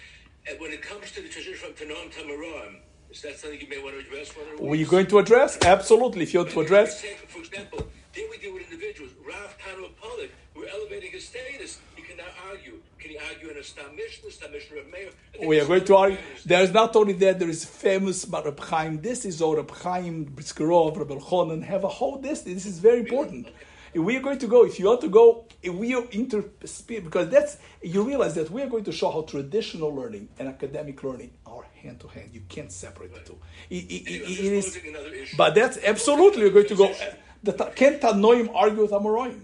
And 0.49 0.59
when 0.61 0.73
it 0.73 0.83
comes 0.83 1.11
to 1.13 1.21
the 1.21 1.29
transition 1.29 1.57
from 1.57 1.73
Tanam 1.73 2.11
to 2.13 2.21
Amarom, 2.21 2.77
is 3.15 3.23
that 3.23 3.39
something 3.39 3.61
you 3.61 3.69
may 3.69 3.81
want 3.81 3.95
to 3.95 4.01
address? 4.01 4.35
Were 4.59 4.75
you 4.75 4.87
going 4.87 5.07
to 5.07 5.19
address? 5.19 5.57
Absolutely. 5.65 6.25
If 6.25 6.35
you 6.35 6.41
want 6.41 6.51
to 6.51 6.61
address. 6.61 7.01
For 7.29 7.39
example, 7.39 7.87
there 8.13 8.27
we 8.29 8.39
deal 8.39 8.53
with 8.53 8.65
individuals. 8.65 9.13
Rav 9.25 9.57
Tano 9.59 9.89
Polik, 10.03 10.31
we're 10.57 10.67
elevating 10.67 11.13
his 11.13 11.25
status. 11.29 11.79
He 11.95 12.03
cannot 12.03 12.33
argue. 12.51 12.81
Can 12.99 13.11
he 13.13 13.19
argue 13.19 13.51
in 13.51 13.57
a 13.57 13.63
Stam 13.63 13.95
Mishnah, 13.95 14.33
Stam 14.33 14.51
Mishnah 14.51 14.79
of 14.79 14.87
Meir? 14.91 15.11
We 15.49 15.61
are 15.61 15.65
going 15.65 15.85
to 15.85 15.97
argue. 15.97 16.19
There 16.45 16.63
is 16.63 16.73
not 16.73 16.97
only 16.97 17.13
that, 17.13 17.39
there 17.39 17.49
is 17.49 17.65
famous 17.65 18.27
Reb 18.27 18.59
Chaim. 18.59 19.01
This 19.01 19.25
is 19.25 19.41
or 19.41 19.59
Reb 19.59 19.71
Chaim, 19.71 20.27
Britzkerov, 20.27 20.97
Reb 20.97 21.09
Elchonen, 21.09 21.63
have 21.63 21.85
a 21.85 21.89
whole 21.89 22.19
this. 22.19 22.41
This 22.43 22.67
is 22.67 22.81
very 22.81 23.01
important. 23.01 23.47
If 23.47 23.55
we 23.95 24.17
are 24.17 24.21
going 24.21 24.39
to 24.39 24.47
go, 24.47 24.65
if 24.65 24.79
you 24.79 24.87
want 24.87 25.01
to 25.03 25.09
go, 25.09 25.47
we 25.73 25.95
are 25.95 26.05
inter 26.11 26.45
because 26.89 27.29
that's 27.29 27.59
you 27.83 28.03
realize 28.03 28.35
that 28.35 28.51
we 28.51 28.63
are 28.63 28.67
going 28.67 28.85
to 28.85 28.93
show 28.93 29.11
how 29.11 29.23
traditional 29.23 29.95
learning 29.95 30.29
and 30.39 30.49
academic 30.49 31.03
learning 31.03 31.31
are 31.47 31.65
hand 31.83 32.01
to 32.01 32.09
hand. 32.09 32.31
You 32.33 32.43
can't 32.49 32.73
separate 32.73 33.15
the 33.15 33.21
two. 33.21 33.39
It, 33.71 33.85
it, 33.85 34.11
it, 34.11 34.45
it 34.45 34.53
is, 34.53 35.35
but 35.37 35.55
that's 35.55 35.79
absolutely 35.85 36.43
you're 36.43 36.51
going 36.51 36.69
to 36.69 36.77
go. 36.77 36.95
The, 37.43 37.53
can 37.53 38.01
Tanoim 38.01 38.51
argue 38.55 38.83
with 38.83 38.91
Amoraim? 38.91 39.43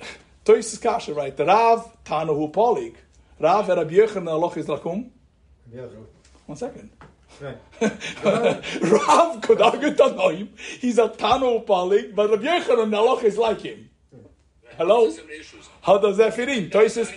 Tois 0.44 0.78
Kasha, 0.78 1.14
right? 1.14 1.38
Rav 1.38 2.04
Tanahu 2.04 2.52
Polig. 2.52 2.94
Rav 3.38 3.68
Rabbi 3.68 3.94
Yochanan 3.94 4.28
Aloch 4.28 4.56
is 4.56 4.66
Lakum. 4.66 5.10
One 6.46 6.56
second. 6.56 6.90
Right. 7.40 7.58
Rav 8.82 9.40
could 9.42 9.60
argue 9.60 9.90
Tanoim. 9.90 10.48
He's 10.58 10.98
a 10.98 11.08
Tanu 11.08 11.64
Polig, 11.66 12.14
but 12.14 12.30
Rabbi 12.30 12.44
Yochanan 12.44 12.90
Aloch 12.90 13.24
is 13.24 13.36
like 13.36 13.60
him. 13.60 13.90
Hello? 14.76 15.12
How 15.82 15.98
does 15.98 16.16
that 16.18 16.34
fit 16.34 16.48
in? 16.48 16.70
Toises. 16.70 17.10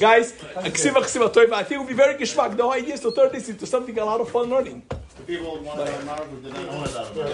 Guys, 0.00 0.32
Ksiva 0.32 1.00
Ksiva 1.02 1.32
Toiva, 1.32 1.52
I 1.52 1.62
think 1.62 1.72
it 1.72 1.78
would 1.78 1.88
be 1.88 1.94
very 1.94 2.14
geschmack. 2.14 2.56
The 2.56 2.62
whole 2.62 2.72
idea 2.72 2.94
is 2.94 3.00
to 3.00 3.12
turn 3.12 3.30
this 3.32 3.48
into 3.48 3.66
something 3.66 3.96
a 3.98 4.04
lot 4.04 4.20
of 4.20 4.28
fun 4.30 4.48
learning. 4.48 4.82
The 4.88 5.22
people 5.22 5.60
want 5.62 5.78
to 5.78 5.84
learn 5.84 6.06
Marv, 6.06 6.42
did 6.42 6.54
not 6.54 6.66
know 6.66 6.84
about 6.84 7.16
it. 7.16 7.30